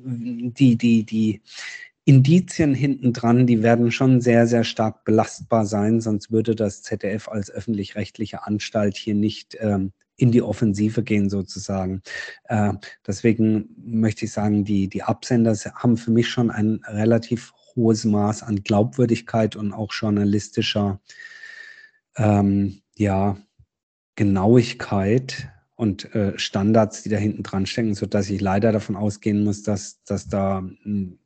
die, 0.04 0.76
die, 0.76 1.04
die, 1.04 1.42
Indizien 2.10 2.74
hinten 2.74 3.14
dran, 3.14 3.46
die 3.46 3.62
werden 3.62 3.92
schon 3.92 4.20
sehr, 4.20 4.48
sehr 4.48 4.64
stark 4.64 5.04
belastbar 5.04 5.68
sein, 5.68 6.02
sonst 6.02 6.32
würde 6.32 6.56
das 6.56 6.82
ZDF 6.82 7.28
als 7.28 7.52
öffentlich-rechtliche 7.52 8.48
Anstalt 8.48 8.98
hier 8.98 9.14
nicht 9.14 9.56
ähm, 9.60 9.92
in 10.18 10.32
die 10.32 10.42
Offensive 10.42 11.04
gehen 11.04 11.30
sozusagen. 11.30 12.02
Äh, 12.46 12.74
deswegen 13.06 13.70
möchte 13.78 14.26
ich 14.26 14.32
sagen, 14.32 14.66
die, 14.66 14.88
die 14.88 15.04
Absender 15.04 15.56
haben 15.76 15.98
für 15.98 16.10
mich 16.10 16.28
schon 16.28 16.50
ein 16.50 16.80
relativ 16.88 17.54
hohes 17.76 18.06
Maß 18.06 18.42
an 18.42 18.64
Glaubwürdigkeit 18.64 19.56
und 19.56 19.72
auch 19.72 19.94
journalistischer 19.94 21.00
ähm, 22.18 22.82
ja, 22.98 23.38
Genauigkeit 24.16 25.48
und 25.76 26.16
äh, 26.16 26.40
Standards, 26.40 27.04
die 27.04 27.10
da 27.10 27.18
hinten 27.18 27.44
dran 27.44 27.68
stecken, 27.68 27.94
sodass 27.94 28.32
ich 28.32 28.42
leider 28.42 28.72
davon 28.72 28.96
ausgehen 28.96 29.44
muss, 29.44 29.62
dass, 29.62 30.04
dass 30.06 30.28
da 30.28 30.64
hm, 30.82 31.20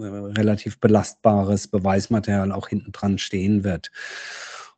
relativ 0.00 0.78
belastbares 0.80 1.68
Beweismaterial 1.68 2.52
auch 2.52 2.68
hinten 2.68 2.92
dran 2.92 3.18
stehen 3.18 3.64
wird. 3.64 3.90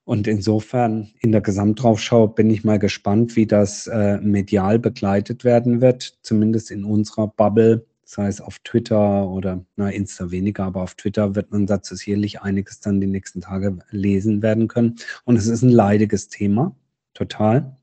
Und 0.04 0.26
insofern 0.26 1.12
in 1.20 1.30
der 1.30 1.40
Gesamtdraufschau 1.40 2.26
bin 2.26 2.50
ich 2.50 2.64
mal 2.64 2.78
gespannt, 2.78 3.36
wie 3.36 3.46
das 3.46 3.86
äh, 3.86 4.18
medial 4.20 4.78
begleitet 4.78 5.44
werden 5.44 5.80
wird, 5.80 6.18
zumindest 6.22 6.70
in 6.70 6.84
unserer 6.84 7.28
Bubble, 7.28 7.86
sei 8.04 8.26
es 8.26 8.40
auf 8.40 8.58
Twitter 8.60 9.28
oder 9.28 9.64
na, 9.76 9.88
Insta 9.90 10.30
weniger, 10.32 10.64
aber 10.64 10.82
auf 10.82 10.96
Twitter 10.96 11.36
wird 11.36 11.52
man 11.52 11.66
dazu 11.66 11.94
sicherlich 11.94 12.40
einiges 12.40 12.80
dann 12.80 13.00
die 13.00 13.06
nächsten 13.06 13.40
Tage 13.40 13.78
lesen 13.90 14.42
werden 14.42 14.66
können. 14.66 14.96
Und 15.24 15.36
es 15.36 15.46
ist 15.46 15.62
ein 15.62 15.68
leidiges 15.68 16.28
Thema, 16.28 16.74
total. 17.14 17.76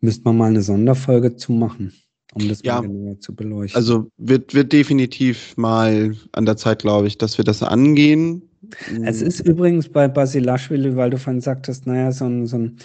Müsste 0.00 0.24
man 0.24 0.38
mal 0.38 0.48
eine 0.48 0.62
Sonderfolge 0.62 1.36
zu 1.36 1.52
machen 1.52 1.92
um 2.34 2.48
das 2.48 2.62
ja, 2.62 2.80
mal 2.80 2.88
genauer 2.88 3.20
zu 3.20 3.34
beleuchten. 3.34 3.76
Also 3.76 4.10
wird, 4.18 4.54
wird 4.54 4.72
definitiv 4.72 5.56
mal 5.56 6.14
an 6.32 6.46
der 6.46 6.56
Zeit, 6.56 6.80
glaube 6.80 7.06
ich, 7.06 7.18
dass 7.18 7.38
wir 7.38 7.44
das 7.44 7.62
angehen. 7.62 8.42
Es 9.04 9.22
ist 9.22 9.40
übrigens 9.40 9.88
bei 9.88 10.06
Basilashvili, 10.06 10.94
weil 10.96 11.10
du 11.10 11.18
vorhin 11.18 11.40
sagtest, 11.40 11.86
naja, 11.86 12.12
so 12.12 12.26
ein, 12.26 12.46
so 12.46 12.58
ein 12.58 12.76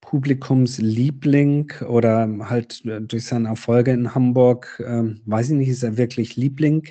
Publikumsliebling 0.00 1.72
oder 1.86 2.28
halt 2.48 2.82
durch 2.84 3.26
seine 3.26 3.48
Erfolge 3.48 3.92
in 3.92 4.14
Hamburg, 4.14 4.82
ähm, 4.86 5.20
weiß 5.26 5.50
ich 5.50 5.56
nicht, 5.56 5.68
ist 5.68 5.82
er 5.82 5.96
wirklich 5.96 6.36
Liebling. 6.36 6.88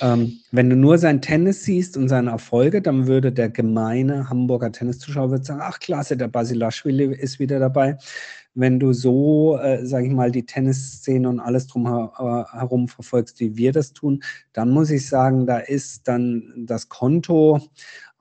Ähm, 0.00 0.40
wenn 0.52 0.70
du 0.70 0.76
nur 0.76 0.98
sein 0.98 1.20
Tennis 1.20 1.64
siehst 1.64 1.96
und 1.96 2.08
seine 2.08 2.30
Erfolge, 2.30 2.80
dann 2.80 3.06
würde 3.06 3.32
der 3.32 3.50
gemeine 3.50 4.30
Hamburger 4.30 4.70
Tenniszuschauer 4.70 5.42
sagen, 5.42 5.60
ach 5.62 5.80
klasse, 5.80 6.16
der 6.16 6.28
Basilashvili 6.28 7.14
ist 7.14 7.38
wieder 7.38 7.58
dabei 7.58 7.98
wenn 8.54 8.78
du 8.78 8.92
so, 8.92 9.58
äh, 9.58 9.84
sage 9.84 10.06
ich 10.06 10.12
mal, 10.12 10.30
die 10.30 10.44
Tennisszene 10.44 11.28
und 11.28 11.40
alles 11.40 11.66
drumherum 11.66 12.88
verfolgst, 12.88 13.40
wie 13.40 13.56
wir 13.56 13.72
das 13.72 13.92
tun, 13.92 14.22
dann 14.52 14.70
muss 14.70 14.90
ich 14.90 15.08
sagen, 15.08 15.46
da 15.46 15.58
ist 15.58 16.06
dann 16.08 16.52
das 16.66 16.88
Konto 16.88 17.60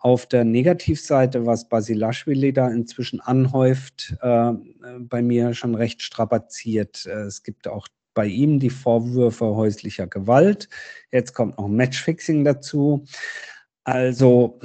auf 0.02 0.26
der 0.26 0.44
Negativseite, 0.44 1.46
was 1.46 1.70
Basilashvili 1.70 2.52
da 2.54 2.68
inzwischen 2.70 3.20
anhäuft, 3.22 4.16
äh, 4.22 4.54
bei 5.00 5.22
mir 5.22 5.54
schon 5.54 5.76
recht 5.76 6.02
strapaziert. 6.02 7.06
Äh, 7.06 7.22
es 7.26 7.44
gibt 7.44 7.68
auch 7.68 7.88
bei 8.14 8.26
ihm 8.26 8.60
die 8.60 8.72
Vorwürfe 8.72 9.46
häuslicher 9.46 10.08
Gewalt. 10.08 10.70
Jetzt 11.12 11.34
kommt 11.34 11.58
noch 11.58 11.68
Matchfixing 11.68 12.44
dazu. 12.44 13.06
Also 13.84 14.60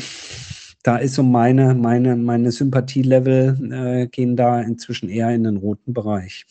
da 0.83 0.97
ist 0.97 1.15
so 1.15 1.23
meine, 1.23 1.75
meine, 1.75 2.17
meine 2.17 2.51
Sympathielevel 2.51 3.73
äh, 3.73 4.07
gehen 4.07 4.37
da 4.37 4.63
inzwischen 4.63 5.11
eher 5.11 5.31
in 5.31 5.45
den 5.45 5.59
roten 5.59 5.93
Bereich. 5.93 6.47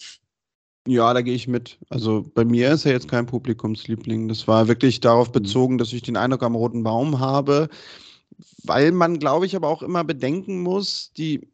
Ja, 0.88 1.12
da 1.16 1.22
gehe 1.22 1.34
ich 1.34 1.48
mit. 1.48 1.80
Also 1.90 2.24
bei 2.36 2.46
mir 2.46 2.72
ist 2.72 2.86
er 2.86 2.92
jetzt 2.92 3.08
kein 3.08 3.26
Publikumsliebling. 3.26 4.28
Das 4.28 4.48
war 4.48 4.68
wirklich 4.68 5.00
darauf 5.00 5.30
mhm. 5.30 5.34
bezogen, 5.34 5.78
dass 5.80 5.92
ich 5.92 6.04
den 6.04 6.18
Eindruck 6.18 6.44
am 6.44 6.54
roten 6.54 6.84
Baum 6.84 7.20
habe, 7.20 7.70
weil 8.64 8.92
man, 8.92 9.20
glaube 9.20 9.46
ich, 9.46 9.56
aber 9.56 9.70
auch 9.70 9.82
immer 9.82 10.04
bedenken 10.04 10.62
muss, 10.62 11.12
die 11.18 11.48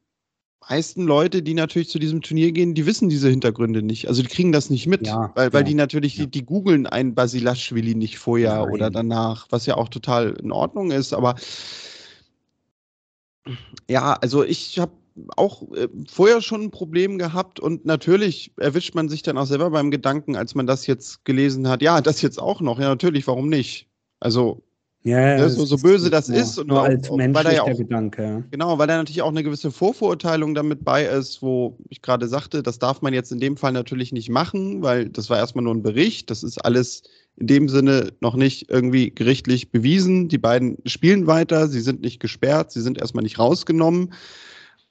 meisten 0.70 1.04
Leute, 1.04 1.42
die 1.42 1.54
natürlich 1.54 1.90
zu 1.90 2.00
diesem 2.00 2.22
Turnier 2.22 2.52
gehen, 2.52 2.76
die 2.76 2.86
wissen 2.86 3.10
diese 3.10 3.30
Hintergründe 3.30 3.82
nicht. 3.82 4.08
Also 4.08 4.22
die 4.22 4.28
kriegen 4.28 4.52
das 4.52 4.70
nicht 4.70 4.88
mit, 4.88 5.08
ja, 5.08 5.32
weil, 5.36 5.52
weil 5.54 5.62
ja, 5.62 5.68
die 5.68 5.74
natürlich, 5.74 6.18
ja. 6.18 6.26
die, 6.26 6.32
die 6.32 6.46
googeln 6.46 6.86
einen 6.86 7.16
Basilashvili 7.16 7.96
nicht 7.96 8.20
vorher 8.20 8.64
Nein. 8.64 8.72
oder 8.72 8.90
danach, 8.92 9.48
was 9.50 9.66
ja 9.66 9.76
auch 9.76 9.90
total 9.90 10.32
in 10.42 10.52
Ordnung 10.52 10.92
ist. 10.92 11.14
Aber 11.14 11.36
ja, 13.90 14.14
also 14.14 14.44
ich 14.44 14.78
habe 14.80 14.94
auch 15.36 15.64
äh, 15.74 15.88
vorher 16.08 16.42
schon 16.42 16.62
ein 16.62 16.72
Problem 16.72 17.18
gehabt 17.18 17.60
und 17.60 17.86
natürlich 17.86 18.54
erwischt 18.58 18.96
man 18.96 19.10
sich 19.10 19.24
dann 19.24 19.38
auch 19.38 19.46
selber 19.46 19.72
beim 19.72 19.92
Gedanken, 19.92 20.36
als 20.36 20.56
man 20.56 20.68
das 20.68 20.88
jetzt 20.88 21.26
gelesen 21.26 21.68
hat, 21.68 21.82
ja, 21.82 22.02
das 22.02 22.22
jetzt 22.22 22.40
auch 22.40 22.62
noch, 22.62 22.80
ja, 22.80 22.88
natürlich, 22.88 23.28
warum 23.28 23.50
nicht? 23.50 23.88
Also 24.20 24.64
ja, 25.04 25.38
ja 25.38 25.50
so, 25.50 25.66
so 25.66 25.78
böse 25.78 26.10
das 26.10 26.28
nur, 26.28 26.38
ist 26.38 26.60
und 26.60 26.68
nur 26.68 26.82
auch, 26.82 26.86
als 26.86 27.10
menschlicher 27.10 27.54
ja 27.54 27.64
auch, 27.64 27.78
Gedanke. 27.78 28.44
Genau, 28.52 28.78
weil 28.78 28.88
da 28.88 28.98
natürlich 28.98 29.24
auch 29.24 29.30
eine 29.30 29.44
gewisse 29.44 29.72
Vorverurteilung 29.72 30.54
damit 30.54 30.84
bei 30.84 31.06
ist, 31.06 31.42
wo 31.42 31.78
ich 31.90 32.02
gerade 32.02 32.28
sagte, 32.28 32.62
das 32.62 32.78
darf 32.78 33.02
man 33.02 33.14
jetzt 33.14 33.32
in 33.32 33.40
dem 33.40 33.58
Fall 33.58 33.72
natürlich 33.72 34.12
nicht 34.12 34.30
machen, 34.30 34.84
weil 34.84 35.10
das 35.10 35.30
war 35.30 35.38
erstmal 35.38 35.64
nur 35.64 35.74
ein 35.74 35.82
Bericht, 35.82 36.30
das 36.30 36.44
ist 36.44 36.64
alles 36.64 37.04
in 37.38 37.48
dem 37.48 37.70
Sinne 37.70 38.12
noch 38.20 38.36
nicht 38.36 38.70
irgendwie 38.70 39.10
gerichtlich 39.10 39.72
bewiesen. 39.72 40.28
Die 40.28 40.38
beiden 40.38 40.78
spielen 40.86 41.26
weiter, 41.26 41.68
sie 41.68 41.82
sind 41.82 42.02
nicht 42.02 42.20
gesperrt, 42.20 42.72
sie 42.72 42.82
sind 42.82 43.00
erstmal 43.00 43.24
nicht 43.24 43.40
rausgenommen. 43.40 44.14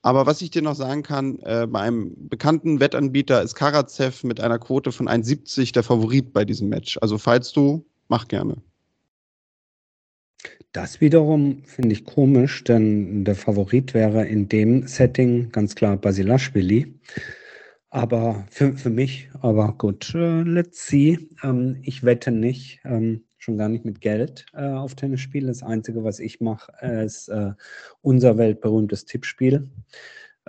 Aber 0.03 0.27
was 0.27 0.41
ich 0.41 0.51
dir 0.51 0.63
noch 0.63 0.75
sagen 0.75 1.03
kann, 1.03 1.39
äh, 1.41 1.67
bei 1.69 1.81
einem 1.81 2.15
bekannten 2.29 2.81
Wettanbieter 2.81 3.43
ist 3.43 3.55
Karatsev 3.55 4.25
mit 4.25 4.41
einer 4.41 4.59
Quote 4.59 4.93
von 4.93 5.09
1,70 5.09 5.73
der 5.73 5.83
Favorit 5.83 6.33
bei 6.33 6.45
diesem 6.45 6.69
Match. 6.71 6.99
Also 7.01 7.19
falls 7.19 7.53
du, 7.53 7.85
mach 8.09 8.27
gerne. 8.27 8.57
Das 10.73 11.01
wiederum 11.01 11.65
finde 11.65 11.93
ich 11.93 12.05
komisch, 12.05 12.63
denn 12.63 13.25
der 13.25 13.35
Favorit 13.35 13.93
wäre 13.93 14.25
in 14.27 14.49
dem 14.49 14.87
Setting 14.87 15.51
ganz 15.51 15.75
klar 15.75 15.97
Basilashvili. 15.97 16.95
Aber 17.89 18.47
für, 18.51 18.75
für 18.75 18.91
mich, 18.91 19.29
aber 19.41 19.75
gut, 19.77 20.15
äh, 20.15 20.43
let's 20.43 20.87
see. 20.87 21.29
Ähm, 21.43 21.79
ich 21.83 22.05
wette 22.05 22.31
nicht, 22.31 22.81
ähm, 22.85 23.25
schon 23.37 23.59
gar 23.59 23.69
nicht 23.69 23.85
mit 23.85 24.01
Geld 24.01 24.47
äh, 24.53 24.63
auf 24.69 24.95
Tennisspiele. 24.95 25.49
Das 25.49 25.65
Einzige, 25.65 26.05
was 26.05 26.21
ich 26.21 26.41
mache, 26.41 26.71
ist 27.05 27.29
äh, 27.31 27.51
unser 28.01 28.39
weltberühmtes 28.39 29.07
Tippspiel 29.07 29.69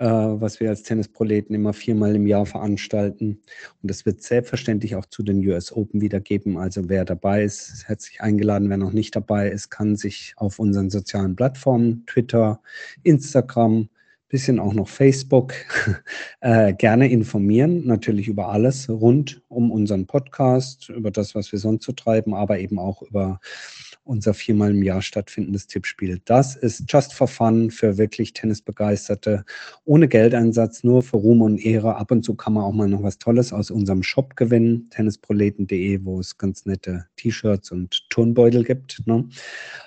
was 0.06 0.60
wir 0.60 0.68
als 0.68 0.82
Tennisproleten 0.82 1.54
immer 1.54 1.72
viermal 1.72 2.16
im 2.16 2.26
Jahr 2.26 2.46
veranstalten. 2.46 3.40
Und 3.82 3.90
es 3.90 4.04
wird 4.06 4.22
selbstverständlich 4.22 4.96
auch 4.96 5.06
zu 5.06 5.22
den 5.22 5.46
US 5.46 5.72
Open 5.72 6.00
wieder 6.00 6.20
geben. 6.20 6.58
Also 6.58 6.88
wer 6.88 7.04
dabei 7.04 7.44
ist, 7.44 7.68
ist 7.72 7.88
herzlich 7.88 8.20
eingeladen. 8.20 8.68
Wer 8.70 8.78
noch 8.78 8.92
nicht 8.92 9.14
dabei 9.14 9.48
ist, 9.50 9.70
kann 9.70 9.96
sich 9.96 10.34
auf 10.36 10.58
unseren 10.58 10.90
sozialen 10.90 11.36
Plattformen, 11.36 12.04
Twitter, 12.06 12.60
Instagram, 13.02 13.88
bisschen 14.32 14.58
auch 14.58 14.72
noch 14.72 14.88
Facebook, 14.88 15.52
äh, 16.40 16.72
gerne 16.72 17.10
informieren, 17.10 17.86
natürlich 17.86 18.28
über 18.28 18.48
alles 18.48 18.88
rund 18.88 19.42
um 19.48 19.70
unseren 19.70 20.06
Podcast, 20.06 20.88
über 20.88 21.10
das, 21.10 21.34
was 21.34 21.52
wir 21.52 21.58
sonst 21.58 21.84
so 21.84 21.92
treiben, 21.92 22.32
aber 22.32 22.58
eben 22.58 22.78
auch 22.78 23.02
über 23.02 23.40
unser 24.04 24.34
viermal 24.34 24.72
im 24.72 24.82
Jahr 24.82 25.02
stattfindendes 25.02 25.66
Tippspiel. 25.66 26.20
Das 26.24 26.56
ist 26.56 26.84
just 26.88 27.14
for 27.14 27.28
fun 27.28 27.70
für 27.70 27.98
wirklich 27.98 28.32
Tennisbegeisterte, 28.32 29.44
ohne 29.84 30.08
Geldeinsatz, 30.08 30.82
nur 30.84 31.02
für 31.02 31.16
Ruhm 31.16 31.42
und 31.42 31.58
Ehre. 31.58 31.96
Ab 31.96 32.10
und 32.10 32.24
zu 32.24 32.34
kann 32.34 32.54
man 32.54 32.64
auch 32.64 32.72
mal 32.72 32.88
noch 32.88 33.02
was 33.02 33.18
Tolles 33.18 33.52
aus 33.52 33.70
unserem 33.70 34.02
Shop 34.02 34.36
gewinnen, 34.36 34.88
tennisproleten.de, 34.90 36.00
wo 36.04 36.20
es 36.20 36.36
ganz 36.36 36.66
nette 36.66 37.06
T-Shirts 37.16 37.70
und 37.70 38.08
Turnbeutel 38.10 38.64
gibt. 38.64 39.06
Ne? 39.06 39.28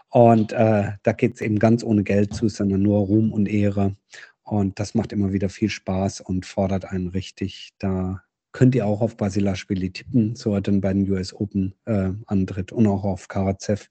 Und 0.10 0.54
äh, 0.54 0.92
da 1.04 1.12
geht 1.12 1.36
es 1.36 1.42
eben 1.42 1.60
ganz 1.60 1.84
ohne 1.84 2.04
Geld 2.04 2.34
zu, 2.34 2.48
sondern 2.48 2.82
nur 2.82 3.00
Ruhm 3.00 3.34
und 3.34 3.48
Ehre. 3.48 3.96
Und 4.44 4.80
das 4.80 4.94
macht 4.94 5.12
immer 5.12 5.34
wieder 5.34 5.50
viel 5.50 5.70
Spaß 5.70 6.22
und 6.22 6.46
fordert 6.46 6.86
einen 6.86 7.08
richtig. 7.08 7.74
Da 7.80 8.22
könnt 8.56 8.74
ihr 8.74 8.88
auch 8.88 9.02
auf 9.02 9.18
Basilashvili 9.18 9.92
tippen, 9.92 10.38
so 10.38 10.54
er 10.54 10.62
dann 10.62 10.80
bei 10.80 10.94
den 10.94 11.12
US 11.12 11.34
Open 11.34 11.76
äh, 11.84 12.12
antritt 12.26 12.72
und 12.72 12.88
auch 12.88 13.04
auf 13.04 13.28
Karatsev. 13.28 13.90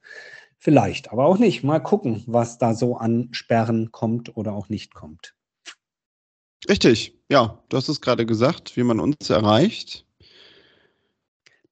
Vielleicht, 0.56 1.12
aber 1.12 1.26
auch 1.26 1.36
nicht. 1.36 1.64
Mal 1.64 1.80
gucken, 1.80 2.22
was 2.26 2.56
da 2.56 2.74
so 2.74 2.96
an 2.96 3.28
Sperren 3.32 3.92
kommt 3.92 4.34
oder 4.38 4.54
auch 4.54 4.70
nicht 4.70 4.94
kommt. 4.94 5.34
Richtig, 6.66 7.14
ja, 7.28 7.62
du 7.68 7.76
hast 7.76 7.90
es 7.90 8.00
gerade 8.00 8.24
gesagt, 8.24 8.74
wie 8.78 8.84
man 8.84 9.00
uns 9.00 9.28
erreicht. 9.28 10.06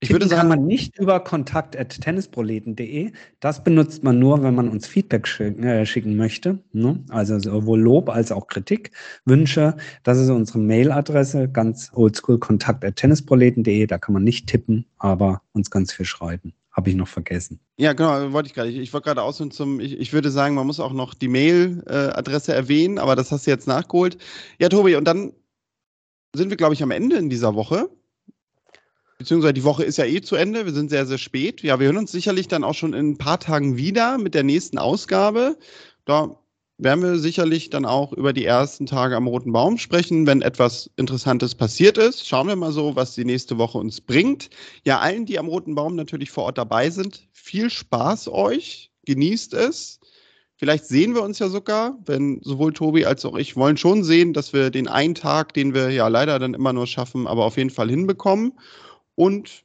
Ich 0.03 0.11
würde 0.11 0.26
sagen, 0.26 0.40
kann 0.40 0.48
man 0.48 0.66
nicht 0.66 0.98
über 0.98 1.20
kontakt.tennisproleten.de. 1.20 3.12
Das 3.38 3.62
benutzt 3.62 4.03
man 4.03 4.18
nur, 4.18 4.42
wenn 4.42 4.53
man 4.53 4.68
uns 4.68 4.84
Feedback 4.88 5.28
schicken, 5.28 5.62
äh, 5.62 5.86
schicken 5.86 6.16
möchte. 6.16 6.59
Ne? 6.72 6.98
Also 7.09 7.38
sowohl 7.38 7.80
Lob 7.80 8.11
als 8.11 8.32
auch 8.32 8.48
Kritik, 8.48 8.90
Wünsche. 9.26 9.76
Das 10.03 10.18
ist 10.18 10.28
unsere 10.28 10.59
Mailadresse, 10.59 11.48
ganz 11.48 11.92
oldschool, 11.94 12.40
kontakt.tennisproleten.de. 12.40 13.86
Da 13.86 13.96
kann 13.98 14.12
man 14.14 14.24
nicht 14.24 14.48
tippen, 14.48 14.86
aber 14.98 15.40
uns 15.53 15.70
ganz 15.70 15.92
viel 15.92 16.07
schreiben. 16.07 16.53
Habe 16.72 16.90
ich 16.90 16.96
noch 16.96 17.07
vergessen. 17.07 17.61
Ja, 17.76 17.92
genau, 17.92 18.32
wollte 18.32 18.48
ich 18.48 18.55
gerade. 18.55 18.70
Ich, 18.70 18.78
ich 18.78 18.92
wollte 18.92 19.05
gerade 19.05 19.22
aus 19.22 19.40
und 19.40 19.55
zum, 19.55 19.78
ich, 19.78 20.00
ich, 20.00 20.12
würde 20.12 20.32
sagen, 20.32 20.57
man 20.57 20.66
muss 20.66 20.80
auch 20.80 20.92
noch 20.92 21.14
die 21.14 21.28
Mailadresse 21.28 22.53
äh, 22.53 22.57
erwähnen, 22.57 22.98
aber 22.98 23.14
das 23.14 23.30
hast 23.30 23.46
du 23.46 23.53
jetzt 23.53 23.68
nachgeholt. 23.68 24.18
Ja, 24.59 24.68
Tobi, 24.68 24.96
und 24.96 25.05
dann 25.05 25.32
sind 26.34 26.50
wir, 26.50 26.57
glaube 26.57 26.74
ich, 26.74 26.82
am 26.82 26.90
Ende 26.90 27.18
in 27.18 27.30
dieser 27.30 27.55
Woche 27.55 27.88
beziehungsweise 29.22 29.54
die 29.54 29.62
Woche 29.62 29.84
ist 29.84 29.98
ja 29.98 30.04
eh 30.04 30.20
zu 30.20 30.34
Ende. 30.34 30.66
Wir 30.66 30.72
sind 30.72 30.90
sehr, 30.90 31.06
sehr 31.06 31.18
spät. 31.18 31.62
Ja, 31.62 31.78
wir 31.78 31.86
hören 31.86 31.96
uns 31.96 32.10
sicherlich 32.10 32.48
dann 32.48 32.64
auch 32.64 32.74
schon 32.74 32.92
in 32.92 33.10
ein 33.10 33.18
paar 33.18 33.38
Tagen 33.38 33.76
wieder 33.76 34.18
mit 34.18 34.34
der 34.34 34.42
nächsten 34.42 34.78
Ausgabe. 34.78 35.56
Da 36.04 36.36
werden 36.76 37.04
wir 37.04 37.16
sicherlich 37.18 37.70
dann 37.70 37.84
auch 37.84 38.12
über 38.12 38.32
die 38.32 38.44
ersten 38.44 38.84
Tage 38.84 39.14
am 39.14 39.28
Roten 39.28 39.52
Baum 39.52 39.78
sprechen, 39.78 40.26
wenn 40.26 40.42
etwas 40.42 40.90
Interessantes 40.96 41.54
passiert 41.54 41.98
ist. 41.98 42.26
Schauen 42.26 42.48
wir 42.48 42.56
mal 42.56 42.72
so, 42.72 42.96
was 42.96 43.14
die 43.14 43.24
nächste 43.24 43.58
Woche 43.58 43.78
uns 43.78 44.00
bringt. 44.00 44.50
Ja, 44.84 44.98
allen, 44.98 45.24
die 45.24 45.38
am 45.38 45.46
Roten 45.46 45.76
Baum 45.76 45.94
natürlich 45.94 46.32
vor 46.32 46.44
Ort 46.44 46.58
dabei 46.58 46.90
sind, 46.90 47.28
viel 47.30 47.70
Spaß 47.70 48.26
euch. 48.28 48.90
Genießt 49.04 49.54
es. 49.54 50.00
Vielleicht 50.56 50.86
sehen 50.86 51.14
wir 51.14 51.22
uns 51.22 51.38
ja 51.38 51.48
sogar, 51.48 51.96
wenn 52.06 52.40
sowohl 52.42 52.72
Tobi 52.72 53.04
als 53.04 53.24
auch 53.24 53.36
ich 53.36 53.54
wollen 53.54 53.76
schon 53.76 54.02
sehen, 54.02 54.32
dass 54.32 54.52
wir 54.52 54.70
den 54.70 54.88
einen 54.88 55.14
Tag, 55.14 55.54
den 55.54 55.74
wir 55.74 55.90
ja 55.90 56.08
leider 56.08 56.40
dann 56.40 56.54
immer 56.54 56.72
nur 56.72 56.88
schaffen, 56.88 57.28
aber 57.28 57.44
auf 57.44 57.56
jeden 57.56 57.70
Fall 57.70 57.88
hinbekommen 57.88 58.52
und 59.14 59.64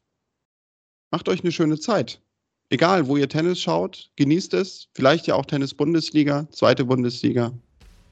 macht 1.11 1.29
euch 1.29 1.41
eine 1.41 1.51
schöne 1.51 1.79
Zeit. 1.79 2.21
Egal, 2.69 3.07
wo 3.07 3.15
ihr 3.15 3.29
Tennis 3.29 3.61
schaut, 3.61 4.11
genießt 4.17 4.53
es. 4.53 4.89
Vielleicht 4.93 5.27
ja 5.27 5.35
auch 5.35 5.45
Tennis-Bundesliga, 5.45 6.47
zweite 6.51 6.83
Bundesliga. 6.83 7.53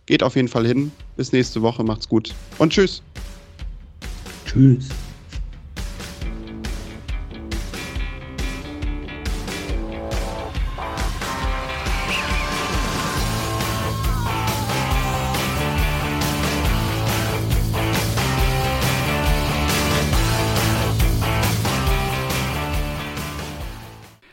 Geht 0.05 0.23
auf 0.23 0.35
jeden 0.35 0.47
Fall 0.47 0.65
hin. 0.65 0.91
Bis 1.17 1.31
nächste 1.31 1.61
Woche. 1.61 1.83
Macht's 1.83 2.07
gut. 2.07 2.33
Und 2.57 2.71
tschüss. 2.71 3.01
Tschüss. 4.45 4.89